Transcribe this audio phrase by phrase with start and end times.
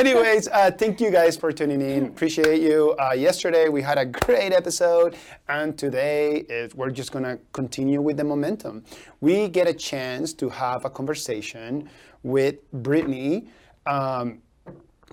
[0.00, 2.06] Anyways, uh, thank you guys for tuning in.
[2.06, 2.96] Appreciate you.
[2.98, 5.14] Uh, yesterday we had a great episode,
[5.46, 8.82] and today is, we're just gonna continue with the momentum.
[9.20, 11.90] We get a chance to have a conversation
[12.22, 13.48] with Brittany.
[13.84, 14.40] Um,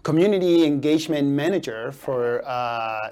[0.04, 3.09] community engagement manager for uh,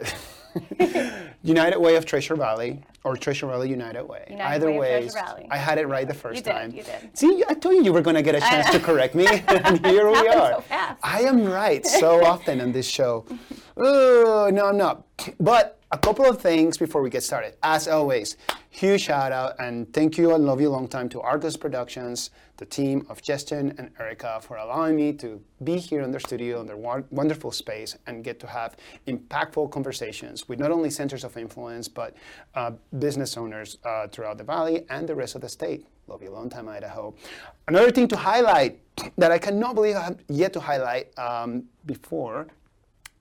[1.43, 4.25] United Way of Treasure Valley or Treasure Valley United Way.
[4.29, 5.07] United Either Way
[5.51, 6.71] I had it right the first You did, time.
[6.71, 7.15] you did.
[7.17, 9.85] See, I told you you were going to get a chance to correct me, and
[9.85, 10.63] here we are.
[10.67, 10.97] so.
[11.03, 13.25] I am right so often on this show.
[13.77, 15.03] Oh, no, I'm not.
[15.39, 17.55] But a couple of things before we get started.
[17.63, 18.37] As always,
[18.69, 22.65] huge shout out and thank you and love you long time to Argos Productions, the
[22.65, 26.67] team of Justin and Erica for allowing me to be here in their studio in
[26.67, 28.75] their wonderful space and get to have
[29.07, 32.15] impactful conversations with not only centers of influence but
[32.55, 35.85] uh, business owners uh, throughout the valley and the rest of the state.
[36.07, 37.15] Love you long time, Idaho.
[37.67, 38.79] Another thing to highlight
[39.17, 42.47] that I cannot believe I have yet to highlight um, before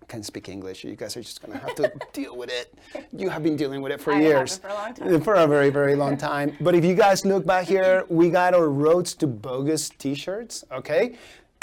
[0.08, 0.84] can't speak English.
[0.84, 2.74] You guys are just gonna have to deal with it.
[3.12, 4.58] You have been dealing with it for I haven't years.
[4.58, 5.20] for a long time.
[5.22, 6.56] For a very, very long time.
[6.60, 10.64] But if you guys look back here, we got our Roads to Bogus T-shirts.
[10.72, 11.16] Okay.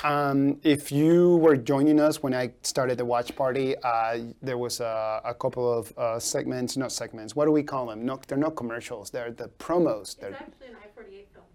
[0.04, 4.80] Um, if you were joining us when I started the watch party, uh, there was
[4.80, 7.36] a, a couple of uh, segments, not segments.
[7.36, 8.04] What do we call them?
[8.06, 9.12] No, they're not commercials.
[9.12, 10.18] They're the promos.
[10.18, 11.46] They're, It's actually an I-48 film.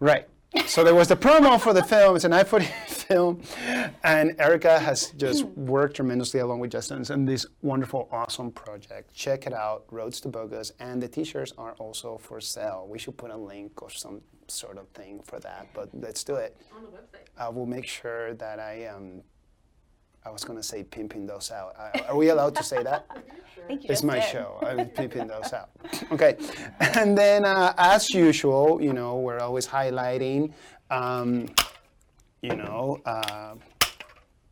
[0.00, 0.26] Right.
[0.66, 2.16] So there was the promo for the film.
[2.16, 3.42] It's an iPhone film,
[4.02, 9.12] and Erica has just worked tremendously along with Justin on this wonderful, awesome project.
[9.14, 12.86] Check it out, Roads to Bogus, and the T-shirts are also for sale.
[12.88, 16.36] We should put a link or some sort of thing for that, but let's do
[16.36, 16.56] it.
[16.74, 17.26] on the website.
[17.38, 19.22] I will make sure that I um.
[20.28, 21.74] I was gonna say pimping those out.
[21.78, 23.06] Uh, Are we allowed to say that?
[23.10, 24.28] I think you It's my did.
[24.28, 24.58] show.
[24.62, 25.70] I'm pimping those out.
[26.12, 26.36] Okay.
[26.80, 30.52] And then, uh, as usual, you know, we're always highlighting,
[30.90, 31.48] um,
[32.42, 33.54] you know, uh,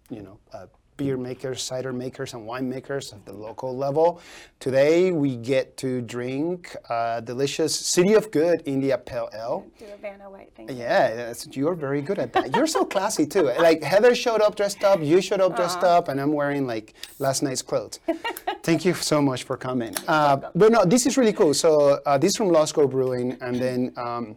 [0.08, 0.66] you know, uh,
[0.96, 4.20] beer makers, cider makers, and wine makers at the local level.
[4.60, 9.66] Today, we get to drink uh, delicious City of Good India Pale Ale.
[9.78, 10.70] Do a Vanna White thing.
[10.70, 12.54] Yeah, you're very good at that.
[12.54, 13.52] You're so classy too.
[13.66, 16.94] Like Heather showed up dressed up, you showed up dressed up, and I'm wearing like
[17.18, 17.98] last night's clothes.
[18.62, 19.94] Thank you so much for coming.
[20.06, 21.52] Uh, but no, this is really cool.
[21.54, 24.36] So uh, this is from Lost Grove Brewing, and then um,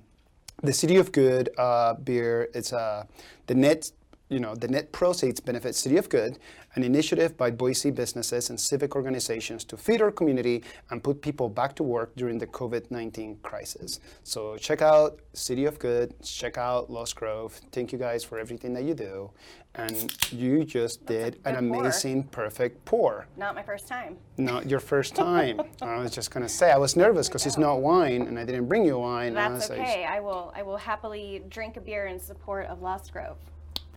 [0.64, 2.50] the City of Good uh, beer.
[2.54, 3.06] It's uh,
[3.48, 3.92] the net.
[4.30, 6.38] You know, the net proceeds benefit City of Good,
[6.76, 11.50] an initiative by Boise businesses and civic organizations to feed our community and put people
[11.50, 14.00] back to work during the COVID-19 crisis.
[14.24, 17.60] So check out City of Good, check out Lost Grove.
[17.72, 19.32] Thank you guys for everything that you do.
[19.74, 21.80] And you just did an pour.
[21.82, 23.26] amazing, perfect pour.
[23.36, 24.16] Not my first time.
[24.38, 25.60] Not your first time.
[25.82, 28.68] I was just gonna say I was nervous because it's not wine, and I didn't
[28.68, 29.30] bring you wine.
[29.30, 30.06] and I That's like, okay.
[30.06, 30.54] I will.
[30.56, 33.38] I will happily drink a beer in support of Lost Grove.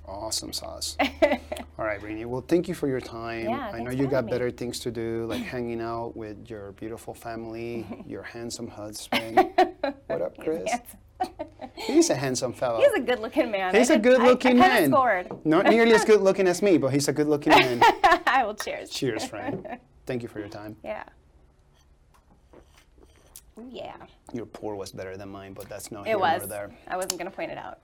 [0.06, 0.96] Awesome sauce.
[1.78, 2.24] All right, Rainey.
[2.24, 3.48] Well, thank you for your time.
[3.48, 4.30] Yeah, I know you got me.
[4.32, 9.36] better things to do, like hanging out with your beautiful family, your handsome husband.
[10.06, 10.70] what up, Chris?
[11.76, 12.80] He's a handsome fellow.
[12.80, 13.74] He's a good-looking man.
[13.74, 14.90] He's I a good-looking man.
[14.90, 15.28] Scored.
[15.46, 17.80] Not nearly as good looking as me, but he's a good-looking man.
[18.26, 18.90] I will cheers.
[18.90, 19.66] Cheers, friend.
[20.04, 20.76] Thank you for your time.
[20.84, 21.04] Yeah.
[23.70, 23.94] Yeah.
[24.32, 26.40] Your pour was better than mine, but that's not It here was.
[26.40, 26.70] nor there.
[26.88, 27.78] I wasn't gonna point it out.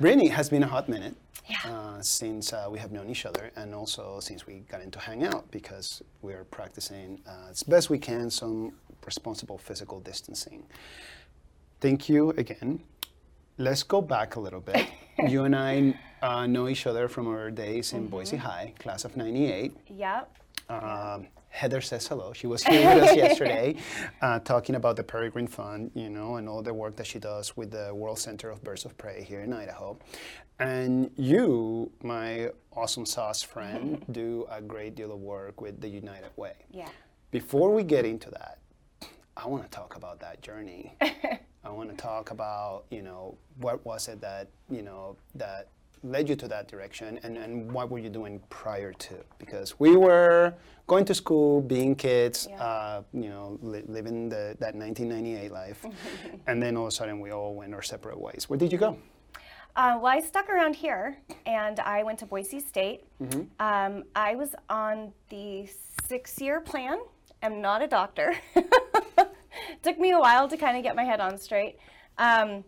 [0.00, 1.14] Brittany has been a hot minute
[1.48, 1.56] Yeah.
[1.64, 5.24] uh, since uh, we have known each other, and also since we got into hang
[5.24, 8.72] out because we're practicing uh, as best we can some
[9.04, 10.62] responsible physical distancing.
[11.80, 12.80] Thank you again.
[13.56, 14.86] Let's go back a little bit.
[15.28, 19.16] you and I uh, know each other from our days in Boise High, class of
[19.16, 19.76] '98.
[19.88, 20.30] Yep.
[20.68, 22.32] Um, Heather says hello.
[22.32, 23.76] She was here with us yesterday,
[24.22, 27.56] uh, talking about the Peregrine Fund, you know, and all the work that she does
[27.56, 29.98] with the World Center of Birds of Prey here in Idaho.
[30.60, 36.30] And you, my awesome sauce friend, do a great deal of work with the United
[36.36, 36.54] Way.
[36.70, 36.88] Yeah.
[37.30, 38.58] Before we get into that,
[39.36, 40.94] I want to talk about that journey.
[41.00, 45.68] I want to talk about, you know, what was it that, you know, that
[46.02, 49.14] led you to that direction and, and what were you doing prior to?
[49.38, 50.54] Because we were
[50.88, 52.64] going to school, being kids, Yeah.
[52.64, 55.84] uh, you know, li- living the, that 1998 life.
[56.48, 58.48] and then all of a sudden we all went our separate ways.
[58.48, 58.96] Where did you go?
[59.76, 63.04] Uh, well, I stuck around here, and I went to Boise State.
[63.22, 63.42] Mm-hmm.
[63.60, 65.68] Um, I was on the
[66.08, 66.98] six-year plan.
[67.44, 68.34] I'm not a doctor.
[69.84, 71.78] Took me a while to kind of get my head on straight.
[72.16, 72.64] Um,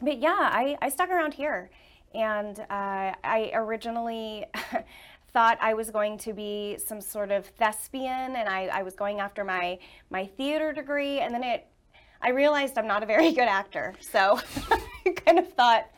[0.00, 1.70] but yeah, I, I stuck around here,
[2.14, 4.44] and uh, I originally
[5.36, 9.20] thought I was going to be some sort of thespian, and I, I was going
[9.20, 9.78] after my
[10.08, 11.66] my theater degree, and then it.
[12.22, 14.40] I realized I'm not a very good actor, so
[15.04, 15.90] I kind of thought,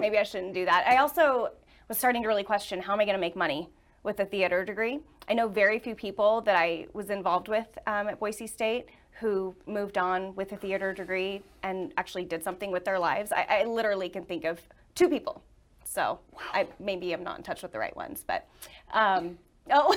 [0.00, 0.84] maybe I shouldn't do that.
[0.84, 1.50] I also
[1.88, 3.70] was starting to really question how am I going to make money
[4.02, 4.98] with a theater degree.
[5.28, 8.86] I know very few people that I was involved with um, at Boise State
[9.20, 13.30] who moved on with a theater degree and actually did something with their lives.
[13.30, 14.60] I, I literally can think of
[14.96, 15.44] two people.
[15.92, 16.18] So
[16.54, 18.48] I maybe I'm not in touch with the right ones, but
[18.94, 19.36] um,
[19.70, 19.94] oh,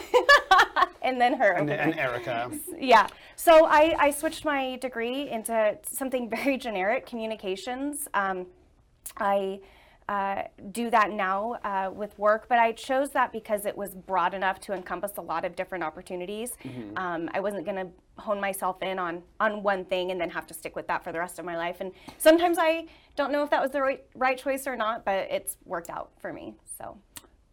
[1.01, 1.51] and then her.
[1.53, 1.97] And, and.
[1.97, 2.51] Erica.
[2.77, 3.07] Yeah.
[3.36, 8.07] So I, I switched my degree into something very generic, communications.
[8.13, 8.45] Um,
[9.18, 9.62] I
[10.07, 14.34] uh, do that now uh, with work, but I chose that because it was broad
[14.34, 16.57] enough to encompass a lot of different opportunities.
[16.96, 17.88] Um, I wasn't going to
[18.18, 21.12] hone myself in on on one thing and then have to stick with that for
[21.12, 21.78] the rest of my life.
[21.80, 22.86] And sometimes I
[23.16, 26.12] don't know if that was the right right choice or not, but it's worked out
[26.19, 26.54] for me.
[26.78, 26.98] So.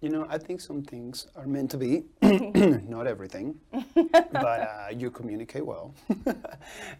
[0.02, 2.02] You know, I think some things are meant to be,
[2.88, 3.54] not everything,
[3.94, 5.94] but uh, you communicate well,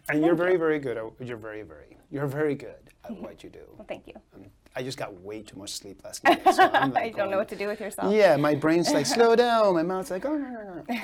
[0.07, 0.95] and you're very, very good.
[0.95, 3.65] At, you're very, very, you're very good at what you do.
[3.75, 4.13] Well, thank you.
[4.33, 6.41] Um, I just got way too much sleep last night.
[6.53, 8.13] So I'm like I don't know what to do with yourself.
[8.13, 9.73] Yeah, my brain's like slow down.
[9.75, 10.25] My mouth's like.
[10.25, 10.99] "Oh, no, no, no."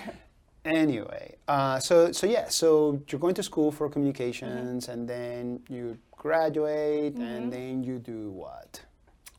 [0.65, 4.91] Anyway, uh, so so yeah, so you're going to school for communications, Mm-hmm.
[4.91, 8.81] and then you graduate, and then you do what?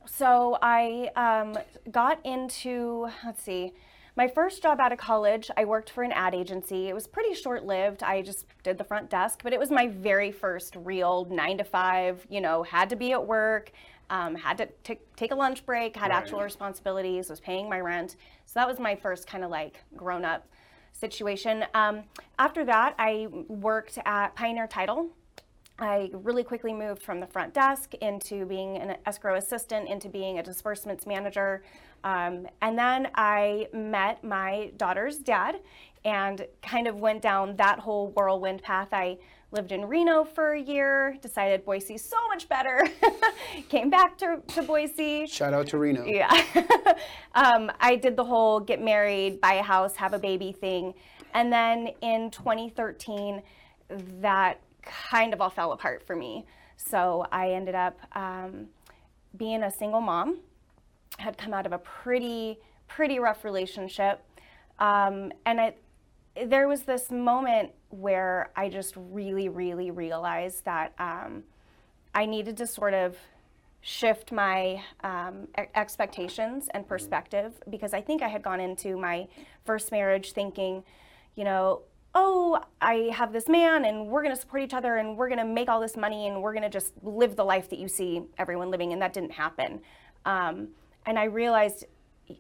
[0.07, 1.59] So I um,
[1.91, 3.73] got into, let's see,
[4.17, 6.89] my first job out of college, I worked for an ad agency.
[6.89, 8.03] It was pretty short lived.
[8.03, 11.65] I just did the front desk, but it was my very first real nine to
[11.65, 13.73] five, you know, had to be at work,
[14.11, 16.17] um, had to t- take a lunch break, had Right.
[16.19, 18.17] actual responsibilities, was paying my rent.
[18.45, 20.47] So that was my first kind of like grown up
[20.93, 21.65] situation.
[21.73, 22.03] Um,
[22.39, 25.09] after that, I worked at Pioneer Title.
[25.79, 30.39] I really quickly moved from the front desk into being an escrow assistant, into being
[30.39, 31.63] a disbursements manager.
[32.05, 35.61] Um, and then I met my daughter's dad
[36.05, 38.89] and kind of went down that whole whirlwind path.
[38.93, 39.19] I
[39.53, 42.87] lived in Reno for a year, decided Boise's so much better,
[43.69, 45.27] came back to, to Boise.
[45.27, 46.05] Shout out to Reno.
[46.05, 46.31] Yeah.
[47.35, 50.95] um, I did the whole get married, buy a house, have a baby thing.
[51.35, 53.43] And then in 2013,
[54.21, 56.47] that kind of all fell apart for me.
[56.77, 58.69] So I ended up um,
[59.37, 60.39] being a single mom,
[61.19, 62.59] had come out of a pretty,
[62.89, 64.23] pretty rough relationship.
[64.79, 65.83] Um, and it,
[66.35, 71.45] there was this moment where I just really, really realized that um,
[72.15, 73.17] I needed to sort of
[73.83, 79.27] shift my um, expectations and perspective because I think I had gone into my
[79.65, 80.85] first marriage thinking,
[81.35, 81.83] you know,
[82.15, 85.39] oh, I have this man and we're going to support each other and we're going
[85.39, 87.89] to make all this money and we're going to just live the life that you
[87.89, 88.93] see everyone living.
[88.93, 89.81] And that didn't happen.
[90.25, 90.69] Um,
[91.07, 91.87] and I realized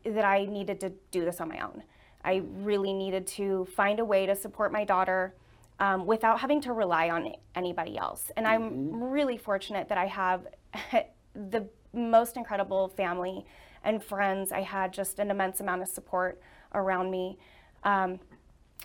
[0.04, 1.82] that I needed to do this on my own.
[2.24, 5.34] I really needed to find a way to support my daughter
[5.78, 8.30] um, without having to rely on anybody else.
[8.36, 10.46] And I'm really fortunate that I have
[11.34, 13.46] the most incredible family
[13.82, 14.52] and friends.
[14.52, 16.40] I had just an immense amount of support
[16.74, 17.38] around me.
[17.82, 18.20] Um,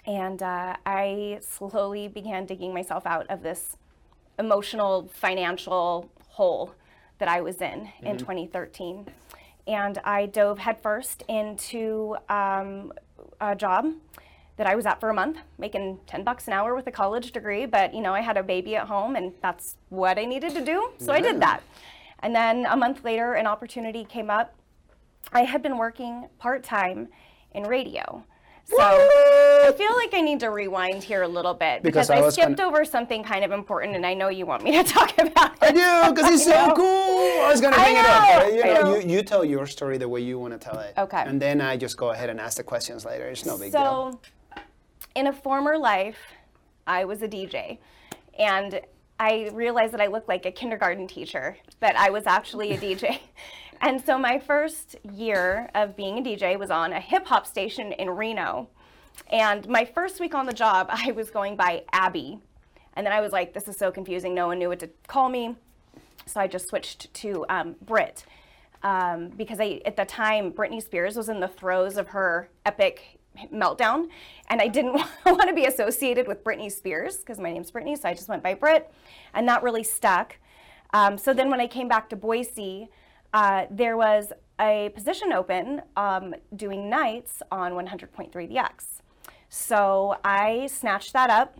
[0.05, 3.77] and uh, I slowly began digging myself out of this
[4.39, 6.73] emotional, financial hole
[7.17, 9.07] that I was in in 2013.
[9.67, 12.93] And I dove headfirst into um,
[13.39, 13.93] a job
[14.57, 17.31] that I was at for a month, making 10 bucks an hour with a college
[17.31, 17.65] degree.
[17.65, 20.63] But, you know, I had a baby at home and that's what I needed to
[20.63, 20.91] do.
[20.97, 21.61] So I did that.
[22.19, 24.55] And then a month later, an opportunity came up.
[25.33, 27.09] I had been working part time
[27.53, 28.23] in radio.
[28.67, 32.25] So I feel like I need to rewind here a little bit Because because, I
[32.25, 34.83] I, skipped gonna- over something kind of important, and I know you want me to
[34.97, 35.57] talk about it.
[35.61, 36.73] I do, because it's so know.
[36.75, 36.85] cool.
[37.43, 38.39] I was gonna bring it up.
[38.43, 38.95] but, You, know, know.
[38.97, 40.93] You, you tell your story the way you want to tell it.
[40.97, 41.23] Okay.
[41.25, 43.27] And then I just go ahead and ask the questions later.
[43.27, 44.19] It's no big deal.
[44.55, 44.61] So,
[45.15, 46.17] in a former life,
[46.87, 47.77] I was a DJ,
[48.39, 48.81] and
[49.19, 53.19] I realized that I looked like a kindergarten teacher, but I was actually a DJ.
[53.81, 57.91] And so, my first year of being a DJ was on a hip hop station
[57.93, 58.69] in Reno.
[59.31, 62.39] And my first week on the job, I was going by Abby.
[62.95, 64.33] And then I was like, this is so confusing.
[64.33, 65.55] No one knew what to call me.
[66.25, 68.25] So I just switched to um, Brit.
[68.83, 73.19] Um, because I, at the time, Britney Spears was in the throes of her epic
[73.53, 74.07] meltdown.
[74.49, 74.93] And I didn't
[75.25, 77.99] want to be associated with Britney Spears because my name's Britney.
[77.99, 78.91] So I just went by Brit.
[79.33, 80.37] And that really stuck.
[80.93, 82.89] Um, so then when I came back to Boise,
[83.35, 89.01] uh, there was a position open um, doing nights on 100.3 The X.
[89.49, 91.59] So I snatched that up.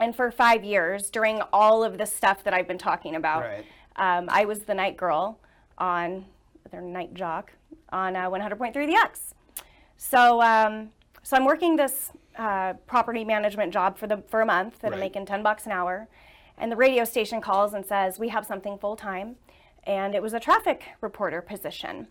[0.00, 3.64] And for five years, during all of the stuff that I've been talking about, Right.
[3.96, 5.38] um, I was the night girl
[5.78, 6.26] on,
[6.70, 7.52] their night jock
[7.92, 9.34] on uh, 100.3 The X.
[9.96, 10.90] So, um,
[11.22, 14.98] so I'm working this uh, property management job for the for a month that I'm
[15.00, 16.08] making 10 bucks an hour,
[16.58, 19.36] and the radio station calls and says we have something full time,
[19.86, 22.08] and it was a traffic reporter position.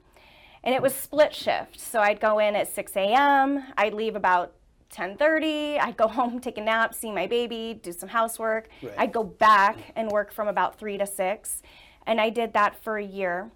[0.64, 1.80] And it was split shift.
[1.80, 4.54] So I'd go in at 6 a.m., I'd leave about
[4.94, 5.80] 10:30.
[5.80, 8.70] I'd go home, take a nap, see my baby, do some housework.
[8.82, 8.94] Right.
[8.98, 11.62] I'd go back and work from about three to six,
[12.06, 13.52] and I did that for a year.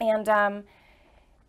[0.00, 0.64] And um,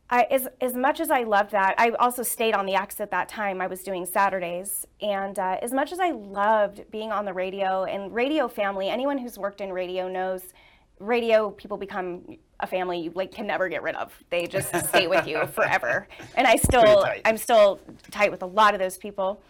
[0.10, 3.12] I, as as much as I loved that, I also stayed on the X at
[3.12, 3.62] that time.
[3.62, 7.84] I was doing Saturdays, and uh, as much as I loved being on the radio
[7.84, 10.54] and radio family, anyone who's worked in radio knows
[11.02, 14.14] radio people become a family you like can never get rid of.
[14.30, 16.08] They just stay with you forever.
[16.36, 17.04] And I still.
[17.26, 17.80] I'm still
[18.12, 19.42] tight with a lot of those people.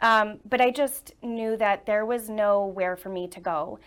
[0.00, 3.78] Um, but I just knew that there was nowhere for me to go.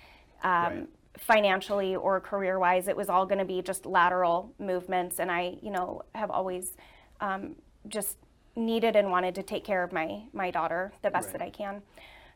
[0.44, 0.88] Um, Right.
[1.18, 5.56] financially or career wise it was all going to be just lateral movements and i
[5.62, 6.78] you know have always
[7.20, 7.54] um,
[7.90, 8.18] just
[8.56, 11.34] needed and wanted to take care of my my daughter the best Right.
[11.34, 11.82] that i can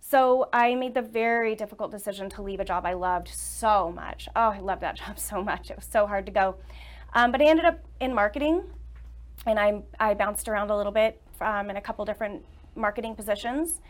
[0.08, 4.28] so i made the very difficult decision to leave a job i loved so much
[4.36, 6.56] oh i loved that job so much it was so hard to go
[7.14, 8.64] um, but i ended up in marketing
[9.46, 12.44] and I, I bounced around a little bit um, in a couple different
[12.76, 13.82] marketing positions.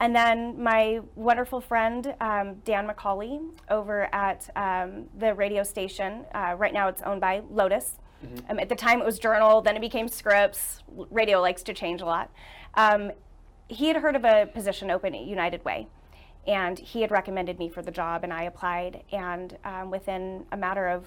[0.00, 3.40] And then my wonderful friend, um, Dan McCauley,
[3.70, 7.98] over at um, the radio station, uh, right now it's owned by Lotus.
[8.48, 10.82] Um, at the time it was Journal, then it became Scripps.
[11.10, 12.30] Radio likes to change a lot.
[13.68, 15.88] He had heard of a position open at United Way.
[16.46, 19.02] And he had recommended me for the job, and I applied.
[19.12, 21.06] And um, within a matter of,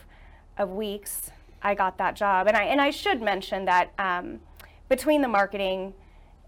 [0.57, 1.29] of weeks,
[1.61, 2.47] I got that job.
[2.47, 4.39] And I, and I should mention that um,
[4.89, 5.93] between the marketing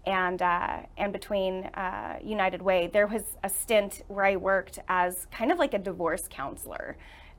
[0.06, 5.26] and, uh, and between uh, United Way, there was a stint where I worked as
[5.30, 6.96] kind of like a divorce counselor.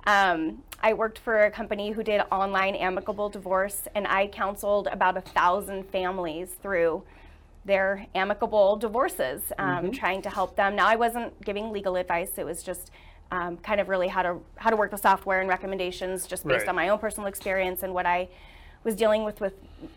[0.08, 5.18] Um, I worked for a company who did online amicable divorce, and I counseled about
[5.18, 7.04] a thousand families through
[7.66, 10.76] their amicable divorces, um, trying to help them.
[10.76, 12.92] Now, I wasn't giving legal advice; it was just
[13.32, 16.62] um, kind of really how to how to work the software and recommendations, just based
[16.62, 16.70] Right.
[16.70, 18.30] on my own personal experience and what I
[18.84, 19.54] was dealing with with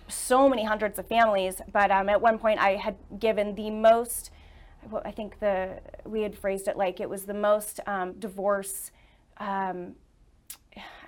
[0.09, 1.61] so many hundreds of families.
[1.73, 4.31] But um, at one point, I had given the most.
[4.91, 8.91] well, I think the we had phrased it like it was the most um, divorce.
[9.39, 9.95] Um,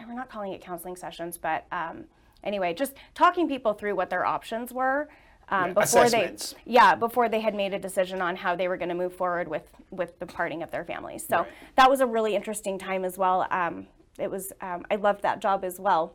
[0.06, 2.04] we're not calling it counseling sessions, but um,
[2.44, 5.08] anyway, just talking people through what their options were
[5.48, 8.76] um, Right, before they, yeah, before they had made a decision on how they were
[8.76, 11.24] going to move forward with with the parting of their families.
[11.26, 11.48] So Right.
[11.76, 13.46] that was a really interesting time as well.
[13.50, 13.86] Um,
[14.18, 16.14] it was um, I loved that job as well.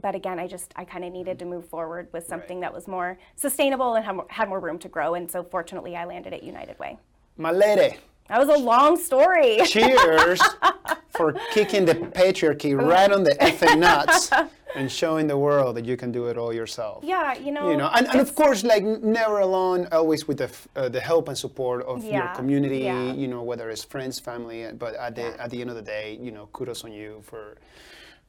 [0.00, 2.86] But again, I just I kind of needed to move forward with something that was
[2.86, 5.14] more sustainable and had more, had more room to grow.
[5.14, 6.98] And so fortunately, I landed at United Way.
[7.36, 7.96] My lady,
[8.28, 9.58] That was a long story.
[9.64, 10.40] cheers
[11.10, 14.30] for kicking the patriarchy right on the effing nuts
[14.74, 17.04] and showing the world that you can do it all yourself.
[17.04, 17.70] Yeah, you know.
[17.70, 21.28] You know, and, and of course, like never alone, always with the uh, the help
[21.28, 22.78] and support of your community.
[22.80, 23.12] yeah.
[23.12, 25.82] You know, whether it's friends, family, uh, but at the at the end of the
[25.82, 27.56] day, you know, kudos on you for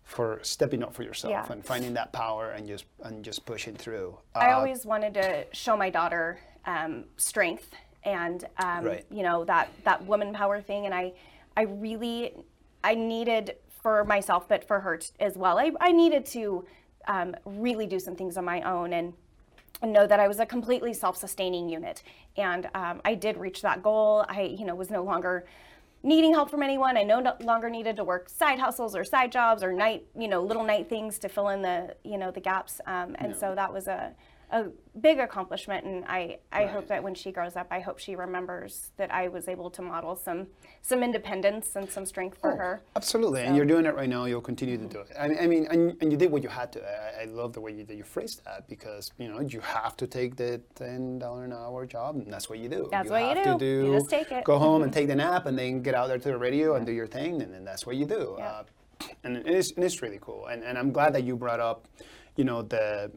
[0.03, 1.51] for stepping up for yourself Yeah.
[1.53, 4.17] and finding that power and just and just pushing through.
[4.35, 7.69] I Uh, always wanted to show my daughter um, strength
[8.03, 9.05] and um, Right.
[9.09, 11.13] you know that that woman power thing, and I
[11.55, 12.33] I really
[12.83, 15.59] I needed for myself, but for her t- as well.
[15.59, 16.65] I, I needed to
[17.07, 19.13] um, really do some things on my own and
[19.81, 22.03] and know that I was a completely self-sustaining unit.
[22.37, 24.23] And um, I did reach that goal.
[24.29, 25.45] I, you know, was no longer
[26.03, 26.95] needing help from anyone.
[26.95, 30.29] I no no longer needed to work side hustles or side jobs or night, you
[30.29, 32.79] know, little night things to fill in the, you know, the gaps.
[32.87, 34.13] Um, and so that was a,
[34.53, 34.69] a
[35.01, 35.83] big accomplishment.
[35.83, 39.27] And I, I hope that when she grows up, I hope she remembers that I
[39.27, 40.47] was able to model some,
[40.83, 42.83] some independence and some strength for her.
[42.95, 44.25] Absolutely, and you're doing it right now.
[44.25, 45.11] You'll continue to do it.
[45.19, 46.83] I mean, I mean and, and you did what you had to.
[46.83, 49.97] I, I love the way you, that you phrased that because you know you have
[49.97, 52.87] to take the ten dollar an hour job, and that's what you do.
[52.91, 53.81] That's what you have do.
[53.81, 54.43] To You just take it.
[54.43, 56.85] Go home and take the nap, and then get out there to the radio and
[56.85, 58.35] do your thing, and then that's what you do.
[58.37, 58.45] Yeah.
[58.45, 58.63] Uh,
[59.23, 60.45] and it is, and it's really cool.
[60.47, 61.87] And, and I'm glad that you brought up,
[62.35, 63.11] you know, the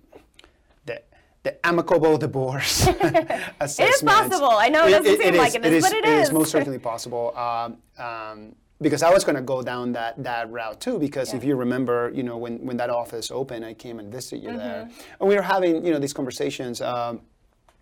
[1.46, 2.76] the amicable divorce
[3.60, 4.12] assessment.
[4.16, 4.50] possible.
[4.66, 6.28] I know it doesn't seem like it is, but it It is.
[6.28, 7.26] is most certainly possible.
[7.46, 7.68] Um,
[8.06, 8.38] um,
[8.86, 10.98] because I was going to go down that, that route too.
[10.98, 14.42] Because if you remember, you know, when, when that office opened, I came and visited
[14.44, 15.20] you there, Mm-hmm.
[15.20, 16.76] and we were having, you know, these conversations.
[16.82, 17.20] Um,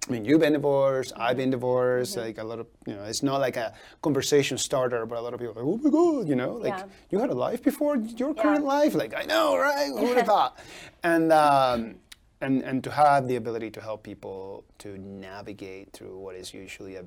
[0.06, 2.12] I mean, you've been divorced, I've been divorced.
[2.12, 2.26] Mm-hmm.
[2.26, 5.33] Like a lot of, you know, it's not like a conversation starter, but a lot
[5.35, 6.85] of people are like, oh my god, you know, like Yeah.
[7.11, 8.42] you had a life before your Yeah.
[8.42, 8.94] current life.
[9.02, 9.88] Like I know, right?
[9.99, 10.59] Who would have thought?
[11.02, 11.94] And um,
[12.41, 16.97] and and to have the ability to help people to navigate through what is usually
[16.97, 17.05] a,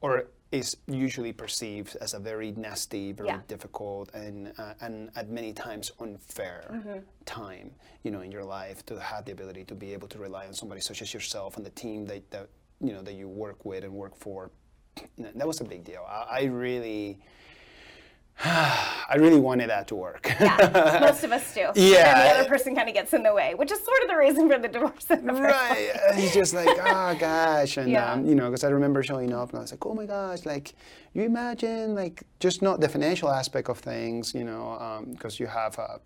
[0.00, 3.40] or is usually perceived as a very nasty, very Yeah.
[3.48, 6.98] difficult, and uh, and at many times unfair Mm-hmm.
[7.24, 7.70] time,
[8.04, 10.54] you know, in your life to have the ability to be able to rely on
[10.54, 12.48] somebody such as yourself and the team that, that
[12.80, 14.50] you know that you work with and work for.
[15.18, 16.04] That was a big deal.
[16.08, 17.18] I, I really.
[18.44, 20.30] I really wanted that to work.
[20.40, 21.60] Yeah, most of us do.
[21.74, 22.10] Yeah.
[22.10, 24.16] And the other person kind of gets in the way, which is sort of the
[24.16, 25.06] reason for the divorce.
[25.10, 25.90] in the first right.
[26.10, 28.12] Uh, He's just like, oh gosh, and Yeah.
[28.12, 30.44] um, you know, because I remember showing up and I was like, oh my gosh,
[30.44, 30.74] like,
[31.14, 35.78] you imagine like just not the financial aspect of things, you know, because you have
[35.78, 36.00] a.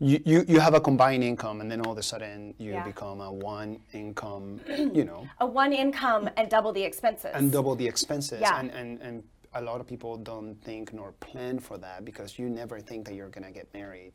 [0.00, 2.84] You, you, you have a combined income and then all of a sudden you Yeah.
[2.84, 4.60] become a one income
[4.94, 7.32] you know A one income and double the expenses.
[7.34, 8.60] and double the expenses Yeah.
[8.60, 9.24] and, and and
[9.54, 13.14] a lot of people don't think nor plan for that because you never think that
[13.14, 14.12] you're going to get married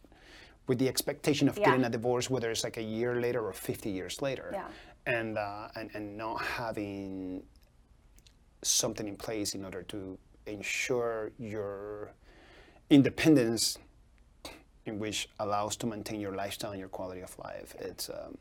[0.68, 1.66] with the expectation of Yeah.
[1.66, 4.68] getting a divorce whether it's like a year later or 50 years later Yeah.
[5.06, 7.44] and, uh, and and not having
[8.62, 12.12] something in place in order to ensure your
[12.90, 13.78] independence
[14.86, 18.38] in which allows to maintain your lifestyle and your quality of life it's um,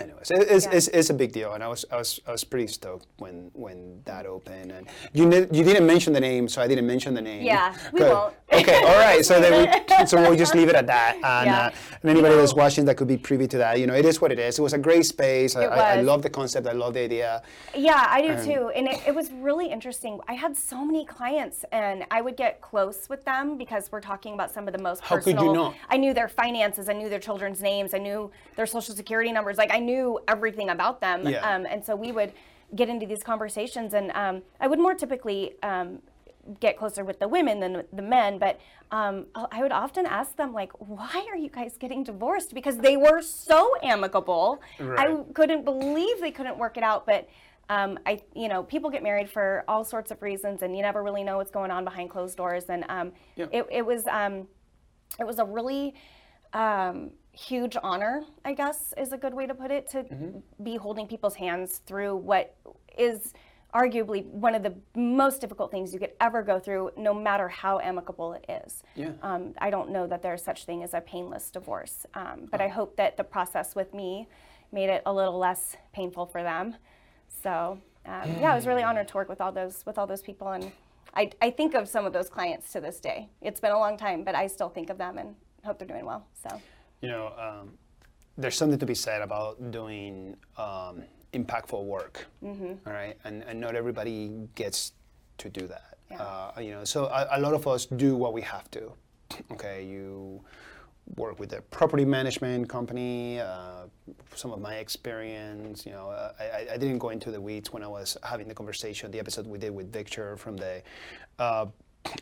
[0.00, 0.72] anyways it's, Yeah.
[0.72, 3.50] it's, it's a big deal and I was, I was I was pretty stoked when
[3.54, 7.14] when that opened and you ne- you didn't mention the name so I didn't mention
[7.14, 8.12] the name Yeah, we Good.
[8.12, 8.34] won't.
[8.60, 11.66] Okay all right so then we so we'll just leave it at that and, Yeah.
[11.66, 11.70] uh,
[12.02, 14.20] and anybody You that's watching that could be privy to that you know it is
[14.20, 16.72] what it is it was a great space I, I, I love the concept I
[16.72, 17.42] love the idea
[17.74, 18.70] Yeah, I do too.
[18.76, 20.20] And it, it was really interesting.
[20.28, 24.34] I had so many clients, and I would get close with them because we're talking
[24.34, 25.54] about some of the most How could you personal.
[25.54, 25.74] not?
[25.88, 26.88] I knew their finances.
[26.88, 27.92] I knew their children's names.
[27.94, 29.56] I knew their social security numbers.
[29.58, 31.18] Like I knew everything about them.
[31.28, 31.48] Yeah.
[31.48, 32.32] Um, and so we would
[32.74, 35.54] get into these conversations, and um, I would more typically.
[35.62, 36.00] Um,
[36.60, 38.58] get closer with the women than the men but
[38.90, 42.96] um, i would often ask them like why are you guys getting divorced because they
[42.96, 44.60] were so amicable
[44.98, 47.28] i couldn't believe they couldn't work it out but
[47.68, 51.02] um, I, you know, people get married for all sorts of reasons, and you never
[51.02, 52.66] really know what's going on behind closed doors.
[52.66, 53.46] And um, Yeah.
[53.50, 54.46] it, it was, um,
[55.18, 55.94] it was a really
[56.52, 60.04] um, huge honor, I guess, is a good way to put it, to
[60.62, 62.54] be holding people's hands through what
[62.96, 63.34] is
[63.76, 67.78] arguably one of the most difficult things you could ever go through, no matter how
[67.78, 68.82] amicable it is.
[68.94, 69.12] Yeah.
[69.22, 72.68] Um, I don't know that there's such thing as a painless divorce, um, but I
[72.68, 74.28] hope that the process with me
[74.72, 76.76] made it a little less painful for them.
[77.42, 80.22] So um, yeah, I was really honored to work with all those with all those
[80.22, 80.72] people, and
[81.14, 83.28] I, I think of some of those clients to this day.
[83.42, 85.34] It's been a long time, but I still think of them and
[85.64, 86.26] hope they're doing well.
[86.42, 86.60] So
[87.02, 87.72] you know, um,
[88.38, 92.72] there's something to be said about doing um, impactful work, Mm-hmm.
[92.86, 93.16] all right?
[93.24, 94.92] And, and not everybody gets
[95.38, 95.98] to do that.
[96.10, 96.22] Yeah.
[96.22, 98.92] Uh, you know, so a, a lot of us do what we have to.
[99.52, 100.40] Okay, you
[101.16, 103.40] work with a property management company.
[103.40, 103.86] Uh,
[104.34, 107.72] some of my experience, you know, uh, I, I- I didn't go into the weeds
[107.72, 110.82] when I was having the conversation, the episode we did with Victor from the
[111.38, 111.66] uh,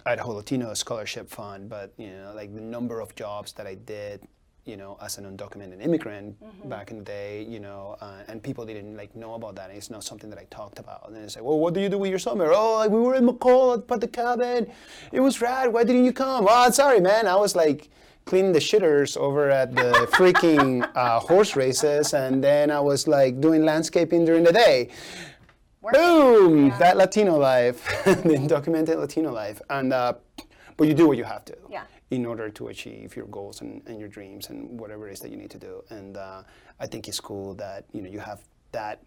[0.06, 4.22] Idaho Latino Scholarship Fund, but you know, like the number of jobs that I did,
[4.64, 6.36] you know, as an undocumented immigrant
[6.68, 9.68] back in the day, you know, uh, and people didn't like know about that.
[9.68, 11.06] And it's not something that I talked about.
[11.06, 12.50] And then it's like, well, what do you do with your summer?
[12.50, 14.66] Oh, like we were in McCall at the cabin.
[15.12, 15.72] It was rad.
[15.72, 16.46] Why didn't you come?
[16.48, 17.26] Oh, sorry, man.
[17.26, 17.90] I was like
[18.24, 23.40] cleaning the shitters over at the freaking uh, horse races, and then I was like
[23.40, 24.88] doing landscaping during the day.
[25.82, 26.00] Working.
[26.00, 26.68] Boom!
[26.78, 30.14] That Latino life, the undocumented Latino life, and uh,
[30.78, 31.82] but you do what you have to Yeah.
[32.10, 35.30] In order to achieve your goals and, and your dreams and whatever it is that
[35.30, 35.82] you need to do.
[35.90, 36.42] And uh,
[36.78, 38.40] I think it's cool that you know you have
[38.72, 39.02] that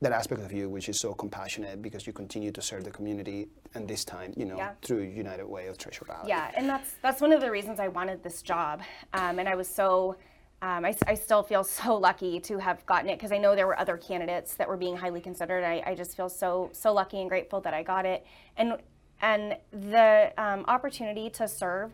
[0.00, 3.48] that aspect of you which is so compassionate because you continue to serve the community
[3.74, 4.70] and this time you know Yeah.
[4.82, 6.28] through United Way of Treasure Valley.
[6.28, 8.82] Yeah, and that's that's one of the reasons I wanted this job,
[9.12, 10.16] um, and I was so.
[10.60, 13.68] Um, I, I still feel so lucky to have gotten it because I know there
[13.68, 15.62] were other candidates that were being highly considered.
[15.62, 18.24] I, I just feel so so lucky and grateful that I got it,
[18.56, 18.76] and
[19.20, 21.92] and the um, opportunity to serve,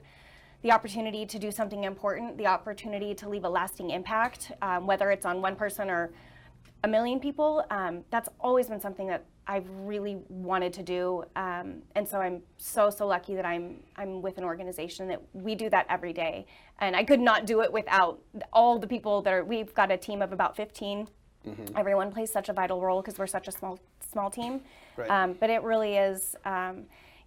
[0.65, 5.11] the opportunity to do something important, the opportunity to leave a lasting impact, um, whether
[5.11, 6.11] it's on one person or
[6.85, 7.63] a million people.
[7.71, 12.41] Um, that's always been something that I've really wanted to do, um, and so I'm
[12.57, 16.47] so so lucky that I'm I'm with an organization that we do that every day,
[16.81, 19.45] and I could not do it without all the people that are.
[19.45, 21.09] We've got a team of about 15.
[21.77, 24.63] Everyone plays such a vital role because we're such a small small team,
[24.97, 25.11] Right.
[25.11, 26.35] um, but it really is.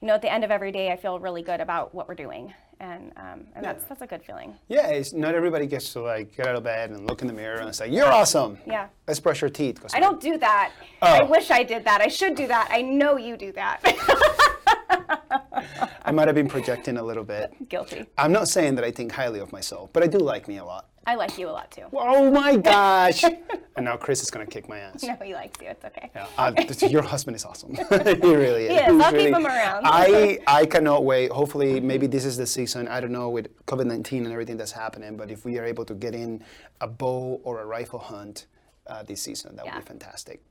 [0.01, 2.13] You know, at the end of every day, I feel really good about what we're
[2.13, 4.53] doing, and um, and that's that's a good feeling.
[4.67, 7.33] Yeah, it's not everybody gets to like get out of bed and look in the
[7.33, 8.89] mirror and say, "You're awesome." Yeah.
[9.07, 9.83] Let's brush your teeth.
[9.95, 10.71] I don't do that.
[11.01, 11.25] I Oh.
[11.25, 12.01] wish I did that.
[12.01, 12.67] I should do that.
[12.69, 13.81] I know you do that.
[14.89, 17.53] I might have been projecting a little bit.
[17.69, 18.05] Guilty.
[18.17, 20.65] I'm not saying that I think highly of myself, but I do like me a
[20.65, 20.87] lot.
[21.05, 21.83] I like you a lot too.
[21.93, 23.23] Oh my gosh!
[23.23, 25.03] and now Chris is gonna kick my ass.
[25.03, 25.67] No, he likes you.
[25.69, 26.09] It's okay.
[26.13, 27.75] Yeah, uh, your husband is awesome.
[27.75, 28.81] he really is.
[28.81, 29.83] He's I'll keep him around.
[29.85, 31.31] I, I cannot wait.
[31.31, 32.89] Hopefully, maybe this is the season.
[32.89, 35.85] I don't know with COVID 19 and everything that's happening, but if we are able
[35.85, 36.43] to get in
[36.81, 38.47] a bow or a rifle hunt
[38.87, 40.41] uh, this season, that would be fantastic.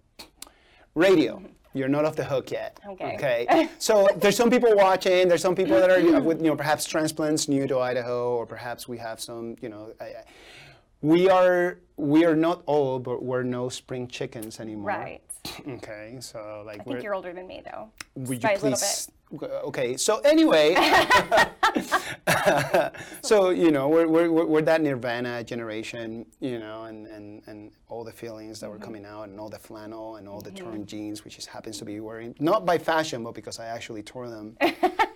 [0.94, 1.42] Radio.
[1.76, 2.78] You're not off the hook yet.
[2.88, 3.14] Okay.
[3.16, 3.68] Okay.
[3.78, 5.28] So there's some people watching.
[5.28, 8.88] There's some people that are with you know perhaps transplants new to Idaho, or perhaps
[8.88, 9.92] we have some you know.
[10.00, 10.24] I, I-
[11.02, 14.88] we are we are not old, but we're no spring chickens anymore.
[14.88, 15.22] Right.
[15.68, 16.16] Okay.
[16.20, 17.90] So like I think you're older than me, though.
[18.14, 19.10] Would you a little please?
[19.42, 19.96] Okay.
[19.96, 20.74] So anyway,
[23.22, 28.04] so you know we're, we're, we're that Nirvana generation, you know, and, and, and all
[28.04, 31.24] the feelings that were coming out, and all the flannel, and all the torn jeans,
[31.24, 34.56] which just happens to be wearing not by fashion, but because I actually tore them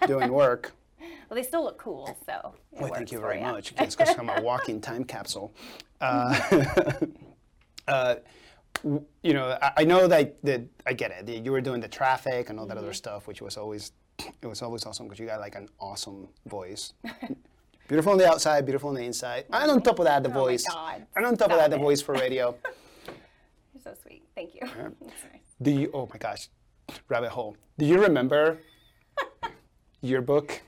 [0.07, 0.73] doing work.
[1.31, 2.55] Well, they still look cool, so.
[2.73, 3.53] Well, thank you very ya.
[3.53, 3.73] much.
[3.79, 5.55] It's because I'm a walking time capsule.
[6.01, 6.37] Uh,
[7.87, 8.21] uh, w-
[9.23, 11.45] you know, I, I know that, that I get it.
[11.45, 12.85] You were doing the traffic and all that Mm-hmm.
[12.85, 13.93] other stuff, which was always
[14.43, 16.93] it was always awesome because you got like an awesome voice.
[17.89, 20.33] beautiful on the outside, beautiful on the inside, and on top of that, the Oh
[20.33, 20.65] voice.
[21.17, 22.55] And on top of Stop that, the voice for radio.
[23.75, 24.23] You're so sweet.
[24.35, 24.61] Thank you.
[24.63, 25.41] Nice.
[25.63, 25.91] Do you?
[25.95, 26.49] Oh my gosh,
[27.09, 27.57] rabbit hole.
[27.79, 28.59] Do you remember
[30.03, 30.61] your book?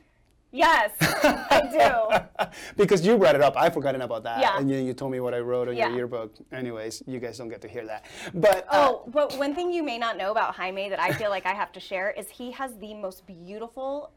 [0.53, 2.47] Yes, I do.
[2.77, 3.55] because you brought it up.
[3.57, 4.41] I've forgotten about that.
[4.41, 4.59] Yeah.
[4.59, 5.89] And you, you told me what I wrote on Yeah.
[5.89, 6.35] your yearbook.
[6.53, 8.05] Anyways, you guys don't get to hear that.
[8.35, 11.31] But uh, Oh, but one thing you may not know about Jaime that I feel
[11.31, 14.13] like I have to share is he has the most beautiful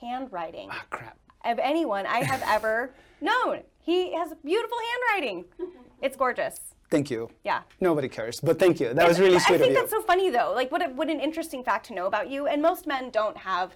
[0.00, 1.18] handwriting ah, crap.
[1.44, 3.62] of anyone I have ever known.
[3.80, 5.44] He has beautiful handwriting.
[6.02, 6.60] It's gorgeous.
[6.90, 7.30] Thank you.
[7.44, 7.62] Yeah.
[7.80, 8.94] Nobody cares, but thank you.
[8.94, 9.66] That was really sweet of you.
[9.66, 10.52] I think that's so funny though.
[10.54, 12.46] Like what a, what an interesting fact to know about you.
[12.46, 13.74] And most men don't have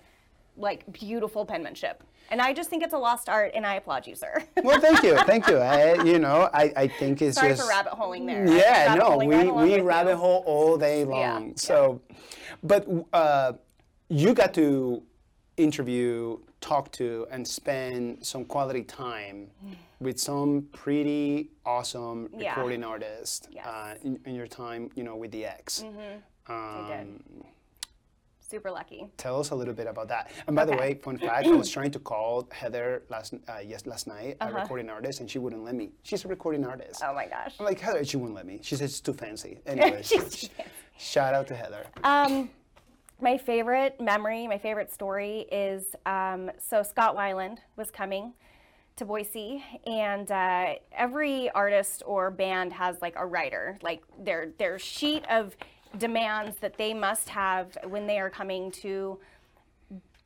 [0.57, 2.03] like beautiful penmanship.
[2.31, 4.43] And I just think it's a lost art and I applaud you, sir.
[4.63, 5.59] well, thank you, thank you.
[5.59, 7.63] I, you know, I, I think it's Sorry just.
[7.63, 8.47] for rabbit holing there.
[8.47, 10.17] Yeah, no, we, we rabbit you.
[10.17, 11.49] hole all day long.
[11.49, 11.53] yeah.
[11.57, 12.01] So,
[12.63, 13.53] but uh,
[14.09, 15.03] you got to
[15.57, 19.51] interview, talk to, and spend some quality time
[20.01, 22.51] with some pretty awesome Yeah.
[22.55, 23.67] recording artists Yes.
[23.67, 25.85] uh, in, in your time, you know, with the X.
[26.47, 27.45] I Um, did.
[28.47, 29.09] Super lucky.
[29.17, 30.31] Tell us a little bit about that.
[30.47, 33.87] And by the way, fun fact: I was trying to call Heather last uh, yes
[33.87, 34.51] last night, Uh-huh.
[34.57, 35.91] a recording artist, and she wouldn't let me.
[36.03, 37.03] She's a recording artist.
[37.05, 37.55] Oh my gosh.
[37.59, 38.61] I'm like Heather, she wouldn't let me.
[38.63, 39.61] She says it's too fancy.
[39.67, 40.51] Anyways, She's
[40.99, 41.87] shout out to Heather.
[42.05, 42.51] Um,
[43.21, 48.35] my favorite memory, my favorite story is um, so Scott Weiland was coming
[48.97, 54.79] to Boise, and uh, every artist or band has like a writer, like their their
[54.79, 55.57] sheet of
[55.99, 59.19] demands that they must have when they are coming to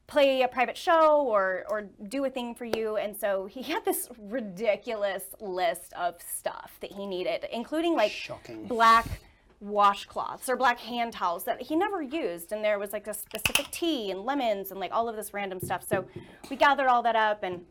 [0.07, 2.97] play a private show or or do a thing for you.
[2.97, 8.67] And so he had this ridiculous list of stuff that he needed including like Shocking.
[8.67, 9.21] black
[9.65, 12.53] washcloths or black hand towels that he never used.
[12.53, 15.61] And there was like a specific tea and lemons and like all of this random
[15.61, 15.87] stuff.
[15.87, 16.07] So
[16.49, 17.65] we gathered all that up and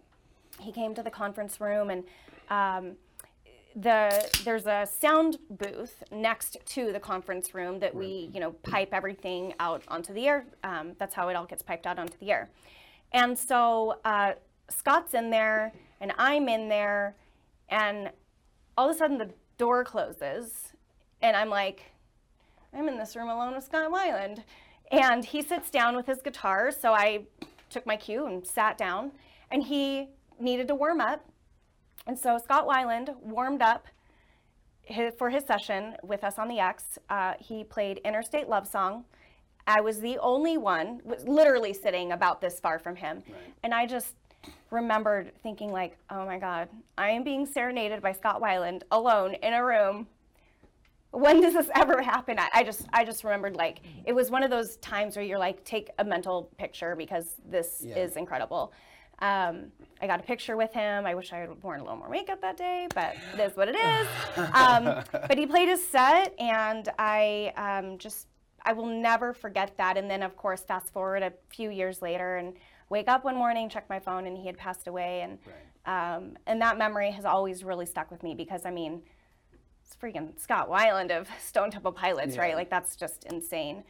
[0.60, 2.04] he came to the conference room and
[2.50, 2.98] um,
[3.80, 8.90] the there's a sound booth next to the conference room that we you know pipe
[8.92, 10.46] everything out onto the air.
[10.63, 12.50] Um, that's how it all gets piped out onto the air.
[13.13, 14.34] And so uh,
[14.70, 17.16] scott's in there and i'm in there
[17.70, 18.10] and
[18.78, 20.74] all of a sudden the door closes
[21.22, 21.86] and i'm like
[22.74, 24.44] i'm in this room alone with scott weiland.
[24.90, 27.26] And he sits down with his guitar so i
[27.70, 29.12] took my cue and sat down
[29.52, 30.10] and he
[30.40, 31.26] needed to warm up
[32.06, 33.88] and so Scott Weiland warmed up
[34.84, 36.98] his, for his session with us on the X.
[37.10, 39.04] Uh, he played Interstate Love Song.
[39.66, 43.22] I was the only one, was literally sitting about this far from him.
[43.64, 44.16] And I just
[44.72, 49.54] remembered thinking like, oh my God, I am being serenaded by Scott Weiland alone in
[49.54, 50.08] a room.
[51.12, 52.38] When does this ever happen?
[52.40, 55.40] I, I just I just remembered like it was one of those times where you're
[55.40, 57.96] like, take a mental picture because this Yeah.
[57.98, 58.72] is incredible.
[59.19, 61.06] Um, I got a picture with him.
[61.06, 63.67] I wish I had worn a little more makeup that day, but it is what
[63.67, 64.08] it is.
[64.53, 68.27] Um, but he played his set, and I um, just,
[68.63, 69.97] I will never forget that.
[69.97, 72.53] And then, of course, fast forward a few years later and
[72.89, 75.21] wake up one morning, check my phone, and he had passed away.
[75.21, 75.39] And,
[75.88, 79.01] um, and that memory has always really stuck with me because, I mean,
[79.84, 82.41] it's freaking Scott Weiland of Stone Temple Pilots, Yeah.
[82.41, 82.56] right?
[82.56, 83.84] Like, that's just insane.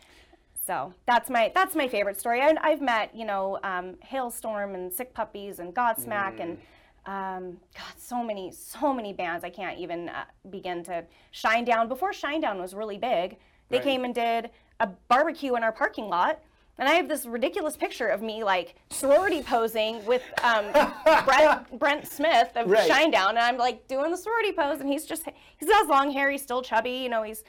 [0.68, 2.42] So that's my that's my favorite story.
[2.42, 6.58] I, I've met you know um, Halestorm and Sick Puppies and Godsmack and
[7.06, 11.06] um, God so many so many bands I can't even uh, begin to.
[11.34, 11.88] Shinedown.
[11.88, 13.38] before Shinedown was really big.
[13.70, 13.84] They Right.
[13.84, 14.50] came and did
[14.82, 16.40] a barbecue in our parking lot.
[16.80, 20.66] And I have this ridiculous picture of me like sorority posing with um,
[21.26, 22.90] Brent, Brent Smith of Right.
[22.90, 25.24] Shinedown, and I'm like doing the sorority pose, and he's just
[25.58, 27.44] he's got his long hair, he's still chubby, you know, he's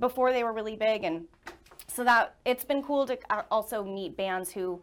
[0.00, 1.26] before they were really big, and
[1.94, 4.82] so that it's been cool to uh, also meet bands who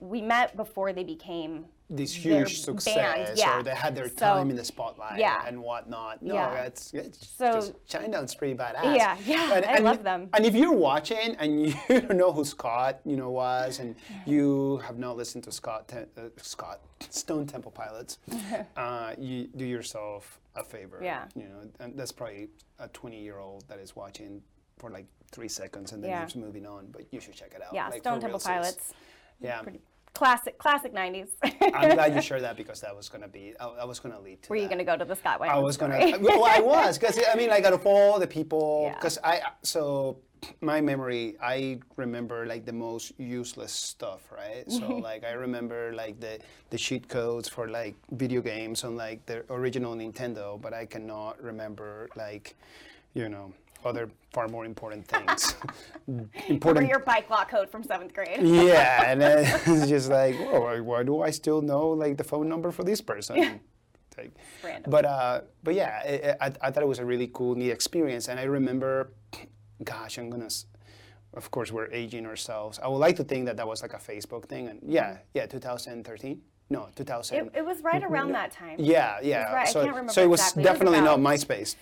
[0.00, 3.58] we met before they became this their huge success, yeah.
[3.58, 5.42] or they had their So- time in the spotlight yeah.
[5.46, 6.22] and whatnot.
[6.22, 6.64] No, Yeah.
[6.64, 8.94] it's, it's So- just Shinedown's pretty badass.
[8.94, 10.28] Yeah, yeah, I love them.
[10.34, 14.78] And if you're watching and you don't know who Scott, you know, was, and you
[14.86, 18.18] have not listened to Scott, uh, Scott Stone Temple Pilots,
[18.76, 21.00] uh, you do yourself a favor.
[21.02, 21.24] Yeah.
[21.34, 24.42] You know, and that's probably a 20-year-old that is watching
[24.78, 26.28] for like three seconds and then Yeah.
[26.36, 26.88] moving on.
[26.90, 27.74] But you should check it out.
[27.74, 28.40] yeah like, Stone Temple.
[28.40, 28.94] Pilots.
[29.40, 29.62] Yeah.
[30.14, 31.28] Classic, classic '90s.
[31.74, 34.42] I'm glad you shared that because that was gonna be, I, I was gonna lead
[34.42, 36.12] to Were you going to go to the Scott Weiland I was story?
[36.12, 36.18] gonna.
[36.18, 38.94] Well, I was because I mean, like out of all the people, Yeah.
[38.94, 40.18] because I so
[40.60, 44.64] my memory, I remember like the most useless stuff, right?
[44.70, 45.02] So mm-hmm.
[45.02, 46.38] like I remember like the
[46.70, 51.40] the cheat codes for like video games on like the original Nintendo, but I cannot
[51.42, 52.56] remember like,
[53.14, 53.52] you know,
[53.84, 55.54] other far more important things.
[56.06, 58.40] Or important your bike lock code from seventh grade.
[58.42, 62.70] yeah, and it's just like, whoa, why do I still know like the phone number
[62.72, 63.60] for this person?
[64.16, 64.32] Like,
[64.64, 64.90] Random.
[64.90, 68.26] but uh, but yeah, it, I, I thought it was a really cool, neat experience,
[68.28, 69.12] and I remember,
[69.84, 70.48] gosh, I'm gonna,
[71.34, 72.80] of course, we're aging ourselves.
[72.82, 75.46] I would like to think that that was like a Facebook thing, and yeah, yeah,
[75.46, 77.36] 2013, no, 2000.
[77.36, 78.74] It, it was right around that time.
[78.80, 79.52] yeah, yeah.
[79.52, 80.62] right, I So, can't remember so it was exactly.
[80.64, 81.76] It was definitely not MySpace.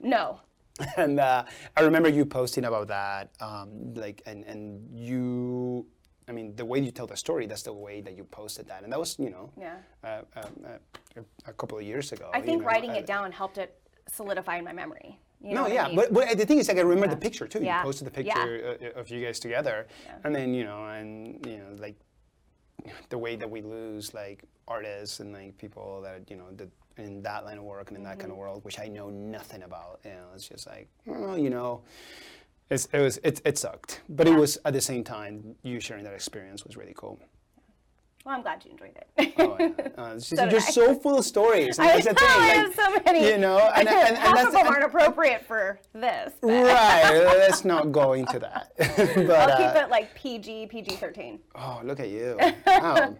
[0.00, 0.40] No.
[0.96, 1.44] and uh,
[1.76, 5.86] I remember you posting about that, um, like, and and you,
[6.28, 8.82] I mean, the way you tell the story, that's the way that you posted that,
[8.82, 9.76] and that was, you know, Yeah.
[10.02, 12.30] uh, um, uh, a couple of years ago.
[12.32, 15.18] I you think know, writing uh, it down helped it solidify in my memory.
[15.42, 15.96] You know No, what I yeah, mean?
[15.96, 17.62] but, but the thing is, like, I remember the picture too.
[17.62, 17.78] Yeah.
[17.78, 18.34] You posted the Yeah.
[18.34, 19.86] picture uh, of you guys together,
[20.24, 21.96] and then you know, and you know, like
[23.10, 27.22] the way that we lose like artists and like people that you know that in
[27.22, 28.20] that line of work and in that Mm-hmm.
[28.20, 30.00] kind of world, which I know nothing about.
[30.04, 31.82] You know, it's just like, oh, you know,
[32.70, 36.04] it's, it was it, it sucked, but it was at the same time you sharing
[36.04, 37.18] that experience was really cool.
[38.24, 39.34] well, I'm glad you enjoyed it.
[39.38, 39.88] Oh, yeah.
[40.02, 41.78] uh, just, So you're so full of stories.
[41.78, 43.26] And I that's the thing, I like, have so many.
[43.28, 46.32] You know, and, and, and Half that's and- aren't appropriate for this.
[46.40, 47.12] But right.
[47.42, 48.72] Let's not go into that.
[48.78, 51.40] but I'll uh, keep it like PG, PG-13.
[51.56, 52.38] oh, look at you!
[52.66, 53.16] Wow.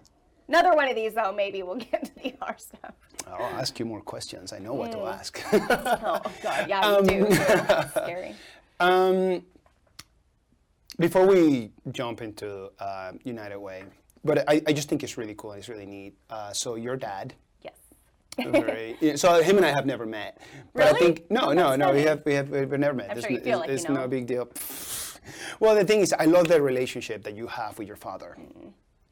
[0.49, 2.95] Another one of these, though, maybe we'll get to the R stuff.
[3.31, 4.53] I'll ask you more questions.
[4.53, 5.41] I know what to ask.
[5.53, 7.35] Oh, God, yeah, you do.
[7.91, 8.35] Scary.
[8.81, 9.43] um,
[10.99, 13.85] before we jump into uh, United Way,
[14.25, 16.15] but I, I just think it's really cool and it's really neat.
[16.31, 17.35] Uh, so your dad.
[17.63, 17.75] Yes.
[18.39, 20.39] Very, so him and I have never met.
[20.75, 20.99] But I Really?
[21.01, 21.93] think no, no, no.
[21.93, 23.11] We have we have we've never met.
[23.11, 24.49] I'm There's sure you feel it's, like it's you no big deal.
[25.61, 28.37] Well, the thing is, I love the relationship that you have with your father.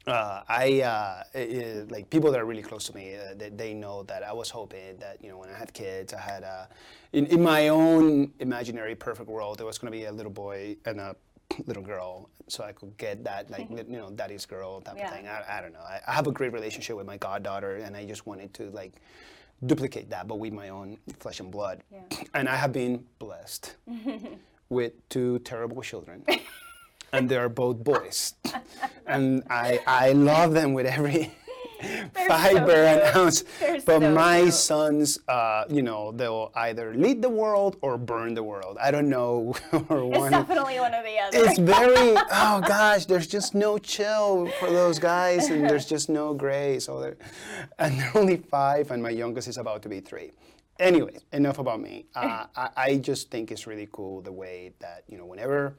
[0.07, 3.15] Uh, I uh, i- i- like people that are really close to me.
[3.17, 6.15] Uh, they, they know that I was hoping that you know when I had kids,
[6.15, 6.67] I had uh,
[7.13, 10.77] in in my own imaginary perfect world, there was going to be a little boy
[10.87, 11.15] and a
[11.67, 15.09] little girl, so I could get that like li- you know daddy's girl type Yeah.
[15.09, 15.29] of thing.
[15.29, 15.81] I, I don't know.
[15.95, 18.95] I, I have a great relationship with my goddaughter, and I just wanted to like
[19.67, 21.83] duplicate that, but with my own flesh and blood.
[21.93, 22.01] Yeah.
[22.33, 23.77] And I have been blessed
[24.71, 26.25] with two terrible children.
[27.13, 28.35] and they are both boys.
[29.07, 31.33] and I, I love them with every
[32.29, 33.43] fiber and ounce.
[33.61, 34.55] They're But so my cute.
[34.55, 38.77] sons, uh, you know, they'll either lead the world or burn the world.
[38.81, 39.55] I don't know.
[39.89, 40.33] or It's one.
[40.33, 41.39] definitely one or the other.
[41.49, 46.35] It's very oh gosh, there's just no chill for those guys, and there's just no
[46.35, 46.79] gray.
[46.79, 47.17] So they're,
[47.79, 50.33] and they're only five, and my youngest is about to be three.
[50.79, 52.07] Anyways, enough about me.
[52.15, 55.77] Uh, I, I just think it's really cool the way that you know whenever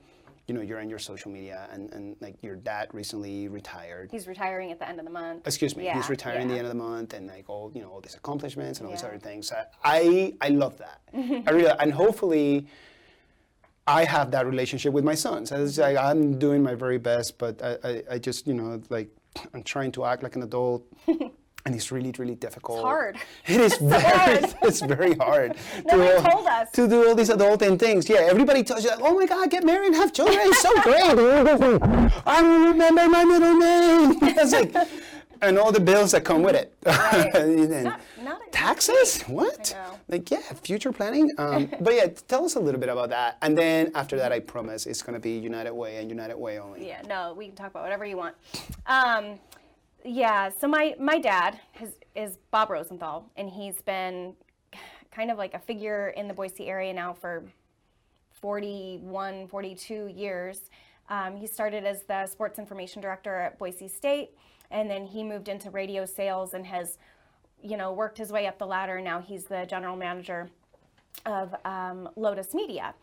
[0.51, 4.09] you know you're on your social media and, and like your dad recently retired.
[4.11, 5.47] He's retiring at the end of the month.
[5.47, 7.81] Excuse me, Yeah, he's retiring at the end of the month, and like all you
[7.81, 9.49] know all these accomplishments and all these other things.
[9.53, 10.99] I I, I love that.
[11.47, 12.67] I really and hopefully.
[13.87, 15.51] I have that relationship with my sons.
[15.51, 19.09] It's like I'm doing my very best, but I, I, I just, you know, like
[19.55, 20.85] I'm trying to act like an adult,
[21.65, 22.79] and it's really, really difficult.
[22.79, 23.17] it's hard.
[23.47, 24.55] It is very, hard.
[24.63, 25.55] it's very hard.
[25.85, 26.71] Nobody to, told us.
[26.71, 28.09] to do all these adulting things.
[28.09, 30.37] Yeah, everybody tells you, oh my God, get married and have children.
[30.41, 31.03] It's so great.
[32.25, 34.17] I don't remember my middle name.
[34.21, 34.73] It's like,
[35.41, 36.73] and all the bills that come with it.
[36.85, 37.33] Right.
[37.35, 39.21] And Not, not taxes?
[39.23, 39.75] What?
[40.07, 41.31] Like, yeah, future planning.
[41.37, 43.37] Um, but yeah, tell us a little bit about that.
[43.41, 46.59] And then after that, I promise it's going to be United Way and United Way
[46.59, 46.87] only.
[46.87, 48.35] Yeah, no, we can talk about whatever you want.
[48.85, 49.39] Um,
[50.03, 54.33] yeah, so my my dad is, is Bob Rosenthal, and he's been
[55.11, 57.43] kind of like a figure in the Boise area now for
[58.31, 60.69] 41, 42 years.
[61.09, 64.31] Um, he started as the sports information director at Boise State,
[64.71, 66.97] and then he moved into radio sales and has,
[67.61, 69.01] you know, worked his way up the ladder.
[69.01, 70.49] Now he's the general manager
[71.25, 72.93] of um, Lotus Media.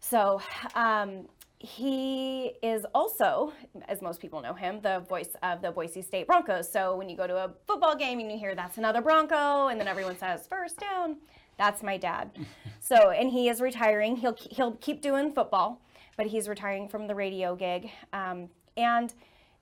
[0.00, 0.40] So
[0.74, 1.26] um,
[1.60, 3.52] he is also,
[3.88, 6.70] as most people know him, the voice of the Boise State Broncos.
[6.70, 9.80] So when you go to a football game and you hear that's another Bronco, and
[9.80, 11.16] then everyone says first down,
[11.56, 12.30] that's my dad.
[12.80, 14.16] so and he is retiring.
[14.16, 15.82] He'll he'll keep doing football,
[16.16, 17.90] but he's retiring from the radio gig.
[18.12, 19.12] Um, and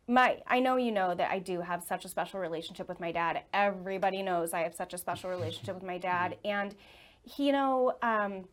[0.07, 3.11] my I know you know that I do have such a special relationship with my
[3.11, 3.45] dad.
[3.55, 6.75] Everybody knows I have such a special relationship with my dad, and
[7.23, 7.95] he, you know.
[8.03, 8.45] Um,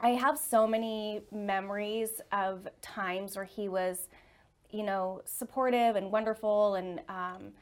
[0.00, 4.08] I have so many memories of times where he was,
[4.70, 7.52] you know, supportive and wonderful, and um,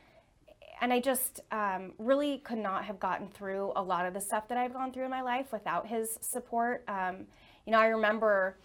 [0.80, 4.48] and I just um, really could not have gotten through a lot of the stuff
[4.48, 6.84] that I've gone through in my life without his support.
[6.88, 7.26] Um,
[7.64, 8.58] you know, I remember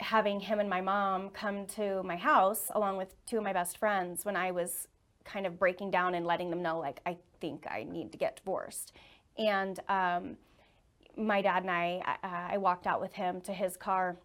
[0.00, 3.78] having him and my mom come to my house along with two of my best
[3.78, 4.88] friends when I was
[5.24, 8.36] kind of breaking down and letting them know, like, I think I need to get
[8.36, 8.92] divorced,
[9.38, 10.36] and um,
[11.16, 14.16] my dad and I, uh, I walked out with him to his car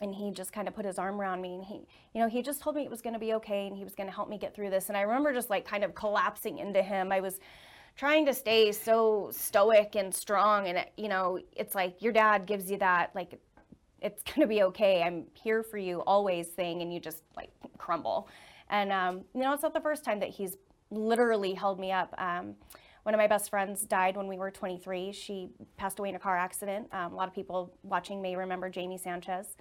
[0.00, 1.74] and he just kind of put his arm around me and he
[2.14, 3.94] you know he just told me it was going to be okay and he was
[3.94, 4.88] going to help me get through this.
[4.88, 7.12] And i remember just like kind of collapsing into him.
[7.12, 7.38] I was
[7.96, 12.70] trying to stay so stoic and strong and you know it's like your dad gives
[12.70, 13.38] you that like
[14.00, 15.02] it's going to be okay.
[15.02, 18.28] I'm here for you always thing and you just like crumble.
[18.70, 20.56] And um, you know it's not the first time that he's
[20.90, 22.14] literally held me up.
[22.18, 22.54] Um,
[23.02, 25.12] one of my best friends died when we were 23.
[25.12, 26.88] She passed away in a car accident.
[26.92, 29.56] Um, a lot of people watching may remember Jamie Sanchez.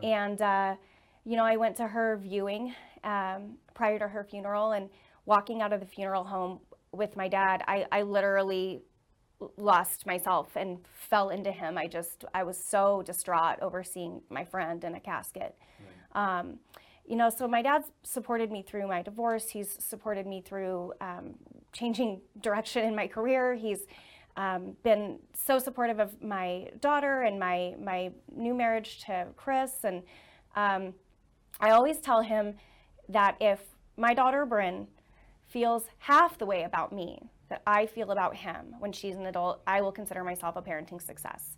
[0.00, 0.08] No.
[0.08, 0.76] And, uh,
[1.24, 2.74] you know, I went to her viewing
[3.04, 4.88] um, prior to her funeral and
[5.26, 6.60] walking out of the funeral home
[6.92, 8.82] with my dad, I, I literally
[9.56, 11.78] lost myself and fell into him.
[11.78, 15.54] I just, I was so distraught over seeing my friend in a casket.
[16.14, 16.40] Right.
[16.40, 16.58] Um,
[17.08, 19.48] you know, so my dad's supported me through my divorce.
[19.48, 21.34] He's supported me through um,
[21.72, 23.54] changing direction in my career.
[23.54, 23.86] He's
[24.36, 29.72] um, been so supportive of my daughter and my my new marriage to Chris.
[29.84, 30.02] And
[30.54, 30.94] um,
[31.60, 32.54] I always tell him
[33.08, 33.60] that if
[33.96, 34.86] my daughter Bryn
[35.48, 39.62] feels half the way about me that I feel about him when she's an adult,
[39.66, 41.56] I will consider myself a parenting success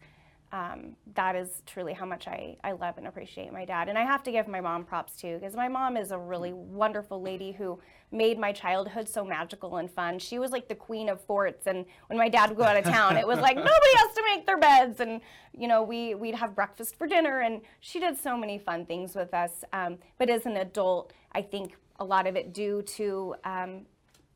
[0.52, 3.88] um, that is truly how much I, I love and appreciate my dad.
[3.88, 6.52] And I have to give my mom props too, because my mom is a really
[6.52, 7.78] wonderful lady who
[8.10, 10.18] made my childhood so magical and fun.
[10.18, 11.68] She was like the queen of forts.
[11.68, 14.22] And when my dad would go out of town, it was like nobody has to
[14.34, 14.98] make their beds.
[14.98, 15.20] And,
[15.56, 17.40] you know, we, we'd have breakfast for dinner.
[17.40, 19.62] And she did so many fun things with us.
[19.72, 23.86] Um, but as an adult, I think a lot of it due to um,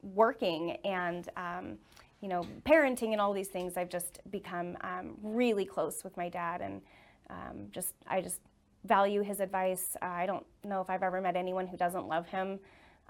[0.02, 1.78] working and, um,
[2.24, 6.30] you know, parenting and all these things, I've just become um, really close with my
[6.30, 6.80] dad, and
[7.28, 8.40] um, just I just
[8.84, 9.94] value his advice.
[10.00, 12.58] Uh, I don't know if I've ever met anyone who doesn't love him.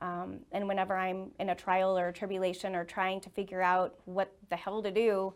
[0.00, 3.94] Um, and whenever I'm in a trial or a tribulation or trying to figure out
[4.07, 5.33] what the hell to do,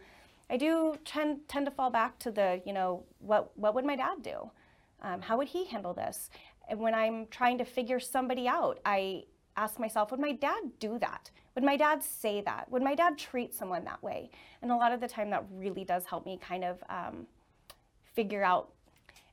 [0.50, 3.94] I do tend tend to fall back to the, you know, what what would my
[3.94, 4.50] dad do?
[5.02, 6.30] Um, how would he handle this?
[6.68, 9.22] And when I'm trying to figure somebody out, I
[9.56, 11.30] ask myself, would my dad do that?
[11.58, 12.70] Would my dad say that?
[12.70, 14.30] Would my dad treat someone that way?
[14.62, 17.26] And a lot of the time, that really does help me kind of um,
[18.14, 18.68] figure out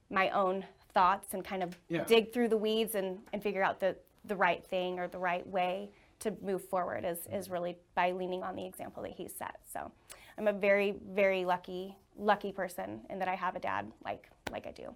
[0.10, 2.04] my own thoughts and kind of yeah.
[2.06, 5.46] dig through the weeds and, and figure out the, the right thing or the right
[5.46, 9.60] way to move forward is, is really by leaning on the example that he set.
[9.72, 9.92] So
[10.40, 14.66] I'm a very, very lucky, lucky person in that I have a dad like like
[14.66, 14.96] I do.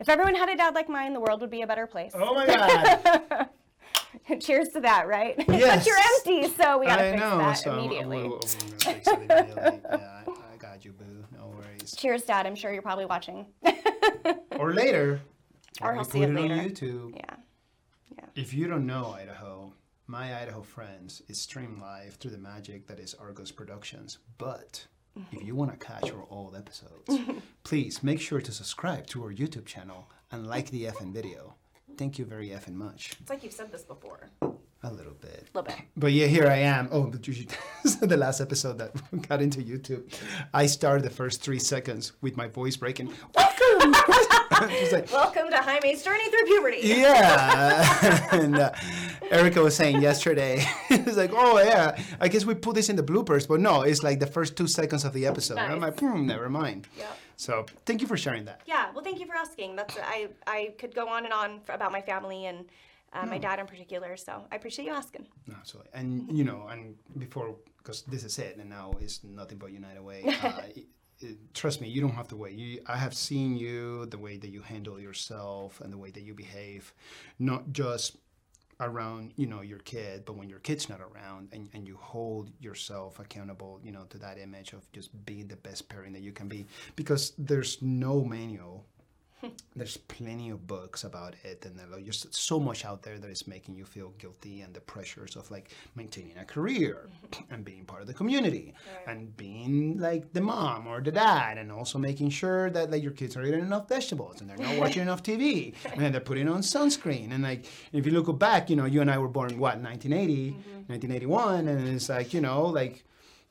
[0.00, 2.10] If everyone had a dad like mine, the world would be a better place.
[2.16, 3.48] Oh my God.
[4.42, 5.34] Cheers to that, right?
[5.48, 5.84] Yes.
[5.84, 5.96] but you're
[6.42, 8.18] empty, so we gotta I fix know, that so immediately.
[8.18, 8.40] I'm, I'm, I'm
[8.78, 9.80] fix it immediately.
[9.90, 11.24] Yeah, I, I got you, boo.
[11.36, 11.94] No worries.
[11.96, 12.46] Cheers, Dad.
[12.46, 13.46] I'm sure you're probably watching.
[14.58, 15.20] Or later.
[15.80, 16.54] Or we he'll see it it later.
[16.54, 17.16] on YouTube.
[17.16, 17.36] yeah.
[18.16, 18.24] Yeah.
[18.34, 19.72] If you don't know Idaho,
[20.08, 24.18] my Idaho friends is streamed live through the magic that is Argos Productions.
[24.36, 24.84] But
[25.30, 27.20] if you want to catch our old episodes,
[27.62, 31.54] please make sure to subscribe to our YouTube channel and like the FN video.
[31.98, 33.16] Thank you very effing much.
[33.20, 34.30] It's like you've said this before.
[34.40, 35.48] A little bit.
[35.52, 35.84] A little bit.
[35.96, 36.88] But yeah, here I am.
[36.92, 37.50] Oh, but you should,
[38.00, 38.92] the last episode that
[39.28, 40.04] got into YouTube,
[40.54, 43.12] I started the first three seconds with my voice breaking.
[43.34, 43.94] Welcome.
[44.90, 46.78] Like, Welcome to Jaime's journey through puberty.
[46.82, 48.28] yeah.
[48.34, 48.72] and uh,
[49.30, 53.04] Erica was saying yesterday, it's like, oh yeah, I guess we put this in the
[53.04, 55.58] bloopers, but no, it's like the first two seconds of the episode.
[55.58, 56.88] And I'm like, hmm, never mind.
[56.98, 57.06] Yeah.
[57.38, 58.60] So thank you for sharing that.
[58.66, 58.90] Yeah.
[58.92, 59.76] Well, thank you for asking.
[59.76, 62.58] That's I I could go on and on about my family and
[63.12, 64.16] uh, my dad in particular.
[64.16, 65.24] So I appreciate you asking.
[65.60, 65.90] Absolutely.
[65.94, 70.02] And you know, and before, because this is it, and now it's nothing but United
[70.02, 70.20] Way.
[70.42, 70.86] Uh, it-
[71.20, 72.54] it- trust me, you don't have to wait.
[72.54, 76.22] You, I have seen you, the way that you handle yourself, and the way that
[76.22, 76.92] you behave,
[77.40, 78.16] not just
[78.80, 82.50] around you know your kid, but when your kid's not around, and, and you hold
[82.60, 86.32] yourself accountable, you know, to that image of just being the best parent that you
[86.32, 86.66] can be,
[86.96, 88.84] because there's no manual
[89.76, 93.76] there's plenty of books about it, and there's so much out there that is making
[93.76, 97.54] you feel guilty and the pressures of like maintaining a career mm-hmm.
[97.54, 98.74] and being part of the community
[99.06, 99.16] Right.
[99.16, 103.12] and being like the mom or the dad, and also making sure that like your
[103.12, 106.60] kids are eating enough vegetables and they're not watching enough TV and they're putting on
[106.60, 107.32] sunscreen.
[107.32, 110.50] And like if you look back, you know, you and I were born what 1980,
[110.86, 111.68] 1981, mm-hmm.
[111.68, 113.04] and it's like you know like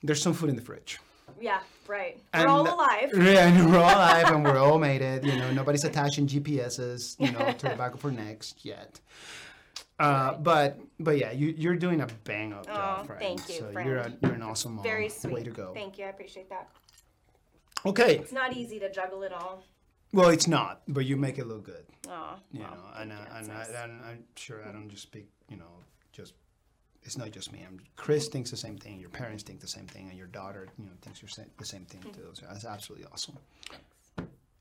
[0.04, 1.00] there's some food in the fridge.
[1.40, 2.18] Yeah, right.
[2.34, 3.12] And- We're all alive.
[3.16, 5.24] Yeah, and we're all alive and we're all made it.
[5.24, 9.00] You know, nobody's attaching GPSs, you know, to the back of our necks yet.
[10.00, 13.22] Uh, but but yeah, you you're doing a bang up job, Aw, friend.
[13.22, 13.88] thank you, So friend.
[13.90, 14.84] you're a, you're an awesome mom.
[14.84, 15.34] Very sweet.
[15.34, 15.72] Way to go.
[15.74, 16.06] Thank you.
[16.06, 16.70] I appreciate that.
[17.86, 19.64] Okay, It's not easy to juggle it all.
[20.12, 21.86] well it's not, but you make it look good.
[22.10, 25.30] Oh, You well, know, and uh, and, I, and I'm sure I don't just speak.
[25.50, 25.72] You know,
[26.12, 26.34] just
[27.08, 27.64] it's not just me.
[27.68, 29.00] I'm, Chris thinks the same thing.
[29.00, 31.86] Your parents think the same thing, and your daughter, you know, thinks you're the same
[31.86, 32.30] thing too.
[32.34, 33.38] So that's absolutely awesome.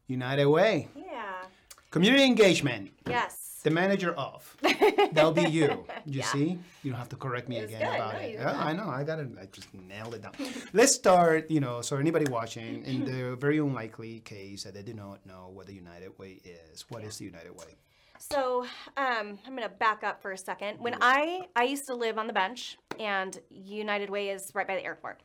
[0.06, 1.42] United Way, yeah.
[1.90, 2.90] community engagement.
[3.06, 3.60] Yes.
[3.64, 4.56] The manager of.
[5.12, 5.84] That'll be you.
[6.06, 6.24] You Yeah.
[6.26, 6.58] see?
[6.84, 7.96] You don't have to correct me again good.
[7.96, 8.34] about No, it.
[8.34, 8.56] Yeah.
[8.64, 8.88] I know.
[8.88, 9.28] I got it.
[9.42, 10.32] I just nailed it down.
[10.72, 14.94] Let's start, you know, so anybody watching, in the very unlikely case that they do
[14.94, 17.74] not know what the United Way is, what is the United Way?
[18.18, 18.62] So
[18.96, 20.80] um, I'm gonna back up for a second.
[20.80, 24.76] When I I used to live on the bench, and United Way is right by
[24.76, 25.22] the airport,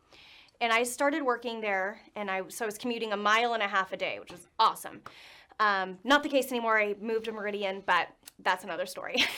[0.60, 3.68] and I started working there, and I so I was commuting a mile and a
[3.68, 5.02] half a day, which was awesome.
[5.60, 6.80] Um, not the case anymore.
[6.80, 8.08] I moved to Meridian, but
[8.40, 9.24] that's another story.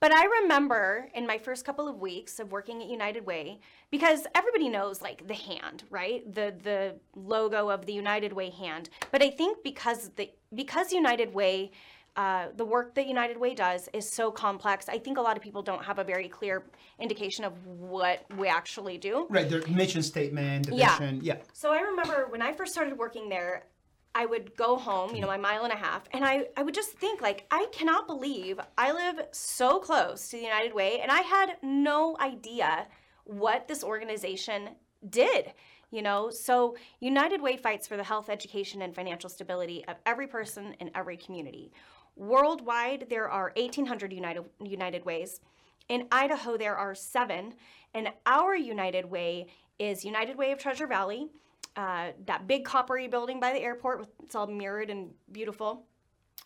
[0.00, 3.60] but I remember in my first couple of weeks of working at United Way,
[3.90, 6.32] because everybody knows like the hand, right?
[6.32, 8.88] The the logo of the United Way hand.
[9.10, 11.72] But I think because the because United Way
[12.16, 14.88] uh, the work that United Way does is so complex.
[14.88, 16.64] I think a lot of people don't have a very clear
[17.00, 19.26] indication of what we actually do.
[19.28, 20.96] Right, their mission statement, the Yeah.
[20.98, 21.20] vision.
[21.22, 21.36] Yeah.
[21.52, 23.66] So I remember when I first started working there,
[24.14, 26.74] I would go home, you know, my mile and a half, and I, I would
[26.74, 31.10] just think, like, I cannot believe I live so close to the United Way, and
[31.10, 32.86] I had no idea
[33.24, 34.70] what this organization
[35.10, 35.52] did.
[35.90, 40.26] You know, so United Way fights for the health, education, and financial stability of every
[40.26, 41.72] person in every community.
[42.16, 45.40] Worldwide, there are 1,800 United, United Ways.
[45.88, 47.54] In Idaho, there are seven,
[47.92, 49.48] and our United Way
[49.78, 51.28] is United Way of Treasure Valley,
[51.76, 53.98] uh, that big coppery building by the airport.
[53.98, 55.84] With, it's all mirrored and beautiful,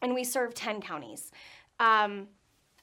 [0.01, 1.31] and we serve 10 counties.
[1.79, 2.29] Um,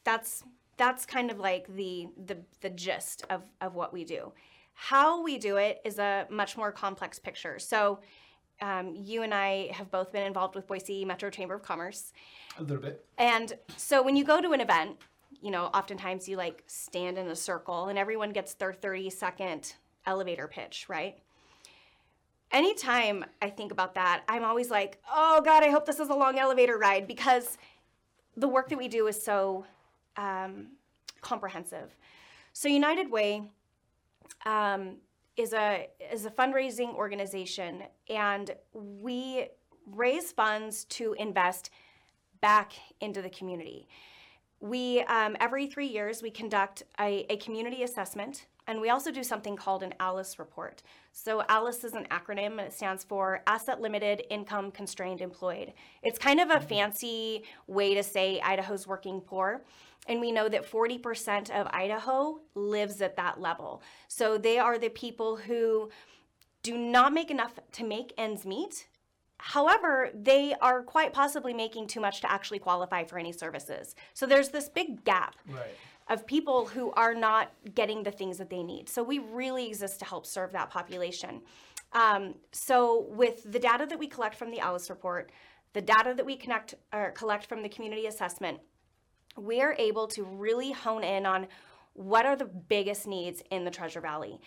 [0.03, 0.43] that's
[0.77, 4.31] that's kind of like the the, the gist of, of what we do.
[4.73, 7.59] How we do it is a much more complex picture.
[7.59, 7.99] So.
[8.61, 12.13] Um, you and I have both been involved with Boise Metro Chamber of Commerce.
[12.57, 13.05] A little bit.
[13.17, 14.97] And so when you go to an event,
[15.41, 19.73] you know, oftentimes you like stand in a circle and everyone gets their 30 second
[20.05, 21.17] elevator pitch, right?
[22.51, 26.15] Anytime I think about that, I'm always like, oh God, I hope this is a
[26.15, 27.57] long elevator ride because
[28.37, 29.65] the work that we do is so
[30.17, 30.67] um,
[31.21, 31.95] comprehensive.
[32.53, 33.43] So, United Way
[34.45, 34.97] um,
[35.37, 39.47] is a is a fundraising organization, and we
[39.85, 41.69] raise funds to invest
[42.41, 43.87] back into the community.
[44.59, 49.23] We um, every three years we conduct a, a community assessment, and we also do
[49.23, 50.81] something called an ALICE report.
[51.11, 55.73] So ALICE is an acronym, and it stands for Asset Limited Income Constrained Employed.
[56.01, 59.63] It's kind of a fancy way to say Idaho's working poor.
[60.07, 63.81] And we know that 40% of Idaho lives at that level.
[64.07, 65.89] So they are the people who
[66.61, 68.87] do not make enough to make ends meet.
[69.37, 73.95] However, they are quite possibly making too much to actually qualify for any services.
[74.13, 75.65] So there's this big gap Right.
[76.07, 78.89] of people who are not getting the things that they need.
[78.89, 81.41] So we really exist to help serve that population.
[81.93, 85.31] Um, so with the data that we collect from the ALICE report,
[85.73, 88.59] the data that we connect or collect from the community assessment,
[89.37, 91.47] we are able to really hone in on
[91.93, 94.39] what are the biggest needs in the Treasure Valley.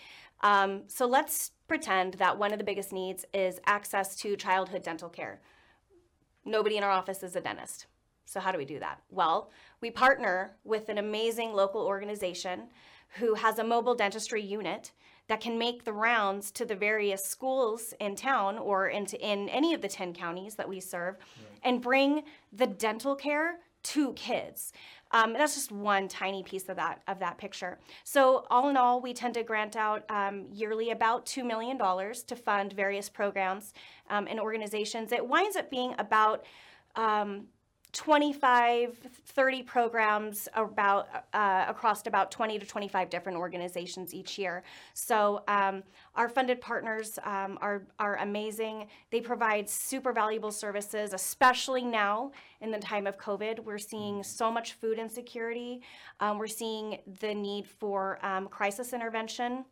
[0.43, 5.09] Um, so let's pretend that one of the biggest needs is access to childhood dental
[5.09, 5.41] care.
[6.45, 7.87] Nobody in our office is a dentist.
[8.25, 9.01] So, how do we do that?
[9.11, 12.69] Well, we partner with an amazing local organization
[13.17, 14.93] who has a mobile dentistry unit
[15.29, 19.73] that can make the rounds to the various schools in town or into in any
[19.73, 21.17] of the 10 counties that we serve
[21.63, 22.23] and bring
[22.53, 23.59] the dental care
[23.89, 24.73] to kids.
[25.11, 27.79] Um, that's just one tiny piece of that of that picture.
[28.05, 32.23] So all in all, we tend to grant out um, yearly about two million dollars
[32.25, 33.73] to fund various programs
[34.11, 35.13] um, and organizations.
[35.13, 36.45] It winds up being about
[36.97, 37.47] um,
[37.93, 44.63] 25, 30 programs about uh, across about 20 to 25 different organizations each year.
[44.93, 45.83] So um,
[46.15, 48.89] our funded partners um, are are amazing.
[49.11, 53.61] They provide super valuable services, especially now in the time of COVID.
[53.65, 55.81] We're seeing so much food insecurity.
[56.21, 59.65] Um, we're seeing the need for um, crisis intervention.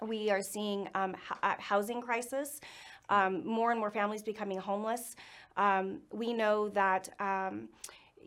[0.00, 2.60] We are seeing um, h- housing crisis.
[3.08, 5.16] Um, more and more families becoming homeless.
[5.56, 7.08] Um, we know that.
[7.20, 7.68] Um,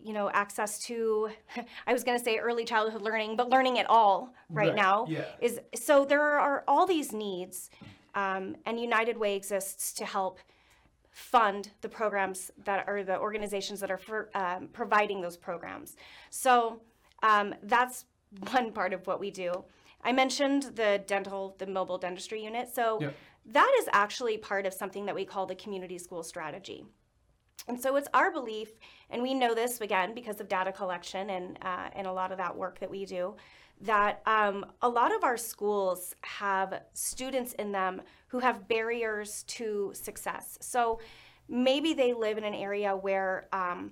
[0.03, 1.30] you know, access to,
[1.88, 5.07] I was going to say early childhood learning, but learning at all right, Right, now
[5.09, 5.23] yeah.
[5.41, 7.71] is so there are all these needs,
[8.13, 10.38] um, and United Way exists to help
[11.09, 15.95] fund the programs that are the organizations that are for, um, providing those programs.
[16.30, 16.82] So
[17.23, 18.05] um, that's
[18.51, 19.63] one part of what we do.
[20.03, 22.69] I mentioned the dental, the mobile dentistry unit.
[22.76, 23.15] So Yep.
[23.53, 26.86] that is actually part of something that we call the community school strategy.
[27.68, 28.74] And so it's our belief,
[29.10, 32.38] and we know this again because of data collection and uh, and a lot of
[32.38, 33.36] that work that we do,
[33.82, 39.91] that um, a lot of our schools have students in them who have barriers to
[39.93, 40.58] success.
[40.62, 40.99] So
[41.49, 43.91] maybe they live in an area where um,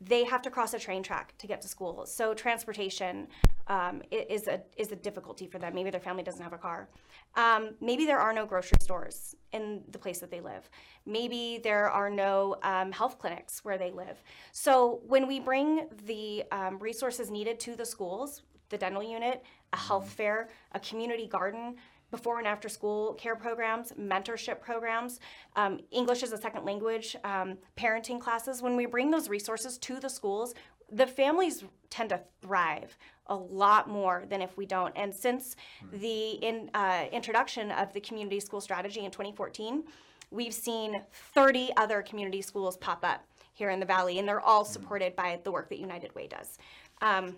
[0.00, 2.06] they have to cross a train track to get to school.
[2.06, 3.28] So transportation
[3.68, 5.74] um, is a is a difficulty for them.
[5.74, 6.88] Maybe their family doesn't have a car.
[7.36, 10.68] Um, maybe there are no grocery stores in the place that they live.
[11.06, 14.22] Maybe there are no um, health clinics where they live.
[14.52, 19.76] So when we bring the um, resources needed to the schools, the dental unit, a
[19.76, 21.76] health fair, a community garden,
[22.10, 25.20] before and after school care programs, mentorship programs,
[25.56, 28.62] um, English as a second language, um, parenting classes.
[28.62, 30.54] When we bring those resources to the schools,
[30.90, 32.96] the families tend to thrive
[33.28, 34.92] a lot more than if we don't.
[34.96, 35.56] And since
[35.92, 39.84] the in, uh, introduction of the community school strategy in 2014,
[40.30, 41.02] we've seen
[41.34, 43.24] 30 other community schools pop up
[43.54, 46.58] here in the valley, and they're all supported by the work that United Way does.
[47.02, 47.34] Um,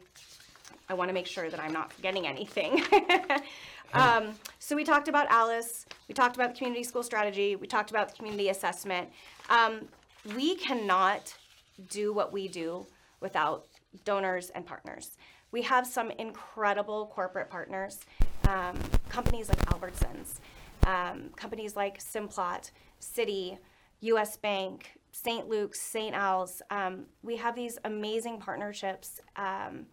[0.89, 2.85] I want to make sure that I'm not forgetting anything.
[3.95, 5.87] um, so we talked about Alice.
[6.09, 7.57] We talked about the community school strategy.
[7.57, 9.09] We talked about the community assessment.
[9.49, 9.89] Um,
[10.37, 11.35] we cannot
[11.89, 12.87] do what we do
[13.21, 13.67] without
[14.05, 15.17] donors and partners.
[15.53, 18.01] We have some incredible corporate partners,
[18.49, 18.79] um,
[19.09, 20.39] companies like Albertsons,
[20.87, 22.71] um, companies like Simplot,
[23.01, 23.59] Citi,
[24.01, 24.37] U.S.
[24.37, 25.49] Bank, St.
[25.49, 26.15] Luke's, St.
[26.15, 26.63] Al's.
[26.71, 29.87] Um, we have these amazing partnerships um,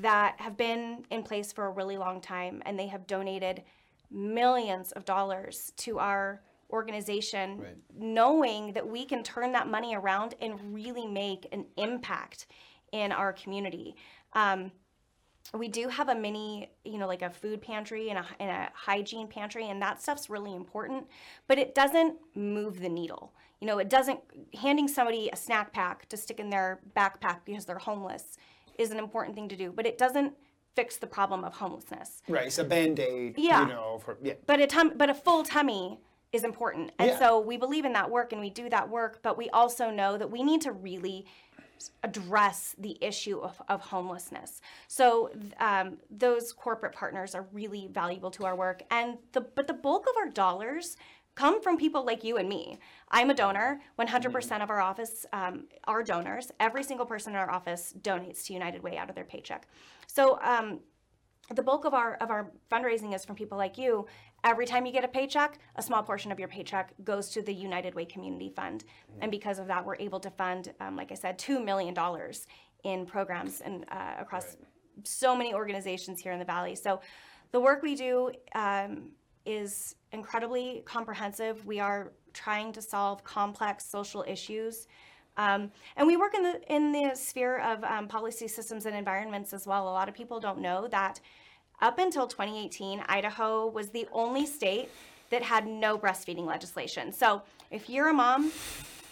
[0.00, 3.62] that have been in place for a really long time, and they have donated
[4.10, 7.76] millions of dollars to our organization, Right.
[7.96, 12.46] knowing that we can turn that money around and really make an impact
[12.92, 13.96] in our community.
[14.34, 14.70] Um,
[15.54, 18.70] we do have a mini, you know, like a food pantry and a, and a
[18.74, 21.06] hygiene pantry, and that stuff's really important,
[21.48, 23.32] but it doesn't move the needle.
[23.60, 24.20] You know, it doesn't,
[24.58, 28.36] handing somebody a snack pack to stick in their backpack because they're homeless
[28.78, 30.32] is an important thing to do, but it doesn't
[30.76, 32.22] fix the problem of homelessness.
[32.28, 33.34] Right, it's a band aid.
[33.36, 33.62] Yeah.
[33.62, 34.34] You know, for yeah.
[34.46, 36.00] But a tum- but a full tummy
[36.32, 37.18] is important, and Yeah.
[37.18, 39.18] so we believe in that work and we do that work.
[39.20, 41.26] But we also know that we need to really
[42.02, 44.60] address the issue of, of homelessness.
[44.88, 49.74] So um, those corporate partners are really valuable to our work, and the but the
[49.74, 50.96] bulk of our dollars
[51.34, 52.78] come from people like you and me.
[53.10, 53.80] I'm a donor.
[53.98, 56.50] 100% of our office um, are donors.
[56.60, 59.66] Every single person in our office donates to United Way out of their paycheck.
[60.06, 60.80] So um,
[61.54, 64.06] the bulk of our of our fundraising is from people like you.
[64.42, 67.52] Every time you get a paycheck, a small portion of your paycheck goes to the
[67.52, 68.84] United Way Community Fund,
[69.20, 72.46] and because of that, we're able to fund, um, like I said, two million dollars
[72.84, 74.56] in programs and uh, across
[75.04, 76.74] so many organizations here in the valley.
[76.74, 77.00] So,
[77.52, 79.10] the work we do um,
[79.44, 81.66] is incredibly comprehensive.
[81.66, 84.86] We are trying to solve complex social issues.
[85.36, 89.52] Um, and we work in the in the sphere of um, policy systems and environments
[89.52, 89.88] as well.
[89.88, 91.20] A lot of people don't know that
[91.80, 94.88] up until 2018, Idaho was the only state
[95.30, 97.12] that had no breastfeeding legislation.
[97.12, 98.50] So if you're a mom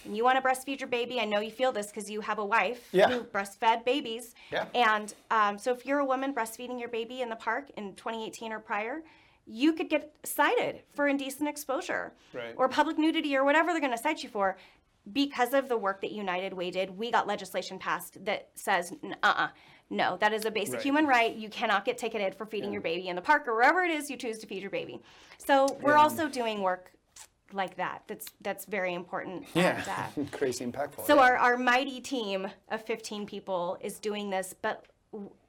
[0.05, 2.39] and you want to breastfeed your baby, I know you feel this because you have
[2.39, 3.09] a wife Yeah.
[3.09, 4.35] who breastfed babies.
[4.51, 4.67] Yeah.
[4.75, 8.53] And um, so if you're a woman breastfeeding your baby in the park in 2018
[8.53, 9.03] or prior,
[9.47, 12.53] you could get cited for indecent exposure Right.
[12.57, 14.57] or public nudity or whatever they're going to cite you for.
[15.11, 18.93] Because of the work that United Way did, we got legislation passed that says,
[19.23, 19.49] uh uh
[19.91, 20.83] no, that is a basic Right.
[20.83, 21.35] human right.
[21.35, 24.11] You cannot get ticketed for feeding your baby in the park or wherever it is
[24.11, 25.01] you choose to feed your baby.
[25.39, 26.03] So we're Yeah.
[26.03, 26.93] also doing work
[27.53, 28.03] like that.
[28.07, 29.47] That's that's very important.
[29.55, 30.11] Yeah.
[30.17, 31.07] And, uh, Crazy impactful.
[31.07, 31.23] so yeah.
[31.23, 34.85] our, our mighty team of 15 people is doing this, but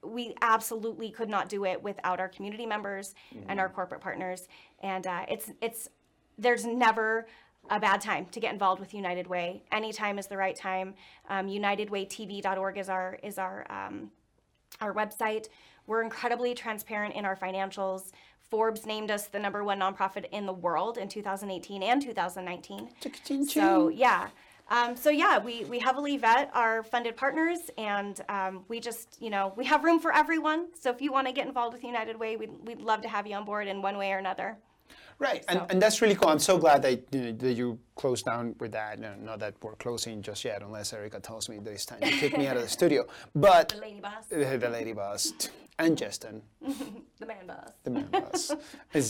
[0.02, 3.14] we absolutely could not do it without our community members
[3.50, 4.48] and our corporate partners.
[4.82, 5.90] And uh, it's it's
[6.38, 7.28] there's never
[7.70, 9.64] a bad time to get involved with United Way.
[9.74, 10.96] Anytime is the right time.
[11.28, 14.12] Um, UnitedWayTV.org is our is our um,
[14.82, 15.48] our website.
[15.88, 18.12] We're incredibly transparent in our financials.
[18.50, 22.90] Forbes named us the number one nonprofit in the world in 2018 and 2019.
[23.52, 24.30] So yeah.
[24.72, 29.30] Um, so yeah, we, we heavily vet our funded partners, and um, we just you
[29.30, 30.68] know we have room for everyone.
[30.80, 33.26] So if you want to get involved with United Way, we'd, we'd love to have
[33.26, 34.58] you on board in one way or another.
[35.20, 36.30] Right, and, and that's really cool.
[36.30, 39.00] I'm so glad that you, know, that you closed down with that.
[39.00, 42.10] No, not that we're closing just yet, unless Erica tells me that it's time to
[42.10, 43.06] kick me out of the studio.
[43.36, 45.34] But The lady boss, the, the lady boss
[45.78, 46.42] and Justin,
[47.20, 47.72] the man boss.
[47.84, 48.52] the man boss,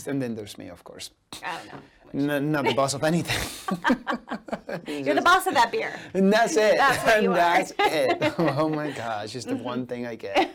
[0.08, 1.12] and then there's me, of course.
[1.46, 2.34] I don't know.
[2.34, 3.38] N- not the boss of anything.
[4.88, 5.94] You're the boss of that beer.
[6.16, 6.76] And that's it.
[6.78, 7.36] That's what and you are.
[7.36, 8.34] that's it.
[8.40, 10.50] Oh my gosh, it's the one thing I get.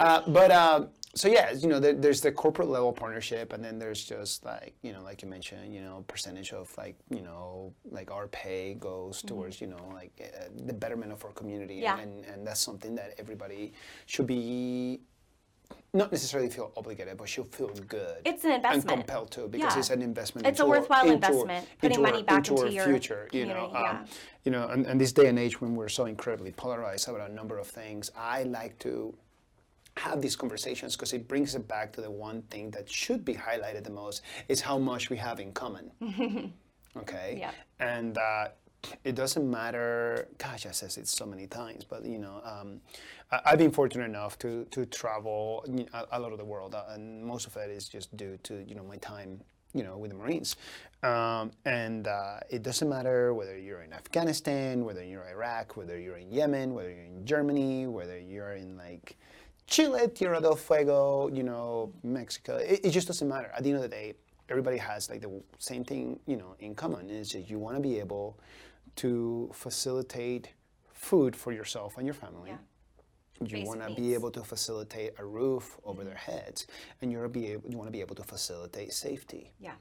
[0.00, 3.78] Uh, but um, so yeah, you know, there, there's the corporate level partnership, and then
[3.78, 7.72] there's just like you know, like you mentioned, you know, percentage of like you know,
[7.90, 11.82] like our pay goes towards you know, like uh, the betterment of our community, Mm-hmm.
[11.82, 11.98] Yeah.
[12.00, 13.72] and and that's something that everybody
[14.06, 15.00] should be.
[15.94, 18.18] Not necessarily feel obligated, but should feel good.
[18.26, 18.90] It's an investment.
[18.90, 19.78] And compelled to because Yeah.
[19.78, 20.46] it's an investment.
[20.46, 23.28] It's a our- worthwhile our- investment, putting our- money back into into your future.
[23.32, 23.90] You know, yeah.
[23.90, 24.04] um,
[24.44, 27.34] you know, and, and this day and age when we're so incredibly polarized about a
[27.34, 29.14] number of things, I like to
[29.96, 33.34] have these conversations because it brings it back to the one thing that should be
[33.34, 35.90] highlighted the most is how much we have in common.
[36.96, 37.36] okay.
[37.38, 37.50] Yeah.
[37.78, 38.48] And uh,
[39.04, 40.28] it doesn't matter.
[40.38, 42.80] Gosh, I says it so many times, but you know, um,
[43.30, 46.84] I, I've been fortunate enough to to travel a, a lot of the world, uh,
[46.90, 49.40] and most of it is just due to you know my time
[49.72, 50.56] you know with the Marines.
[51.02, 55.98] Um, and uh, it doesn't matter whether you're in Afghanistan, whether you're in Iraq, whether
[55.98, 59.16] you're in Yemen, whether you're in Germany, whether you're in like
[59.66, 62.56] Chile, Tierra del Fuego, you know, Mexico.
[62.56, 63.50] It, it just doesn't matter.
[63.56, 64.14] At the end of the day,
[64.48, 67.08] everybody has like the same thing, you know, in common.
[67.08, 68.38] Is that you want to be able
[68.96, 70.48] to facilitate
[70.92, 72.50] food for yourself and your family.
[72.50, 72.58] Yeah.
[73.44, 76.68] You want to be able to facilitate a roof over their heads,
[77.00, 79.72] and you're be able, you want to be able to facilitate safety Yeah.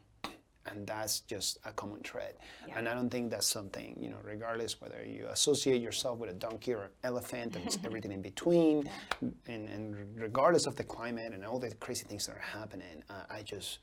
[0.65, 2.35] And that's just a common thread.
[2.67, 2.79] Yeah.
[2.79, 6.33] And I don't think that's something, you know, regardless whether you associate yourself with a
[6.33, 8.89] donkey or an elephant and everything in between,
[9.21, 13.23] and, and regardless of the climate and all the crazy things that are happening, uh,
[13.29, 13.79] I just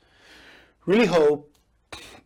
[0.85, 1.53] really hope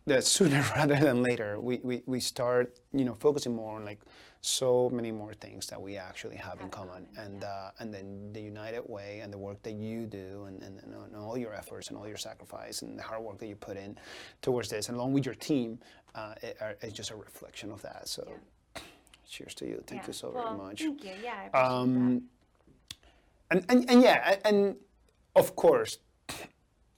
[0.06, 4.00] that sooner rather than later we, we, we start, you know, focusing more on like
[4.44, 7.06] so many more things that we actually have in common.
[7.16, 10.78] And, uh, and then the United Way and the work that you do and, and,
[10.82, 13.78] and all your efforts and all your sacrifice and the hard work that you put
[13.78, 13.96] in
[14.42, 15.78] towards this, and along with your team,
[16.14, 18.06] uh, it, are- it's just a reflection of that.
[18.06, 18.28] So
[19.26, 19.82] cheers to you.
[19.86, 20.08] Thank yeah.
[20.08, 20.80] you so well, very much.
[20.82, 21.12] Thank you.
[21.22, 21.34] Yeah.
[21.40, 22.22] I appreciate Um,
[23.50, 24.76] and, and, and yeah, and
[25.34, 25.98] of course,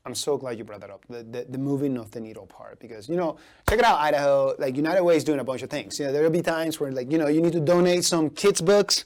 [0.07, 2.79] I'm so glad you brought that up, the, the, the moving of the needle part,
[2.79, 3.39] because, you know,
[3.69, 5.99] check it out, Idaho, like United Way is doing a bunch of things.
[5.99, 8.61] You know, there'll be times where, like, you know, you need to donate some kids'
[8.61, 9.05] books.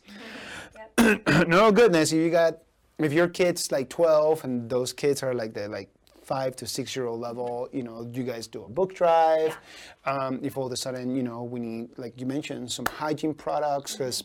[0.98, 2.58] no goodness, if you got,
[2.98, 5.88] if your kid's like 12 and those kids are like the, like,
[6.22, 9.56] five to six year old level, you know, you guys do a book drive.
[10.04, 13.32] Um, if all of a sudden, you know, we need, like you mentioned, some hygiene
[13.32, 14.22] products, because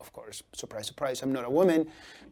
[0.00, 1.88] of course, surprise, surprise, I'm not a woman,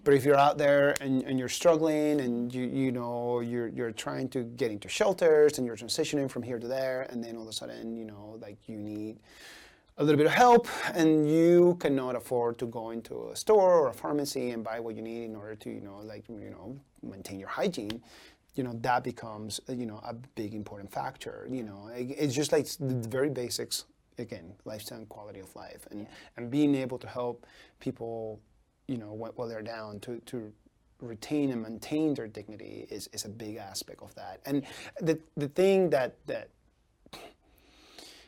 [0.06, 3.90] but if you're out there and, and you're struggling and you, you know, you're, you're
[3.90, 7.42] trying to get into shelters and you're transitioning from here to there, and then all
[7.42, 9.18] of a sudden, you know, like you need
[9.98, 13.88] a little bit of help and you cannot afford to go into a store or
[13.88, 16.78] a pharmacy and buy what you need in order to, you know, like, you know,
[17.02, 18.00] maintain your hygiene,
[18.54, 21.88] you know, that becomes, you know, a big important factor, you know.
[21.96, 23.86] It- It's just like the very basics
[24.18, 27.44] again, lifestyle and quality of life, and and being able to help
[27.80, 28.40] people,
[28.88, 30.52] you know, while, while they're down to to
[31.00, 34.40] retain and maintain their dignity is, is a big aspect of that.
[34.46, 34.64] And
[35.00, 36.48] the the thing that that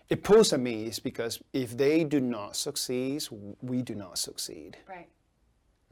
[0.09, 3.23] it pulls at me is because if they do not succeed,
[3.61, 4.79] we do not succeed.
[4.89, 5.09] Right.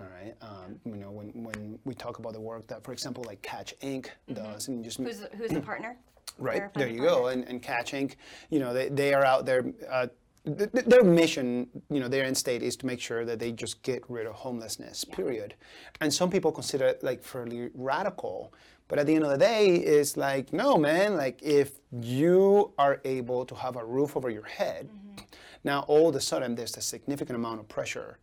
[0.00, 0.34] All right.
[0.42, 3.78] Um, you know, when, when we talk about the work that, for example, like Catch
[3.80, 4.08] Inc.
[4.32, 5.96] does, and just Who's who's the partner?
[6.38, 7.28] Right there, you go.
[7.28, 8.14] And, and Catch Inc.
[8.50, 9.64] You know, they, they are out there.
[9.88, 10.08] Uh,
[10.46, 13.52] th- th- their mission, you know, their end state is to make sure that they
[13.52, 15.04] just get rid of homelessness.
[15.04, 15.54] Period.
[16.00, 18.52] And some people consider it like fairly radical,
[18.88, 21.16] but at the end of the day, it's like, no, man.
[21.16, 25.24] Like if you are able to have a roof over your head, Mm-hmm.
[25.64, 28.18] now all of a sudden there's a significant amount of pressure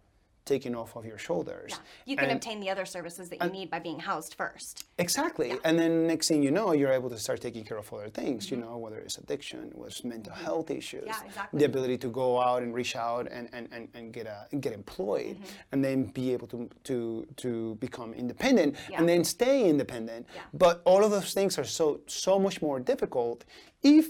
[0.45, 1.71] taken off of your shoulders.
[1.71, 1.77] Yeah.
[2.05, 4.85] You can And- obtain the other services that you need by being housed first.
[4.97, 5.55] Exactly.
[5.63, 8.51] And then next thing you know, you're able to start taking care of other things,
[8.51, 11.07] you know, whether it's addiction, whether it's mental health issues, Mm-hmm.
[11.23, 11.59] Yeah, exactly.
[11.59, 14.73] the ability to go out and reach out and, and, and, and get a, get
[14.73, 15.71] employed Mm-hmm.
[15.71, 18.97] and then be able to, to, to become independent Yeah.
[18.99, 20.27] and then stay independent.
[20.35, 20.41] Yeah.
[20.53, 23.45] But all of those things are so, so much more difficult
[23.81, 24.07] if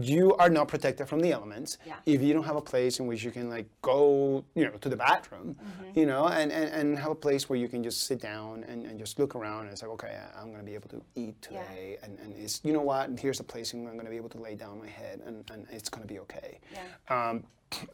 [0.00, 1.94] you are not protected from the elements Yeah.
[2.04, 4.88] if you don't have a place in which you can like go you know to
[4.88, 5.98] the bathroom Mm-hmm.
[5.98, 8.86] you know and, and, and have a place where you can just sit down and,
[8.86, 11.36] and just look around and it's like okay i'm going to be able to eat
[11.50, 11.62] Yeah.
[11.62, 14.16] today and, and it's you know what here's a place where i'm going to be
[14.16, 17.28] able to lay down my head and, and it's going to be okay Yeah.
[17.28, 17.44] um,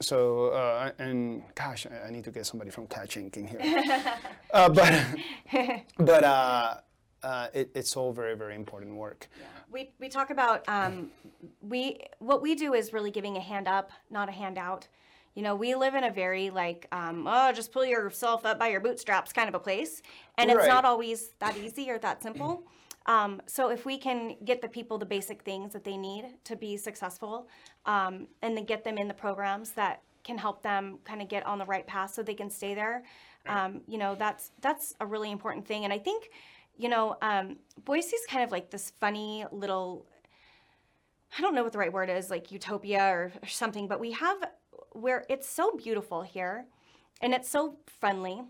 [0.00, 3.60] so uh, and gosh I, I need to get somebody from catch inc in here
[4.54, 5.04] uh, but
[5.98, 6.74] but uh,
[7.22, 9.28] uh, it, it's all very very important work
[9.70, 11.10] We, we talk about um,
[11.60, 14.88] we what we do is really giving a hand up, not a handout.
[15.34, 18.68] You know, we live in a very like um, oh, just pull yourself up by
[18.68, 20.02] your bootstraps kind of a place,
[20.38, 22.64] and it's not always that easy or that simple.
[23.06, 26.56] Um, so if we can get the people the basic things that they need to
[26.56, 27.48] be successful,
[27.86, 31.46] um, and then get them in the programs that can help them kind of get
[31.46, 33.04] on the right path so they can stay there,
[33.46, 35.84] um, you know, that's that's a really important thing.
[35.84, 36.30] And I think,
[36.80, 40.06] you know, um, Boise's kind of like this funny little
[41.36, 44.12] I don't know what the right word is, like utopia or, or something, but we
[44.12, 44.38] have
[44.92, 46.66] where it's so beautiful here
[47.22, 48.42] and it's so friendly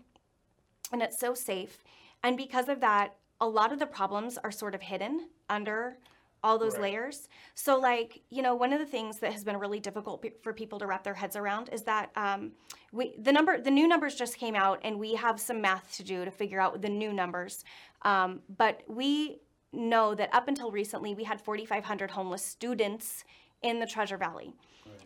[0.91, 1.83] and it's so safe.
[2.23, 5.97] And because of that, a lot of the problems are sort of hidden under
[6.43, 6.83] all those Right.
[6.83, 7.29] layers.
[7.53, 10.53] So, like, you know, one of the things that has been really difficult pe- for
[10.53, 12.51] people to wrap their heads around is that um,
[12.91, 16.03] we the number the new numbers just came out, and we have some math to
[16.03, 17.63] do to figure out the new numbers.
[18.03, 19.39] Um, but we
[19.73, 23.23] know that up until recently, we had 4,500 homeless students
[23.61, 24.53] in the Treasure Valley,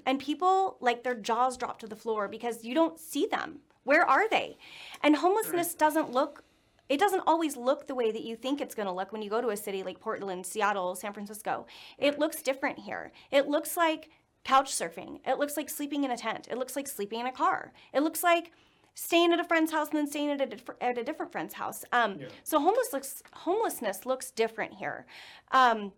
[0.06, 3.60] and people like their jaws drop to the floor because you don't see them.
[3.84, 4.58] Where are they?
[5.04, 6.44] And homelessness doesn't look
[6.88, 9.30] it doesn't always look the way that you think it's going to look when you
[9.30, 11.66] go to a city like Portland, Seattle, San Francisco.
[11.98, 13.12] It looks different here.
[13.32, 14.10] It looks like
[14.44, 15.20] couch surfing.
[15.26, 16.48] It looks like sleeping in a tent.
[16.50, 17.74] It looks like sleeping in a car.
[17.92, 18.52] It looks like
[18.96, 21.86] staying at a friend's house and then staying at a, at a different friend's house.
[21.92, 25.06] Um, So homeless looks, homelessness looks different here.
[25.52, 25.92] Um,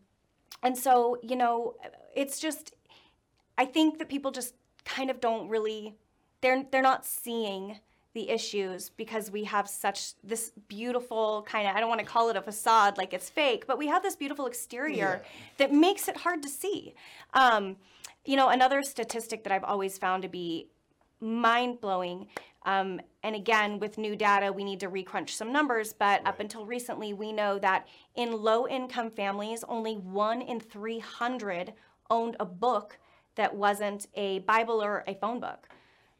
[0.63, 1.75] and so, you know,
[2.15, 2.73] it's just,
[3.57, 5.95] I think that people just kind of don't really,
[6.41, 7.79] they're, they're not seeing
[8.13, 12.31] the issues because we have such this beautiful kind of I don't want to call
[12.31, 15.21] it a facade like it's fake, but we have this beautiful exterior
[15.57, 16.95] that makes it hard to see.
[17.35, 17.75] Um,
[18.25, 20.67] you know, another statistic that I've always found to be
[21.21, 22.27] mind blowing.
[22.67, 25.93] Um, and again, with new data, we need to recrunch some numbers.
[25.93, 31.73] But up until recently, we know that in low income families, only one in 300
[32.09, 32.99] owned a book
[33.35, 35.69] that wasn't a Bible or a phone book.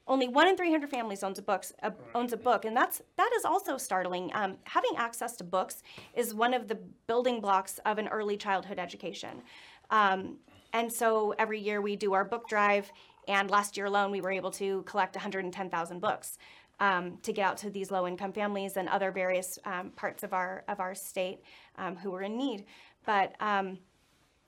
[0.08, 3.30] Only one in 300 families owns a books uh, owns a book, and that's that
[3.36, 4.32] is also startling.
[4.34, 5.84] Um, having access to books
[6.14, 6.76] is one of the
[7.08, 9.42] building blocks of an early childhood education.
[9.90, 10.38] Um,
[10.72, 12.92] and so every year we do our book drive,
[13.28, 16.38] and last year alone we were able to collect 110,000 books
[16.80, 20.64] um, to get out to these low-income families and other various um, parts of our
[20.68, 21.40] of our state
[21.78, 22.66] um, who were in need.
[23.06, 23.80] But um,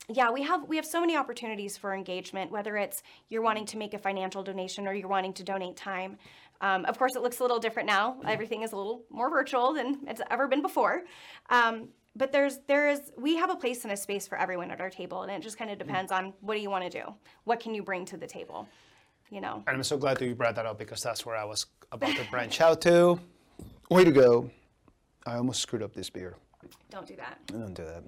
[0.07, 2.51] yeah, we have we have so many opportunities for engagement.
[2.51, 6.17] Whether it's you're wanting to make a financial donation or you're wanting to donate time.
[6.61, 8.17] Um, of course, it looks a little different now.
[8.25, 11.03] Everything is a little more virtual than it's ever been before.
[11.49, 14.81] Um, but there's there is we have a place and a space for everyone at
[14.81, 15.85] our table, and it just kind of mm.
[15.85, 17.13] depends on what do you want to do.
[17.43, 18.67] What can you bring to the table?
[19.29, 19.63] You know.
[19.67, 22.15] And I'm so glad that you brought that up because that's where I was about
[22.15, 23.19] to branch out to.
[23.89, 24.49] Way to go.
[25.25, 26.35] I almost screwed up this beer.
[26.89, 27.37] Don't do that.
[27.49, 28.03] I don't do that.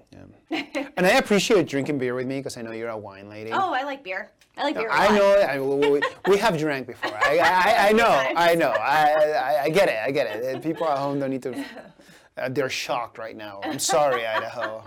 [0.50, 0.88] Yeah.
[0.96, 3.50] and I appreciate drinking beer with me because I know you're a wine lady.
[3.52, 4.30] Oh, I like beer.
[4.56, 4.88] I like beer.
[4.88, 5.14] a I lot.
[5.14, 5.34] know.
[5.34, 7.14] I, we, we have drank before.
[7.14, 8.08] I, I, I know.
[8.36, 8.70] I know.
[8.70, 9.98] I, I, I get it.
[10.04, 10.62] I get it.
[10.62, 11.64] People at home don't need to.
[12.36, 13.60] Uh, they're shocked right now.
[13.62, 14.82] I'm sorry, Idaho.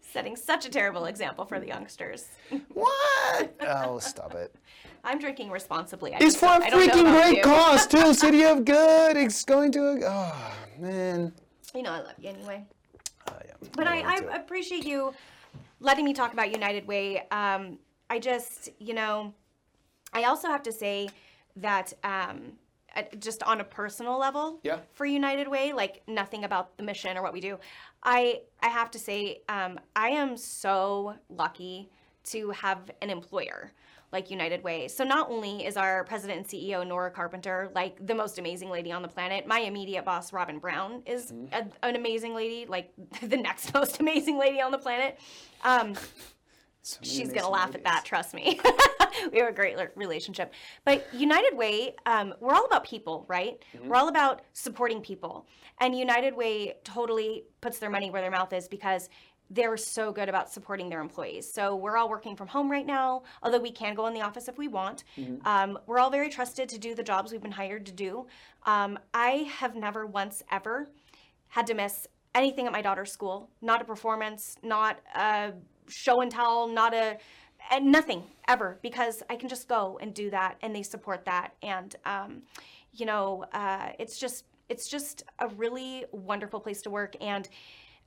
[0.00, 2.26] Setting such a terrible example for the youngsters.
[2.72, 3.54] What?
[3.60, 4.54] Oh, stop it.
[5.04, 6.14] I'm drinking responsibly.
[6.14, 8.14] I It's for a don't- I don't know freaking great cause too.
[8.24, 9.16] City of Good.
[9.16, 9.80] It's going to.
[9.80, 11.32] A, oh man.
[11.74, 12.64] You know I love you anyway.
[13.28, 13.52] Uh, yeah.
[13.72, 15.12] But I, love I appreciate you
[15.80, 17.26] letting me talk about United Way.
[17.30, 17.78] Um,
[18.10, 19.34] I just, you know,
[20.12, 21.08] I also have to say
[21.56, 22.52] that um,
[23.18, 24.78] just on a personal level, Yeah.
[24.92, 27.58] for United Way, like nothing about the mission or what we do.
[28.02, 31.90] I I have to say, um, I am so lucky
[32.24, 33.72] to have an employer
[34.12, 34.86] like United Way.
[34.88, 38.92] So not only is our president and CEO Nora Carpenter like the most amazing lady
[38.92, 42.92] on the planet, my immediate boss Robin Brown is a, an amazing lady, like
[43.22, 45.18] the next most amazing lady on the planet.
[45.64, 45.94] Um,
[46.84, 48.04] So she's gonna laugh at that.
[48.04, 48.60] Trust me.
[49.32, 50.52] we have a great relationship.
[50.84, 53.58] But United Way, um, we're all about people, right?
[53.74, 53.88] Mm-hmm.
[53.88, 55.46] We're all about supporting people,
[55.80, 59.08] and United Way totally puts their money where their mouth is because
[59.48, 61.50] they're so good about supporting their employees.
[61.50, 64.46] So we're all working from home right now, although we can go in the office
[64.46, 65.04] if we want.
[65.16, 65.46] Mm-hmm.
[65.46, 68.26] Um, we're all very trusted to do the jobs we've been hired to do.
[68.66, 70.88] Um, I have never once ever
[71.48, 73.48] had to miss anything at my daughter's school.
[73.62, 75.52] Not a performance, not a
[75.88, 77.18] show and tell, not a
[77.70, 81.54] and nothing ever because I can just go and do that, and they support that,
[81.62, 82.42] and um,
[82.92, 87.48] you know, uh, it's just it's just a really wonderful place to work, and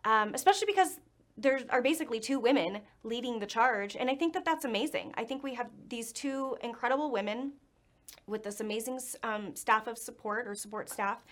[0.05, 0.99] um, especially because
[1.37, 5.13] there are basically two women leading the charge, and I think that that's amazing.
[5.15, 7.53] I think we have these two incredible women
[8.25, 11.23] with this amazing um, staff of support or support staff,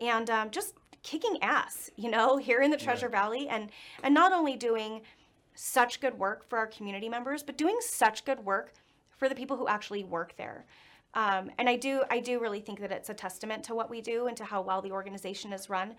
[0.00, 3.20] and um, just kicking ass, you know, here in the Treasure yeah.
[3.20, 3.70] Valley, and
[4.02, 5.02] and not only doing
[5.60, 8.72] such good work for our community members, but doing such good work
[9.18, 10.64] for the people who actually work there.
[11.12, 14.00] Um, and I do, I do really think that it's a testament to what we
[14.00, 15.94] do and to how well the organization is run.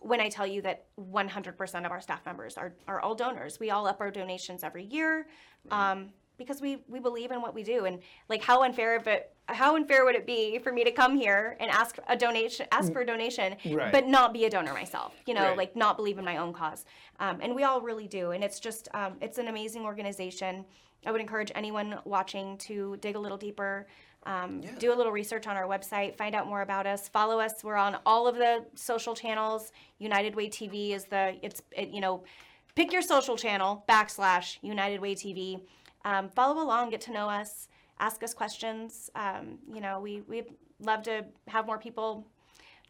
[0.00, 3.70] When I tell you that 100% of our staff members are, are all donors, we
[3.70, 5.26] all up our donations every year
[5.70, 6.08] um,
[6.38, 7.84] because we we believe in what we do.
[7.84, 8.00] And
[8.30, 11.56] like, how unfair if it, how unfair would it be for me to come here
[11.60, 13.92] and ask a donation, ask for a donation, right.
[13.92, 15.14] but not be a donor myself?
[15.26, 15.56] You know, right.
[15.56, 16.84] like not believe in my own cause.
[17.20, 18.30] Um, and we all really do.
[18.30, 20.64] And it's just, um, it's an amazing organization.
[21.04, 23.86] I would encourage anyone watching to dig a little deeper.
[24.24, 24.70] Um, yeah.
[24.78, 27.08] Do a little research on our website, find out more about us.
[27.08, 27.64] Follow us.
[27.64, 29.72] We're on all of the social channels.
[29.98, 32.22] United Way TV is the it's it, you know,
[32.76, 35.60] pick your social channel backslash United Way TV.
[36.04, 37.68] Um, follow along, get to know us,
[38.02, 39.10] ask us questions.
[39.14, 40.50] Um, you know, we we'd
[40.80, 42.26] love to have more people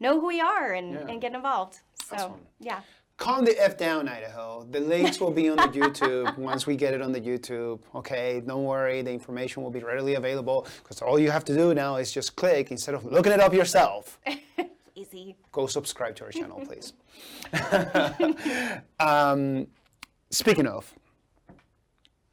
[0.01, 1.07] know who we are and, yeah.
[1.09, 1.81] and get involved.
[2.09, 2.81] So yeah.
[3.19, 4.67] Calm the F down, Idaho.
[4.69, 7.81] The links will be on the YouTube once we get it on the YouTube.
[7.95, 11.73] Okay, don't worry, the information will be readily available because all you have to do
[11.75, 14.19] now is just click instead of looking it up yourself.
[14.95, 15.37] Easy.
[15.53, 16.95] Go subscribe to our channel, please.
[19.01, 19.67] um,
[20.31, 20.93] speaking of,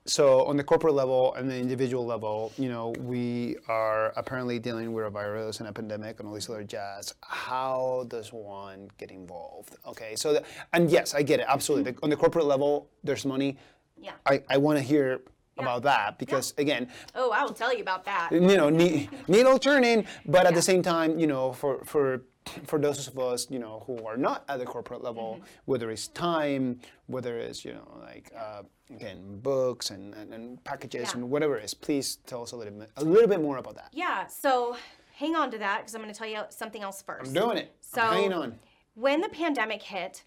[0.10, 4.92] so on the corporate level and the individual level, you know, we are apparently dealing
[4.92, 7.14] with a virus and a pandemic and all this other jazz.
[7.22, 9.76] How does one get involved?
[9.86, 10.44] Okay, so the,
[10.74, 11.96] and yes, I get it absolutely.
[12.02, 13.58] on the corporate level, there's money.
[14.02, 14.14] Yeah.
[14.26, 15.22] I, I want to hear
[15.58, 15.64] yeah.
[15.64, 16.64] about that because yeah.
[16.64, 16.88] again.
[17.14, 18.30] Oh, I will tell you about that.
[18.32, 22.24] You know, needle turning, but at the same time, you know, for for
[22.66, 25.46] for those of us, you know, who are not at the corporate level, mm-hmm.
[25.66, 31.10] whether it's time, whether it's, you know, like, uh, again, books and, and, and packages
[31.10, 31.16] yeah.
[31.16, 33.76] and whatever it is, please tell us a little bit, a little bit more about
[33.76, 33.90] that.
[33.94, 34.28] Yeah.
[34.28, 34.76] So
[35.16, 37.28] hang on to that because I'm going to tell you something else first.
[37.28, 37.76] I'm doing it.
[37.82, 38.60] So I'm hanging on.
[38.96, 40.24] When the pandemic hit,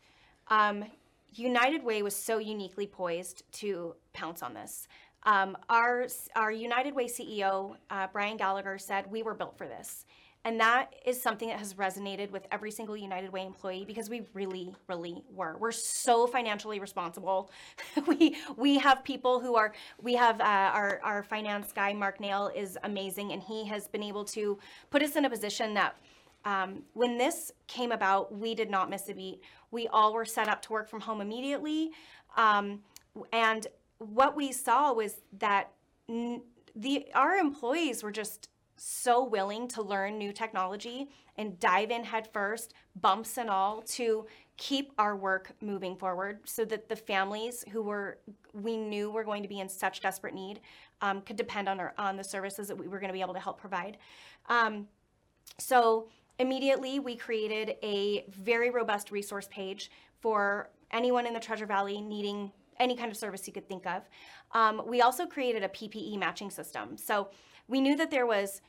[0.48, 0.84] um,
[1.34, 4.86] United Way was so uniquely poised to pounce on this.
[5.24, 10.04] Um, our, our United Way CEO, uh, Brian Gallagher, said, We were built for this.
[10.44, 14.22] And that is something that has resonated with every single United Way employee because we
[14.34, 15.56] really, really were.
[15.58, 17.50] We're so financially responsible.
[18.06, 22.50] we we have people who are we have uh, our our finance guy Mark Nail
[22.54, 24.58] is amazing, and he has been able to
[24.90, 25.96] put us in a position that.
[26.44, 29.42] Um, when this came about, we did not miss a beat.
[29.70, 31.92] We all were set up to work from home immediately,
[32.36, 32.80] um,
[33.32, 33.68] and
[33.98, 35.70] what we saw was that
[36.08, 36.42] n-
[36.74, 38.48] the our employees were just
[38.84, 41.08] so willing to learn new technology
[41.38, 44.26] and dive in headfirst, bumps and all, to
[44.56, 48.18] keep our work moving forward so that the families who were
[48.52, 50.60] we knew were going to be in such desperate need
[51.00, 53.34] um, could depend on our on the services that we were going to be able
[53.34, 53.98] to help provide.
[54.48, 54.88] Um,
[55.58, 56.08] so
[56.40, 62.50] immediately we created a very robust resource page for anyone in the Treasure Valley needing
[62.80, 64.02] any kind of service you could think of.
[64.52, 66.96] Um, we also created a PPE matching system.
[66.96, 67.28] So
[67.68, 68.60] we knew that there was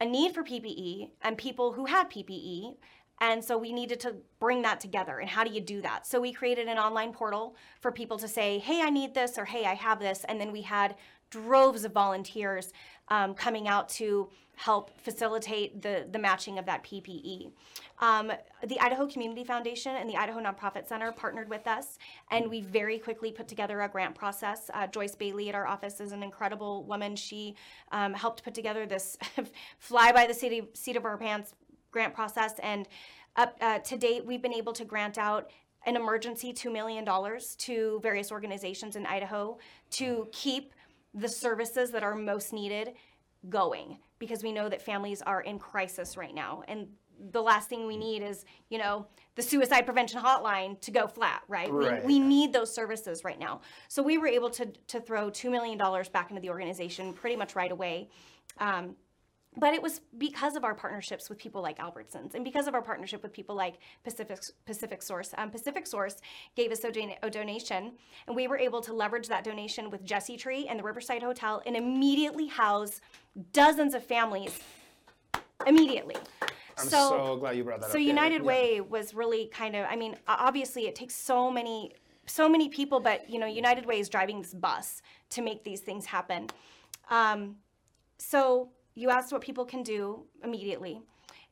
[0.00, 2.76] a need for PPE and people who had PPE.
[3.20, 5.18] And so we needed to bring that together.
[5.18, 6.06] And how do you do that?
[6.06, 9.44] So we created an online portal for people to say, hey, I need this, or
[9.44, 10.24] hey, I have this.
[10.24, 10.96] And then we had
[11.28, 12.72] droves of volunteers
[13.10, 17.50] um, coming out to help facilitate the, the matching of that PPE.
[17.98, 18.30] Um,
[18.66, 21.98] the Idaho Community Foundation and the Idaho Nonprofit Center partnered with us,
[22.30, 24.70] and we very quickly put together a grant process.
[24.74, 27.16] Uh, Joyce Bailey at our office is an incredible woman.
[27.16, 27.56] She
[27.90, 29.16] um, helped put together this
[29.78, 31.54] fly by the city, seat of our pants
[31.90, 32.86] grant process, and
[33.36, 35.50] up uh, to date, we've been able to grant out
[35.86, 37.06] an emergency $2 million
[37.58, 39.58] to various organizations in Idaho
[39.90, 40.74] to keep
[41.14, 42.94] the services that are most needed
[43.48, 46.62] going because we know that families are in crisis right now.
[46.68, 46.88] And
[47.32, 51.42] the last thing we need is you know the suicide prevention hotline to go flat
[51.48, 52.04] right, right.
[52.04, 53.60] We, we need those services right now.
[53.88, 55.78] So we were able to to throw $2 million
[56.12, 58.08] back into the organization pretty much right away.
[58.58, 58.96] Um,
[59.56, 62.82] but it was because of our partnerships with people like Albertsons and because of our
[62.82, 65.34] partnership with people like Pacific Pacific Source.
[65.36, 66.16] Um, Pacific Source
[66.54, 67.92] gave us a, don- a, donation,
[68.26, 71.62] and we were able to leverage that donation with Jesse Tree and the Riverside Hotel
[71.66, 73.00] and immediately house
[73.52, 74.60] dozens of families
[75.66, 76.16] immediately.
[76.78, 77.92] I'm so, so glad you brought that so up.
[77.92, 78.46] So United yeah.
[78.46, 81.92] Way was really kind of, I mean, obviously it takes so many
[82.26, 85.80] so many people, but you know, United Way is driving this bus to make these
[85.80, 86.48] things happen.
[87.10, 87.56] Um,
[88.18, 88.70] so
[89.00, 91.00] you asked what people can do immediately,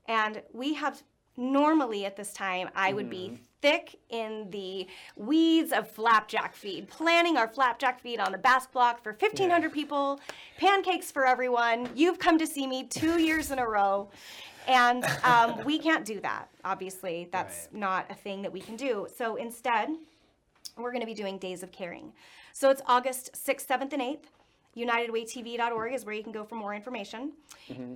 [0.06, 1.02] and we have
[1.36, 4.86] normally at this time I would be thick in the
[5.16, 10.20] weeds of flapjack feed, planning our flapjack feed on the Basque block for 1,500 people,
[10.58, 11.88] pancakes for everyone.
[11.94, 14.10] You've come to see me two years in a row.
[14.66, 17.28] And um, we can't do that, obviously.
[17.32, 17.80] That's Right.
[17.80, 19.06] not a thing that we can do.
[19.16, 19.88] So instead,
[20.76, 22.12] we're going to be doing Days of Caring.
[22.52, 24.24] So it's August 6th, 7th, and 8th.
[24.78, 27.32] UnitedWayTV.org is where you can go for more information.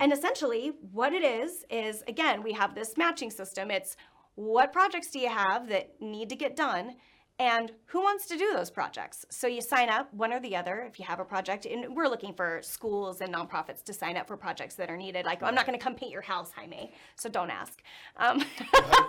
[0.01, 3.71] And essentially, what it is, is again, we have this matching system.
[3.71, 3.95] It's
[4.35, 6.95] what projects do you have that need to get done?
[7.39, 9.25] And who wants to do those projects?
[9.31, 11.65] So you sign up, one or the other, if you have a project.
[11.65, 15.25] And we're looking for schools and nonprofits to sign up for projects that are needed.
[15.25, 17.81] Like, I'm not going to come paint your house, Jaime, so don't ask.
[18.17, 18.45] Um,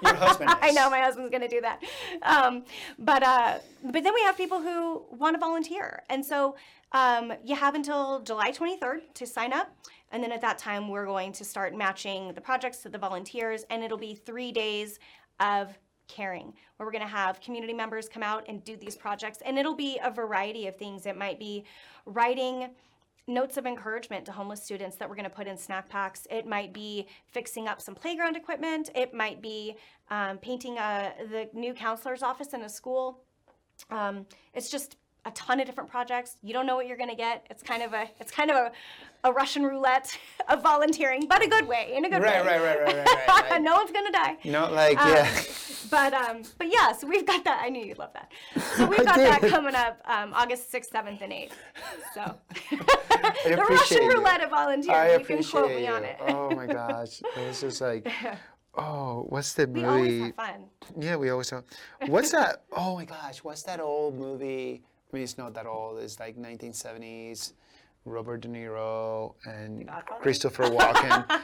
[0.03, 1.83] Your husband I know my husband's going to do that.
[2.23, 2.65] Um,
[2.99, 6.57] but uh, but then we have people who want to volunteer, and so
[6.95, 9.77] um, you have until July 23rd to sign up,
[10.11, 13.65] and then at that time we're going to start matching the projects to the volunteers,
[13.69, 14.99] and it'll be three days
[15.41, 15.77] of
[16.09, 19.59] caring where we're going to have community members come out and do these projects and
[19.59, 21.65] it'll be a variety of things it might be
[22.05, 22.69] writing
[23.27, 26.27] notes of encouragement to homeless students that we're going to put in snack packs.
[26.31, 28.91] It might be fixing up some playground equipment.
[28.95, 29.77] It might be
[30.11, 33.21] um, painting a, the new counselor's office in a school.
[33.91, 36.37] Um, it's just a ton of different projects.
[36.43, 37.47] You don't know what you're going to get.
[37.51, 38.73] It's kind of a it's kind of a,
[39.25, 40.19] a Russian roulette
[40.49, 42.59] of volunteering, but a good way, in a good Right, way.
[42.59, 43.63] right, right, right, right, right, right.
[43.63, 44.37] no one's going to die.
[44.45, 45.41] No, like Um, yeah.
[45.91, 47.61] But um, but yeah, so we've got that.
[47.63, 48.33] I knew you'd love that.
[48.77, 51.55] So we've got that coming up um, August sixth, seventh, and eighth.
[52.15, 52.35] So
[53.45, 54.13] the Russian you.
[54.13, 55.21] roulette of I volunteering.
[55.21, 55.93] You can quote me you.
[55.93, 56.17] on it.
[56.21, 58.11] Oh my gosh, was just like,
[58.77, 59.83] oh, what's the movie?
[59.83, 60.65] we always have fun.
[60.99, 61.65] Yeah, we always have.
[62.07, 62.65] What's that?
[62.73, 64.83] Oh my gosh, what's that old movie?
[65.15, 66.01] I mean, it's not that old.
[66.01, 67.53] It's like 1970s.
[68.05, 69.89] Robert De Niro and
[70.21, 71.25] Christopher Walken.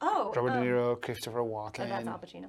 [0.00, 1.86] Oh, Robert um, De Niro, Christopher Walken.
[1.86, 2.20] oh, that's Al.
[2.20, 2.44] Pacino.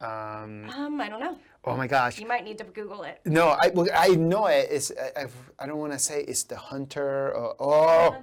[0.00, 1.36] Um, Um, I don't know.
[1.64, 2.20] oh my gosh.
[2.20, 3.20] You might need to Google it.
[3.24, 4.68] No, I well, I know it.
[4.70, 7.34] It's I, I've, I don't want to say it's the Hunter.
[7.34, 8.16] Or, oh,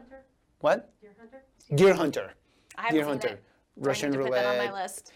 [0.62, 0.94] what?
[1.76, 2.32] Deer Hunter.
[2.92, 3.38] Deer Hunter.
[3.38, 5.12] I Russian put that on roulette.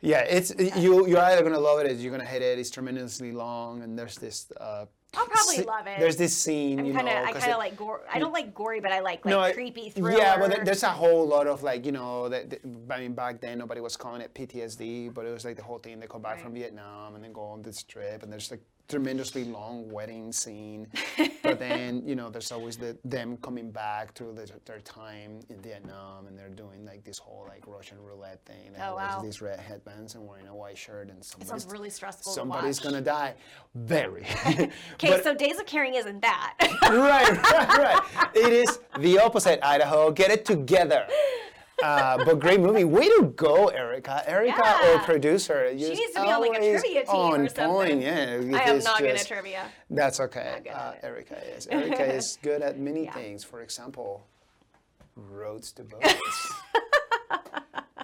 [0.00, 0.54] Yeah, it's
[0.84, 1.06] you.
[1.06, 2.58] You're either gonna love it, or you're gonna hate it.
[2.58, 4.50] It's tremendously long, and there's this.
[4.58, 4.86] Uh,
[5.16, 5.98] I'll probably sce- love it.
[5.98, 8.02] There's this scene, I'm you kind of, know, I kind of like gore.
[8.12, 10.18] I don't like gory, but I like like no, creepy thriller.
[10.18, 12.60] Yeah, but there's a whole lot of like, you know, that, that-
[12.90, 15.78] I mean, back then nobody was calling it PTSD, but it was like the whole
[15.78, 16.00] thing.
[16.00, 19.44] They come back from Vietnam and then go on this trip, and there's like tremendously
[19.44, 20.86] long wedding scene.
[21.42, 25.60] but then, you know, there's always the them coming back to the, their time in
[25.60, 28.72] Vietnam, and they're doing like this whole like Russian roulette thing.
[28.76, 29.20] They Oh, wow.
[29.22, 32.32] these red headbands and wearing a white shirt, and somebody's, sounds really stressful.
[32.32, 32.92] somebody's to watch.
[32.92, 33.34] gonna die.
[33.74, 34.26] Very.
[34.94, 36.54] Okay, But- so Days of Caring isn't that.
[36.82, 38.28] right, right, right.
[38.34, 40.10] It is the opposite, Idaho.
[40.10, 41.06] Get it together.
[41.82, 42.84] Uh, but great movie.
[42.84, 44.22] Way to go, Erica.
[44.26, 45.04] Erica, our Yeah.
[45.04, 45.68] producer.
[45.76, 47.66] She needs to be on like a trivia team on or something.
[47.66, 48.00] point.
[48.02, 49.66] Yeah, I am not good at trivia.
[49.90, 50.62] That's okay.
[50.72, 50.92] Uh.
[51.02, 51.66] Erica is.
[51.66, 53.12] Erica is good at many Yeah.
[53.14, 53.42] things.
[53.44, 54.24] For example,
[55.16, 56.52] roads to boats.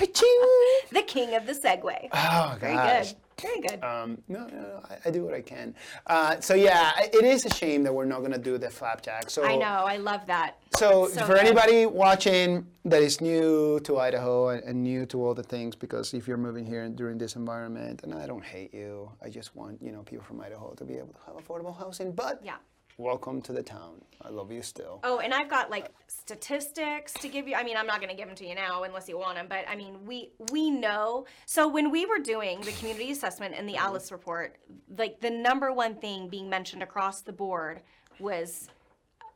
[0.93, 2.09] The king of the segue.
[2.13, 3.13] Oh, Very gosh.
[3.13, 3.17] good.
[3.41, 3.83] Very good.
[3.83, 4.83] Um, no, no, no.
[4.91, 5.75] I, I do what I can.
[6.07, 9.31] Uh, so yeah, it is a shame that we're not gonna do the flapjack.
[9.31, 9.85] So I know.
[9.87, 10.59] I love that.
[10.77, 11.45] So, So for good.
[11.47, 16.13] anybody watching that is new to Idaho and, and new to all the things, because
[16.13, 19.81] if you're moving here during this environment, and I don't hate you, I just want
[19.81, 22.13] you know people from Idaho to be able to have affordable housing.
[22.13, 22.57] But Yeah.
[23.01, 24.03] Welcome to the town.
[24.23, 25.01] I love you still.
[25.03, 27.55] Oh, and I've got like statistics to give you.
[27.55, 29.47] I mean, I'm not going to give them to you now unless you want them,
[29.49, 31.27] but I mean, we we know.
[31.47, 34.59] So when we were doing the community assessment and the Alice report,
[34.97, 37.81] like the number one thing being mentioned across the board
[38.19, 38.69] was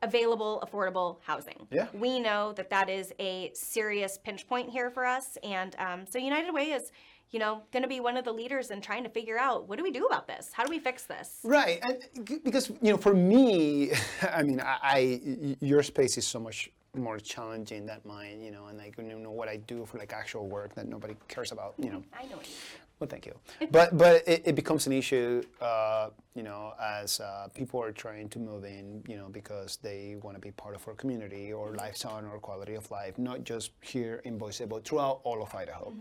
[0.03, 1.67] available affordable housing.
[1.71, 1.87] Yeah.
[1.95, 6.19] We know that that is a serious pinch point here for us and um, so
[6.19, 6.93] United Way is
[7.35, 9.77] you know, going to be one of the leaders in trying to figure out what
[9.77, 10.51] do we do about this?
[10.53, 11.41] How do we fix this?
[11.43, 11.99] Right, and
[12.45, 13.91] because you know, for me,
[14.23, 18.79] I mean, I your space is so much more challenging than mine, you know, and
[18.79, 21.91] like you know what I do for like actual work that nobody cares about, you
[21.91, 22.05] know.
[22.17, 22.55] I know what you
[23.01, 23.35] Well, thank you.
[23.71, 28.29] But but it, it becomes an issue, uh, you know, as uh, people are trying
[28.31, 31.75] to move in, you know, because they want to be part of our community or
[31.75, 35.93] lifestyle or quality of life, not just here in Boise, but throughout all of Idaho,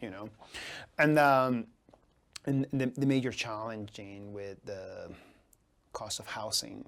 [0.00, 0.28] you know,
[0.98, 1.66] and um,
[2.46, 5.10] and the, the major challenging with the
[5.92, 6.84] cost of housing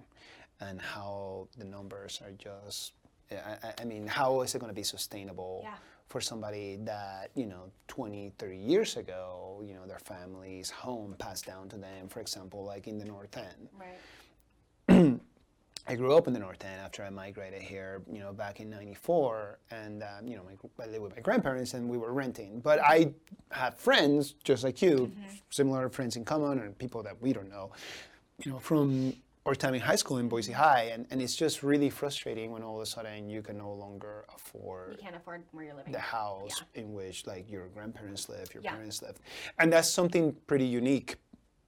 [0.61, 2.93] and how the numbers are just.
[3.31, 3.35] I,
[3.69, 5.75] I- I mean, how is it going to be sustainable Yeah.
[6.09, 11.47] For somebody that you know 20 30 years ago you know their family's home passed
[11.47, 15.21] down to them for example like in the north end Right.
[15.89, 18.69] I grew up in the North End after I migrated here, you know, back in
[18.69, 22.59] '94, and um, you know, my, I lived with my grandparents, and we were renting.
[22.59, 23.13] But I
[23.53, 25.13] have friends just like you,
[25.51, 27.71] similar friends in common, and people that we don't know,
[28.45, 29.15] you know, from
[29.47, 32.63] our time in high school in Boise High, and, and it's just really frustrating when
[32.65, 34.93] all of a sudden you can no longer afford.
[34.99, 35.93] You can't afford where you're living.
[35.93, 38.73] the house in which like your grandparents live, your Yeah.
[38.75, 39.21] parents lived,
[39.61, 41.15] and that's something pretty unique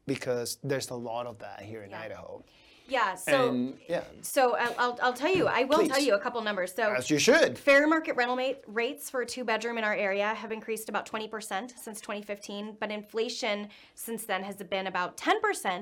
[0.08, 2.00] because there's a lot of that here in Yeah.
[2.00, 2.44] Idaho.
[2.88, 3.14] Yeah.
[3.14, 3.50] So.
[3.50, 5.46] and yeah, So I'll, I'll, I'll tell you.
[5.46, 6.74] I will tell you a couple numbers.
[6.74, 7.58] So as you should.
[7.58, 11.08] Fair market rental mate, rates for a two bedroom in our area have increased about
[11.08, 15.34] 20% since 2015, but inflation since then has been about 10%.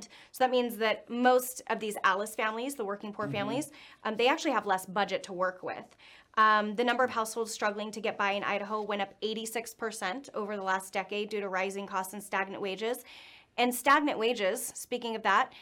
[0.02, 3.70] So that means that most of these Alice families, the working poor families,
[4.04, 5.96] um, they actually have less budget to work with.
[6.38, 10.56] Um, the number of households struggling to get by in Idaho went up 86% over
[10.56, 13.04] the last decade due to rising costs and stagnant wages.
[13.56, 15.52] And stagnant wages, speaking of that,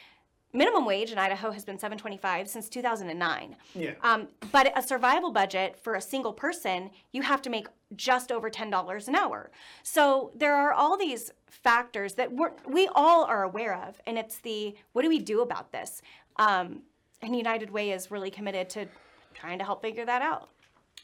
[0.55, 3.57] minimum wage in Idaho has been 725 since 2009.
[3.75, 3.91] Yeah.
[4.03, 8.49] Um, but a survival budget for a single person, you have to make just over
[8.49, 9.51] $10 an hour.
[9.83, 14.39] So there are all these factors that we're, we all are aware of, and it's
[14.39, 16.01] the what do we do about this?
[16.37, 16.83] Um,
[17.21, 18.87] and United Way is really committed to
[19.35, 20.49] trying to help figure that out.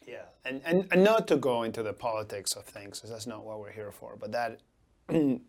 [0.07, 3.45] Yeah, and, and, and not to go into the politics of things, 'cause that's not
[3.45, 4.61] what we're here for, but that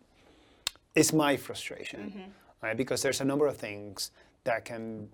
[0.96, 2.78] is my frustration, right?
[2.78, 4.12] Because there's a number of things
[4.44, 5.10] that can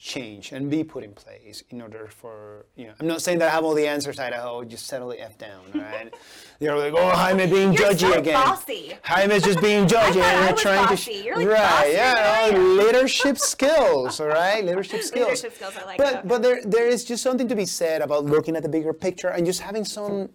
[0.00, 3.48] change and be put in place in order for, you know, I'm not saying that
[3.48, 6.12] I have all the answers, Idaho, just settle the F down, right?
[6.58, 8.32] You're like, oh, Jaime being You're judgy so again.
[8.32, 8.98] bossy.
[9.04, 11.12] Jaime's just being judgy and I trying bossy.
[11.12, 11.24] to.
[11.24, 14.64] You're, like, right, yeah, I oh, leadership skills, all right?
[14.64, 15.26] Leadership skills.
[15.26, 16.28] Leadership skills, I like but, that.
[16.28, 19.28] But there, there is just something to be said about looking at the bigger picture
[19.28, 20.30] and just having some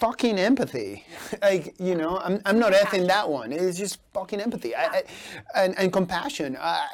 [0.00, 1.04] fucking empathy.
[1.42, 3.52] like, you know, I'm, I'm not effing that one.
[3.52, 5.02] It's just fucking empathy I, I,
[5.54, 6.56] and, and compassion.
[6.58, 6.88] I,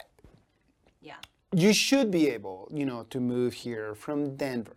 [1.00, 1.14] Yeah.
[1.54, 4.76] you should be able, you know, to move here from Denver,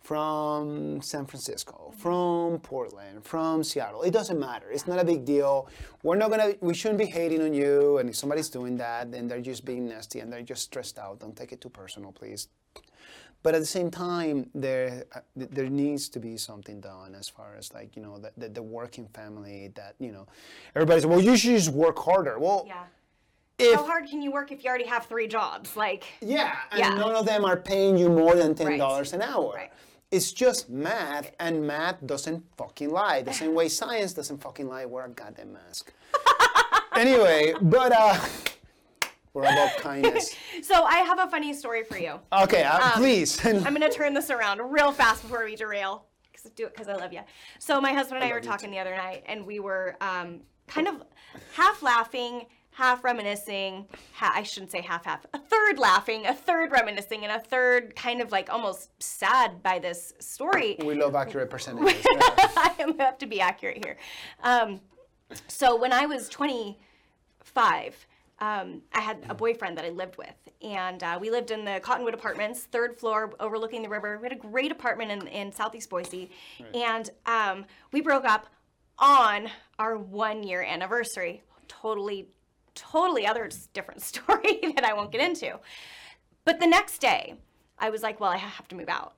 [0.00, 2.00] from San Francisco, mm-hmm.
[2.00, 4.02] from Portland, from Seattle.
[4.02, 4.70] It doesn't matter.
[4.70, 5.68] It's not a big deal.
[6.04, 6.54] We're not gonna.
[6.60, 7.98] We shouldn't be hating on you.
[7.98, 11.18] And if somebody's doing that, then they're just being nasty and they're just stressed out.
[11.18, 12.48] Don't take it too personal, please.
[13.42, 17.54] But at the same time, there uh, there needs to be something done as far
[17.56, 20.26] as like you know the, the, the working family that you know
[20.74, 22.38] everybody's well you should just work harder.
[22.40, 22.84] Well, Yeah.
[23.58, 25.76] if How hard can you work if you already have three jobs?
[25.76, 26.94] Like, yeah, and Yeah.
[26.94, 29.52] none of them are paying you more than ten dollars an hour.
[29.54, 29.70] Right.
[30.10, 33.22] It's just math, and math doesn't fucking lie.
[33.22, 34.86] The same way science doesn't fucking lie.
[34.86, 35.92] Wear a goddamn mask.
[36.96, 38.18] anyway, but uh,
[39.36, 40.34] we're about kindness.
[40.62, 42.18] so I have a funny story for you.
[42.32, 43.44] Okay, uh, Um, please.
[43.44, 46.06] I'm gonna turn this around real fast before we derail.
[46.32, 47.20] 'cause- Do it because I love you.
[47.58, 49.96] So my husband and I, were love you talking the other night, and we were
[50.00, 51.02] um, kind of
[51.52, 53.86] half laughing, half reminiscing.
[54.14, 55.26] Ha- I shouldn't say half half.
[55.34, 59.78] A third laughing, a third reminiscing, and a third kind of like almost sad by
[59.78, 60.76] this story.
[60.82, 62.02] we love accurate percentages.
[62.10, 63.98] I am- have to be accurate here.
[64.42, 64.80] Um,
[65.46, 68.06] so when I was 25,
[68.38, 71.80] um, I had a boyfriend that I lived with, and uh, we lived in the
[71.82, 74.18] Cottonwood Apartments, third floor, overlooking the river.
[74.18, 76.30] We had a great apartment in, in Southeast Boise,
[76.74, 78.46] and um, we broke up
[78.98, 81.42] on our one year anniversary.
[81.68, 82.28] Totally,
[82.74, 85.58] totally other different story that I won't get into.
[86.44, 87.34] But the next day,
[87.78, 89.14] I was like, well, I have to move out.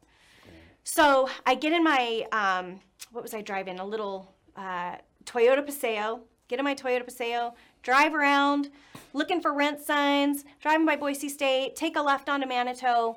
[0.85, 2.81] So I get in my, um,
[3.13, 3.79] what was I driving?
[3.79, 6.21] A little uh, Toyota Paseo.
[6.49, 7.55] Get in my Toyota Paseo,
[7.89, 8.69] drive around,
[9.15, 13.15] looking for rent signs, driving by Boise State, take a left onto Manitou.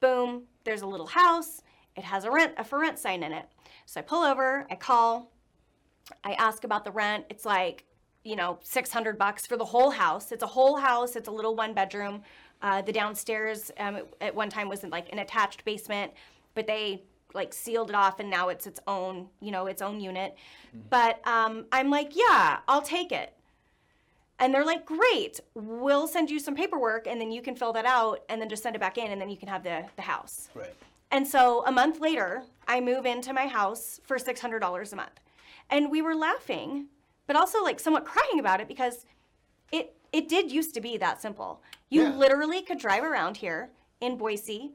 [0.00, 1.60] Boom, there's a little house.
[1.96, 3.44] It has a rent, a for rent sign in it.
[3.84, 5.30] So I pull over, I call,
[6.24, 7.26] I ask about the rent.
[7.28, 7.84] It's like,
[8.24, 10.32] you know, 600 bucks for the whole house.
[10.32, 11.14] It's a whole house.
[11.14, 12.22] It's a little one bedroom.
[12.62, 16.10] Uh, the downstairs um, at one time was in like an attached basement,
[16.54, 17.02] but they
[17.34, 20.38] like sealed it off and now it's its own, you know, its own unit.
[20.88, 23.35] But um, I'm like, yeah, I'll take it.
[24.38, 27.86] And they're like, great, we'll send you some paperwork and then you can fill that
[27.86, 30.02] out and then just send it back in and then you can have the, the
[30.02, 30.50] house.
[30.54, 30.74] Right.
[31.10, 35.20] And so a month later, I move into my house for $600 a month.
[35.70, 36.86] And we were laughing,
[37.26, 39.06] but also like somewhat crying about it because
[39.72, 41.60] it it did used to be that simple.
[41.88, 42.14] You Yeah.
[42.16, 44.72] literally could drive around here in Boise,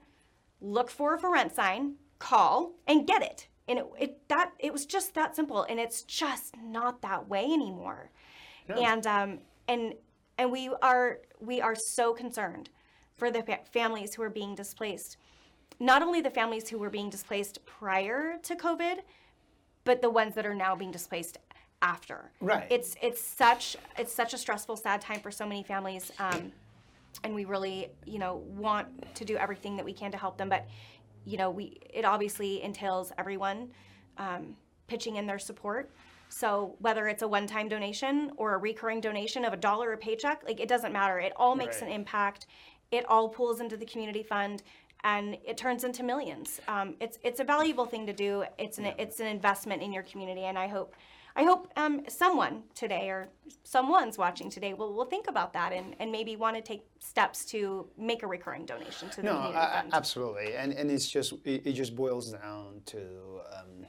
[0.59, 3.47] look for a for rent sign, call, and get it.
[3.67, 5.63] And it, it that it was just that simple.
[5.63, 8.09] And it's just not that way anymore.
[8.79, 9.93] And um and
[10.37, 12.69] and we are we are so concerned
[13.15, 15.17] for the fa- families who are being displaced
[15.81, 18.99] not only the families who were being displaced prior to COVID,
[19.83, 21.39] but the ones that are now being displaced
[21.81, 22.31] after.
[22.39, 22.67] Right.
[22.69, 26.51] It's it's such it's such a stressful, sad time for so many families, um,
[27.23, 30.49] and we really you know want to do everything that we can to help them.
[30.49, 30.67] But
[31.25, 33.71] you know we it obviously entails everyone
[34.19, 34.55] um,
[34.87, 35.89] pitching in their support.
[36.31, 40.43] So whether it's a one-time donation or a recurring donation of a dollar a paycheck,
[40.45, 41.19] like it doesn't matter.
[41.19, 41.89] It all makes Right.
[41.89, 42.47] an impact.
[42.89, 44.63] It all pulls into the community fund,
[45.03, 46.59] and it turns into millions.
[46.67, 48.45] Um, it's it's a valuable thing to do.
[48.57, 50.95] It's an it's an investment in your community, and I hope
[51.35, 53.29] I hope um, someone today or
[53.63, 57.45] someone's watching today will, will think about that and, and maybe want to take steps
[57.45, 59.93] to make a recurring donation to the No, community I- I- fund.
[59.93, 63.41] absolutely, and and it's just it, it just boils down to.
[63.57, 63.85] Um,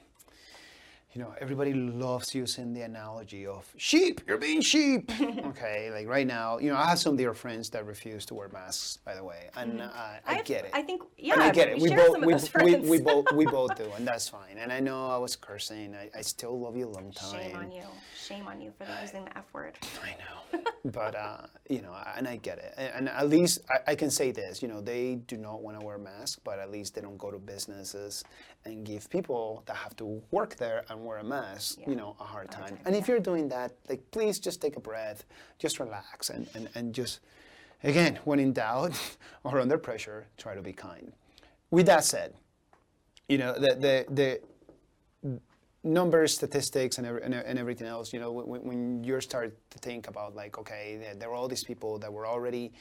[1.15, 4.23] you know, everybody loves using the analogy of sheep.
[4.27, 5.11] You're being sheep.
[5.21, 8.49] okay, like right now, you know, I have some dear friends that refuse to wear
[8.49, 8.97] masks.
[9.05, 9.89] By the way, and uh,
[10.27, 10.43] I, Mm-hmm.
[10.45, 10.71] get it.
[10.73, 11.79] I think yeah, and I get it.
[11.79, 12.35] We both, we,
[12.65, 14.57] we, we both, we both do, and that's fine.
[14.59, 15.95] And I know I was cursing.
[15.95, 17.41] I, I still love you a long time.
[17.43, 17.83] Shame on you.
[18.19, 19.75] Shame on you for using the F word.
[20.03, 22.73] I know, but uh, you know, and I get it.
[22.79, 25.79] And, and at least I, I can say this: you know, they do not want
[25.79, 28.25] to wear masks, but at least they don't go to businesses
[28.65, 32.25] and give people that have to work there and wear a mask, you know, a
[32.25, 32.79] hard time.
[32.85, 35.25] And if you're doing that, like, please just take a breath,
[35.59, 37.21] just relax, and and, and just,
[37.83, 38.99] again, when in doubt
[39.45, 41.13] or under pressure, try to be kind.
[41.71, 42.35] With that said,
[43.29, 44.41] you know, the the the
[45.85, 49.79] numbers, statistics, and, every, and, and everything else, you know, when, when you start to
[49.79, 52.73] think about like, okay, there, there were all these people that were already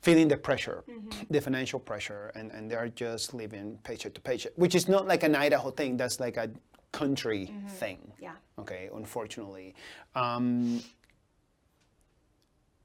[0.00, 0.82] feeling the pressure,
[1.30, 5.22] the financial pressure, and, and they're just living paycheck to paycheck, which is not like
[5.22, 5.96] an Idaho thing.
[5.96, 6.50] That's like a
[6.92, 8.12] country thing.
[8.20, 8.32] Yeah.
[8.58, 9.74] Okay, unfortunately.
[10.14, 10.82] Um,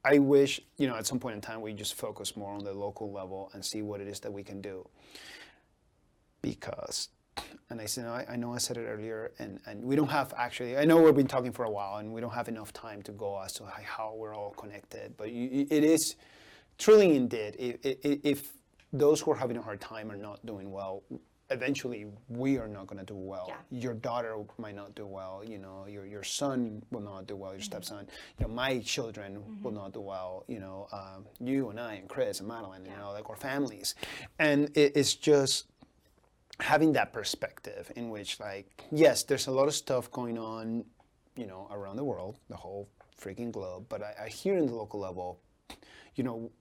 [0.05, 2.73] I wish, you know, at some point in time we just focus more on the
[2.73, 4.87] local level and see what it is that we can do.
[6.41, 7.09] Because,
[7.69, 10.33] and I said, I, I know I said it earlier, and, and we don't have
[10.37, 13.01] actually, I know we've been talking for a while and we don't have enough time
[13.03, 16.15] to go as to how- we're all connected, but you, it is
[16.77, 18.53] truly indeed, if, if, if
[18.93, 21.03] those who are having a hard time are not doing well,
[21.49, 23.45] eventually we are not going to do well.
[23.47, 23.79] Yeah.
[23.79, 25.43] Your daughter might not do well.
[25.45, 27.53] You know, your your son will not do well.
[27.53, 28.07] Your stepson.
[28.39, 30.43] You know, my children will not do well.
[30.47, 32.85] You know, um, you and I and Chris and Madeline.
[32.85, 33.95] You know, like our families,
[34.39, 35.67] and it, it's just
[36.59, 40.83] having that perspective in which, like, yes, there's a lot of stuff going on.
[41.35, 42.89] You know, around the world, the whole
[43.21, 43.85] freaking globe.
[43.89, 45.39] But I, I hear in the local level,
[46.15, 46.51] you know,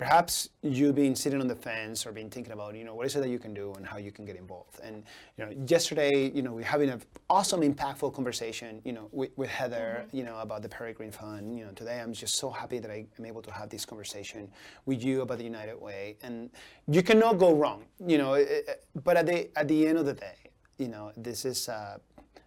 [0.00, 3.14] perhaps you've been sitting on the fence or been thinking about you know what is
[3.16, 4.80] it that you can do and how you can get involved.
[4.82, 5.04] And
[5.36, 9.50] you know yesterday you know we're having an awesome impactful conversation you know with, with
[9.50, 10.16] heather mm-hmm.
[10.16, 11.58] you know about the peregrine fund.
[11.58, 14.50] You know today i'm just so happy that i am able to have this conversation
[14.86, 16.16] with you about the united way.
[16.22, 16.48] And
[16.88, 20.06] you cannot go wrong you know it- it- but at the at the end of
[20.06, 20.38] the day
[20.78, 21.98] you know this is uh,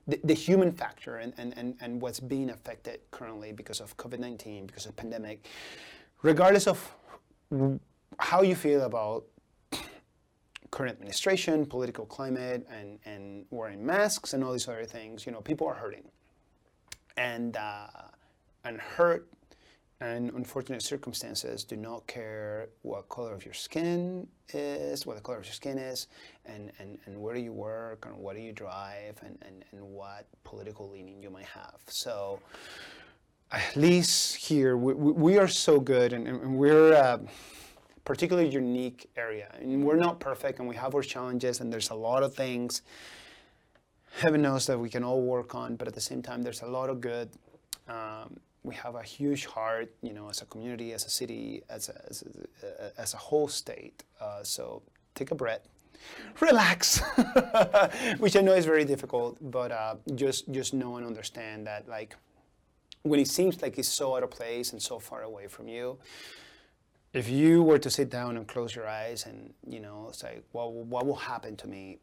[0.08, 4.66] the, the human factor and, and, and, and what's being affected currently because of covid-19
[4.66, 5.46] because of pandemic.
[6.24, 6.78] Regardless of
[8.20, 9.26] how you feel about
[10.72, 15.42] current administration, political climate, and, and wearing masks and all these other things, you know,
[15.42, 16.04] people are hurting.
[17.16, 17.88] And, uh,
[18.64, 19.28] and hurt
[20.02, 25.38] and unfortunate circumstances do not care what color of your skin is, what the color
[25.38, 26.08] of your skin is,
[26.46, 29.82] and, and, and where do you work, and what do you drive, and, and, and
[29.82, 31.80] what political leaning you might have.
[31.88, 32.40] So,
[33.54, 37.20] at least here we, we are so good and, and we're a
[38.04, 39.48] particularly unique area.
[39.62, 42.82] And we're not perfect and we have our challenges and there's a lot of things
[44.18, 46.66] heaven knows that we can all work on but at the same time there's a
[46.66, 47.30] lot of good.
[47.88, 51.90] Um, we have a huge heart you know as a community as a city as
[51.90, 52.24] a, as
[52.64, 54.04] a, as a whole state.
[54.20, 54.82] Uh, so
[55.14, 55.68] take a breath
[56.42, 57.00] relax
[58.18, 62.16] which i know is very difficult but uh, just just know and understand that like
[63.04, 66.00] when it seems like it's so out of place and so far away from you,
[67.14, 70.72] if you were to sit down and close your eyes and you know say, well,
[70.72, 72.00] what will happen to me?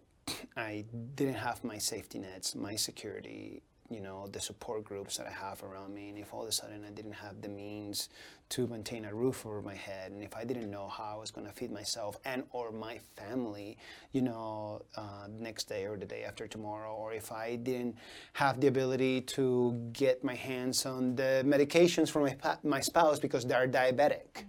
[0.57, 0.85] I
[1.17, 5.65] didn't have my safety nets, my security, you know, the support groups that I have
[5.65, 8.09] around me, and if all of a sudden I didn't have the means
[8.51, 11.33] to maintain a roof over my head, and if I didn't know how I was
[11.33, 13.77] going to feed myself and or my family,
[14.13, 17.97] you know, uh, next day or the day after tomorrow, or if I didn't
[18.35, 23.45] have the ability to get my hands on the medications for my my spouse because
[23.45, 24.45] they're diabetic,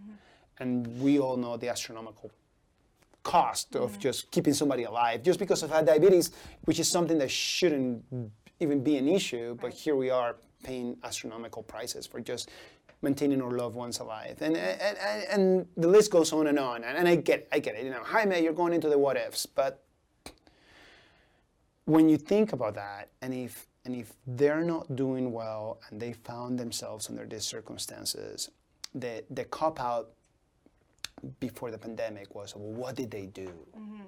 [0.59, 2.31] and we all know the astronomical
[3.23, 6.31] cost of just keeping somebody alive just because of diabetes,
[6.65, 8.03] which is something that shouldn't
[8.61, 9.57] even be an issue.
[9.59, 12.49] But here we are paying astronomical prices for just
[13.01, 14.37] maintaining our loved ones alive.
[14.41, 14.97] And, and,
[15.29, 16.83] and, the list goes on and on.
[16.83, 17.83] And, and I get I get it.
[17.83, 19.45] You know, Jaime, you're going into the what ifs.
[19.45, 19.83] But
[21.85, 26.13] when you think about that, and if, and if they're not doing well and they
[26.13, 28.49] found themselves under these circumstances,
[28.93, 30.09] the, the cop out
[31.39, 33.51] before the pandemic was, well, what did they do?
[33.77, 34.01] Mm-hmm.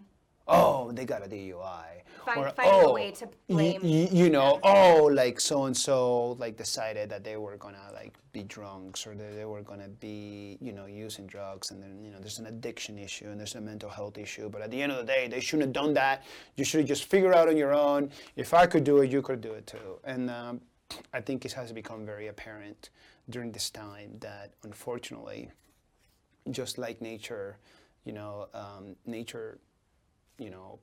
[0.48, 2.04] Oh, they got a DUI.
[2.26, 5.76] Find- finding a oh, way to y- blame y- you know, oh, like so and
[5.76, 9.90] so, like decided that they were gonna like be drunks or that they were gonna
[9.90, 13.56] be, you know, using drugs, and then you know, there's an addiction issue and there's
[13.56, 14.50] a mental health issue.
[14.50, 16.24] But at the end of the day, they shouldn't have done that.
[16.56, 18.10] You should have just figured out on your own.
[18.36, 20.00] If I could do it, you could do it too.
[20.06, 20.62] And um,
[21.14, 22.90] I think it has become very apparent
[23.30, 25.52] during this time that unfortunately,
[26.52, 27.58] just like nature,
[28.06, 29.60] you know, um, nature,
[30.38, 30.80] you know,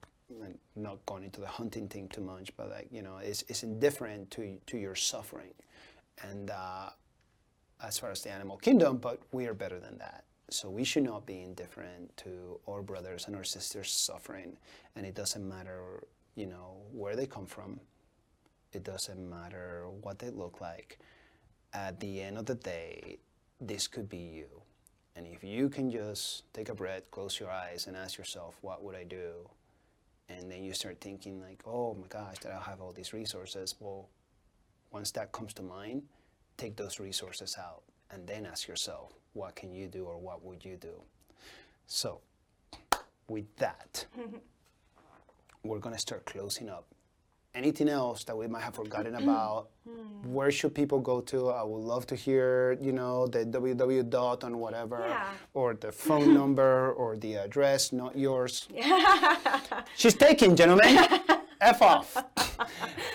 [0.76, 4.30] not going into the hunting thing too much, but like you know, it's is indifferent
[4.32, 5.54] to to your suffering,
[6.22, 6.90] and uh,
[7.82, 10.24] as far as the animal kingdom, but we are better than that.
[10.50, 14.56] So we should not be indifferent to our brothers and our sisters suffering,
[14.96, 16.02] and it doesn't matter,
[16.34, 17.80] you know, where they come from.
[18.72, 20.98] It doesn't matter what they look like.
[21.72, 23.18] At the end of the day,
[23.60, 24.59] this could be you.
[25.16, 28.82] And if you can just take a breath, close your eyes, and ask yourself, what
[28.82, 29.48] would I do?
[30.28, 33.74] And then you start thinking, like, oh my gosh, that I have all these resources.
[33.80, 34.08] Well,
[34.92, 36.02] once that comes to mind,
[36.56, 40.64] take those resources out and then ask yourself, what can you do or what would
[40.64, 41.02] you do?
[41.86, 42.20] So,
[43.28, 44.06] with that,
[45.64, 46.86] we're going to start closing up.
[47.54, 49.68] Anything else that we might have forgotten about?
[50.24, 51.48] Where should people go to?
[51.48, 55.30] I would love to hear, you know, the www dot on whatever, Yeah.
[55.54, 58.68] or the phone number, or the address, not yours.
[59.96, 60.96] She's taking, gentlemen.
[61.60, 62.16] F off.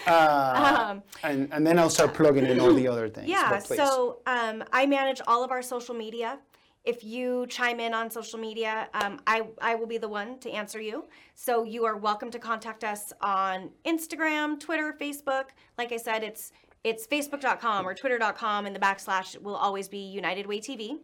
[0.06, 3.26] Uh, and, and then I'll start plugging in all the other things.
[3.26, 6.38] Um, Yeah, so um, I manage all of our social media.
[6.86, 10.52] If you chime in on social media, um, I, I will be the one to
[10.52, 11.06] answer you.
[11.34, 15.46] So you are welcome to contact us on Instagram, Twitter, Facebook.
[15.78, 16.52] Like I said, it's
[16.84, 21.00] it's facebook.com or twitter.com, and the backslash will always be United Way TV.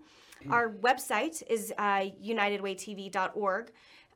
[0.49, 3.71] Our website is uh, unitedwaytv.org.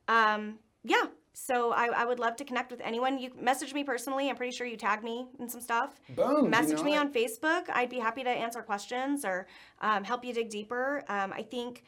[0.08, 1.06] Um, yeah,
[1.38, 3.18] so I, I would love to connect with anyone.
[3.18, 4.30] You message me personally.
[4.30, 6.00] I'm pretty sure you tagged me in some stuff.
[6.08, 7.64] Boom, you Message know me on Facebook.
[7.70, 9.46] I'd be happy to answer questions or
[9.82, 11.04] um, help you dig deeper.
[11.10, 11.84] Um, I think,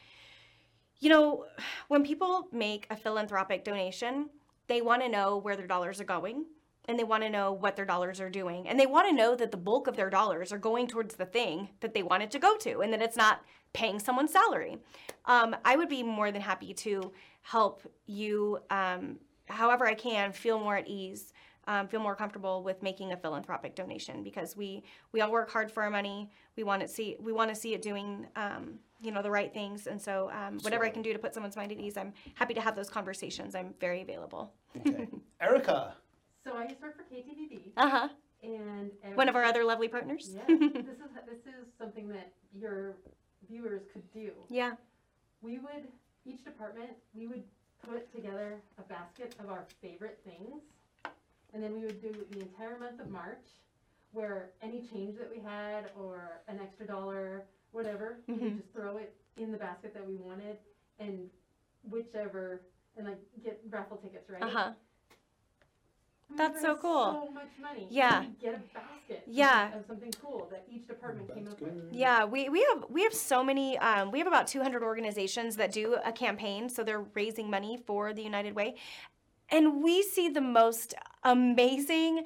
[1.00, 1.46] you know,
[1.88, 4.28] when people make a philanthropic donation,
[4.66, 6.44] they want to know where their dollars are going
[6.86, 8.68] and they want to know what their dollars are doing.
[8.68, 11.26] And they want to know that the bulk of their dollars are going towards the
[11.26, 13.40] thing that they want it to go to and that it's not
[13.72, 14.76] paying someone's salary.
[15.24, 19.18] Um, I would be more than happy to help you, um,
[19.48, 21.32] however I can, feel more at ease.
[21.66, 25.70] Um, feel more comfortable with making a philanthropic donation because we we all work hard
[25.70, 26.30] for our money.
[26.56, 29.52] We want to see we want to see it doing um, you know the right
[29.52, 32.14] things, and so um, whatever I can do to put someone's mind at ease, I'm
[32.36, 33.54] happy to have those conversations.
[33.54, 34.54] I'm very available.
[34.78, 35.08] Okay.
[35.42, 35.92] Erica.
[36.42, 38.08] So I used to work for KTVB, Uh huh.
[38.42, 40.30] and every, One of our other lovely partners.
[40.34, 40.86] yeah, this is
[41.26, 42.96] this is something that your
[43.46, 44.30] viewers could do.
[44.48, 44.72] Yeah.
[45.42, 45.86] We would
[46.24, 47.42] each department we would
[47.86, 50.62] put together a basket of our favorite things,
[51.55, 53.46] and then we would do the entire month of March,
[54.12, 58.96] where any change that we had or an extra dollar, whatever, we would just throw
[58.96, 60.56] it in the basket that we wanted,
[60.98, 61.28] and
[61.90, 62.60] whichever
[62.96, 64.42] and like get raffle tickets, right?
[64.42, 64.59] Uh huh.
[64.59, 64.74] I mean,
[66.36, 67.28] That's so cool.
[67.28, 67.86] So much money.
[67.90, 68.20] Yeah.
[68.20, 69.24] And we get a basket.
[69.26, 69.74] Yeah.
[69.74, 71.72] Of something cool that each department came up with.
[71.90, 73.78] Yeah, we, we have we have so many.
[73.78, 78.12] Um, we have about 200 organizations that do a campaign, so they're raising money for
[78.12, 78.76] the United Way,
[79.50, 80.94] and we see the most
[81.24, 82.24] amazing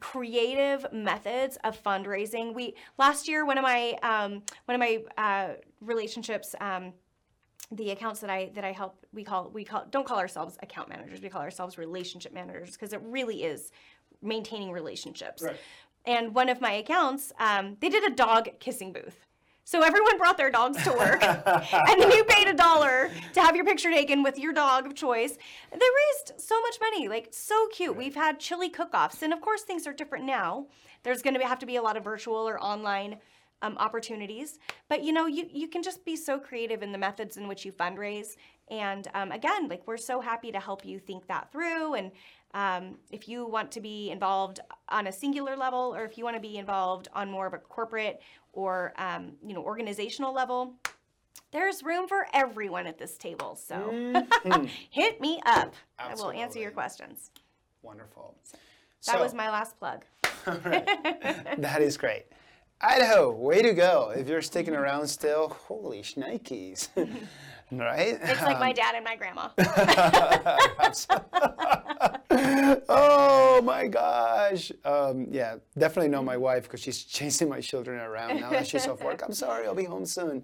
[0.00, 2.54] creative methods of fundraising.
[2.54, 6.54] We last year one of my um, one of my uh, relationships.
[6.60, 6.94] Um,
[7.72, 10.88] the accounts that I that I help we call we call don't call ourselves account
[10.88, 13.72] managers we call ourselves relationship managers because it really is
[14.20, 15.42] maintaining relationships.
[15.42, 15.56] Right.
[16.04, 19.26] And one of my accounts, um, they did a dog kissing booth.
[19.64, 21.22] So everyone brought their dogs to work,
[21.72, 24.96] and then you paid a dollar to have your picture taken with your dog of
[24.96, 25.38] choice.
[25.70, 27.96] They raised so much money, like so cute.
[27.96, 30.66] We've had chili cook-offs, and of course things are different now.
[31.04, 33.18] There's going to have to be a lot of virtual or online
[33.62, 34.58] um, opportunities,
[34.88, 37.64] but you know you you can just be so creative in the methods in which
[37.64, 38.36] you fundraise.
[38.68, 41.94] And um, again, like we're so happy to help you think that through.
[41.94, 42.10] And
[42.54, 46.36] um, if you want to be involved on a singular level, or if you want
[46.36, 48.20] to be involved on more of a corporate
[48.52, 50.74] or um, you know organizational level,
[51.52, 53.56] there's room for everyone at this table.
[53.56, 54.24] So
[54.90, 55.74] hit me up.
[55.98, 57.30] I will answer your questions.
[57.82, 58.34] Wonderful.
[59.06, 60.04] That So- was my last plug.
[60.44, 62.24] that is great.
[62.82, 64.12] Idaho, way to go.
[64.14, 66.88] If you're sticking around still, holy shnikes.
[67.70, 68.18] right?
[68.20, 69.50] It's like my dad and my grandma.
[72.88, 74.72] oh my gosh.
[74.84, 78.88] Um, yeah, definitely not my wife because she's chasing my children around now that she's
[78.88, 79.22] off work.
[79.24, 80.42] I'm sorry, I'll be home soon.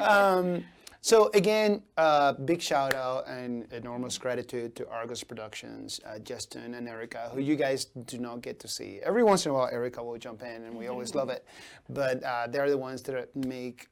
[0.00, 0.64] Um,
[1.00, 6.88] so again, uh, big shout out and enormous gratitude to Argos Productions, uh, Justin and
[6.88, 9.00] Erica, who you guys do not get to see.
[9.02, 11.44] Every once in a while, Erica will jump in, and we always love it.
[11.88, 13.88] But uh, they're the ones that make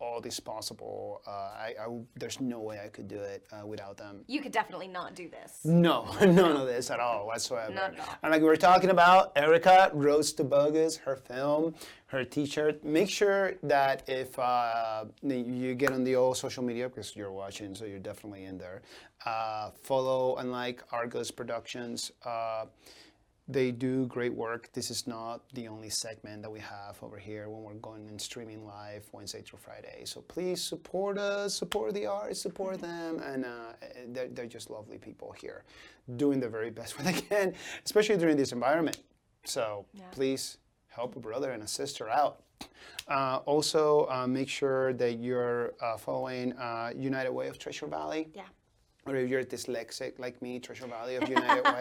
[0.00, 1.22] all this possible.
[1.26, 4.20] Uh, I, I- there's no way I could do it uh, without them.
[4.26, 5.60] You could definitely not do this.
[5.64, 7.72] No, none of this at all whatsoever.
[7.74, 8.14] Not at all.
[8.22, 11.74] And like we were talking about, Erica Rose to Bogus, her film,
[12.06, 12.84] her T-shirt.
[12.84, 17.74] Make sure that if uh, you get on the old social media because you're watching,
[17.74, 18.82] so you're definitely in there.
[19.26, 22.12] Uh, follow and like Argos Productions.
[23.50, 24.70] They do great work.
[24.74, 28.20] This is not the only segment that we have over here when we're going and
[28.20, 30.02] streaming live Wednesday through Friday.
[30.04, 33.72] So please support us, support the arts, support them, and uh,
[34.08, 35.64] they're, they're just lovely people here,
[36.16, 37.54] doing the very best what they can,
[37.86, 38.98] especially during this environment.
[39.44, 40.58] So please
[40.88, 42.42] help a brother and a sister out.
[43.08, 48.28] Uh, also, uh, make sure that you're uh, following uh, United Way of Treasure Valley
[48.34, 48.42] Yeah.
[49.08, 51.80] Or if you're dyslexic like me, Treasure Valley of United Way.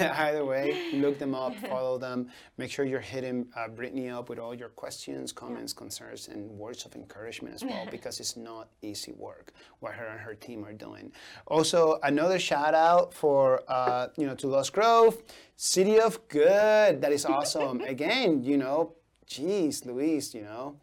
[0.06, 2.28] Either way, look them up, follow them.
[2.58, 6.84] Make sure you're hitting uh, Brittany up with all your questions, comments, concerns, and words
[6.84, 10.72] of encouragement as well, because it's not easy work what her and her team are
[10.72, 11.12] doing.
[11.46, 15.22] Also, another shout out for uh, you know to Lost Grove,
[15.56, 17.00] City of Good.
[17.00, 17.80] That is awesome.
[17.94, 18.94] Again, you know,
[19.26, 20.76] geez, Luis, you know.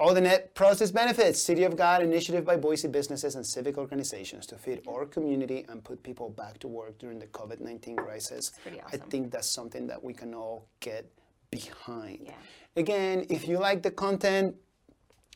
[0.00, 1.42] All the net process benefits.
[1.42, 5.82] City of Good initiative by Boise businesses and civic organizations to feed our community and
[5.82, 8.52] put people back to work during the COVID 19 crisis.
[8.62, 11.10] pretty I think that's something that we can all get
[11.50, 12.20] behind.
[12.26, 12.32] Yeah.
[12.76, 14.54] Again, if you like the content,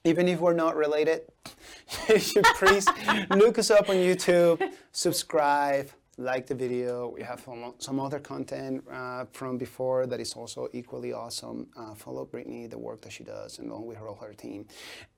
[0.04, 1.22] even if we're not related,
[2.08, 2.86] you should please
[3.30, 4.62] look us up on YouTube,
[4.92, 5.90] subscribe,
[6.22, 7.08] like the video.
[7.08, 7.40] We have
[7.78, 11.66] some- other content uh, from before that is also equally awesome.
[11.76, 14.66] Uh, follow Brittany, the work that she does, and along with her whole her team.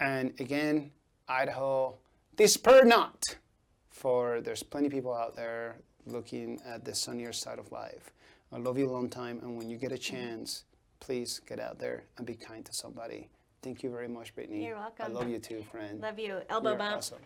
[0.00, 0.90] And again,
[1.28, 1.96] Idaho,
[2.36, 3.22] despair not,
[3.90, 5.76] for there's plenty of people out there
[6.06, 8.10] looking at the sunnier side of life.
[8.52, 10.64] I love you a long time, and when you get a chance,
[11.00, 13.28] please get out there and be kind to somebody.
[13.62, 14.66] Thank you very much, Brittany.
[14.66, 15.06] You're welcome.
[15.06, 16.00] I love you too, friend.
[16.00, 16.40] Love you.
[16.50, 16.96] Elbow You're bump.
[16.98, 17.18] awesome.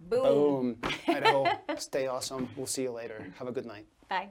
[0.00, 0.22] Boom.
[0.22, 0.92] Boom.
[1.08, 1.46] Idaho,
[1.78, 2.48] stay awesome.
[2.56, 3.26] We'll see you later.
[3.38, 3.86] Have a good night.
[4.08, 4.30] Bye.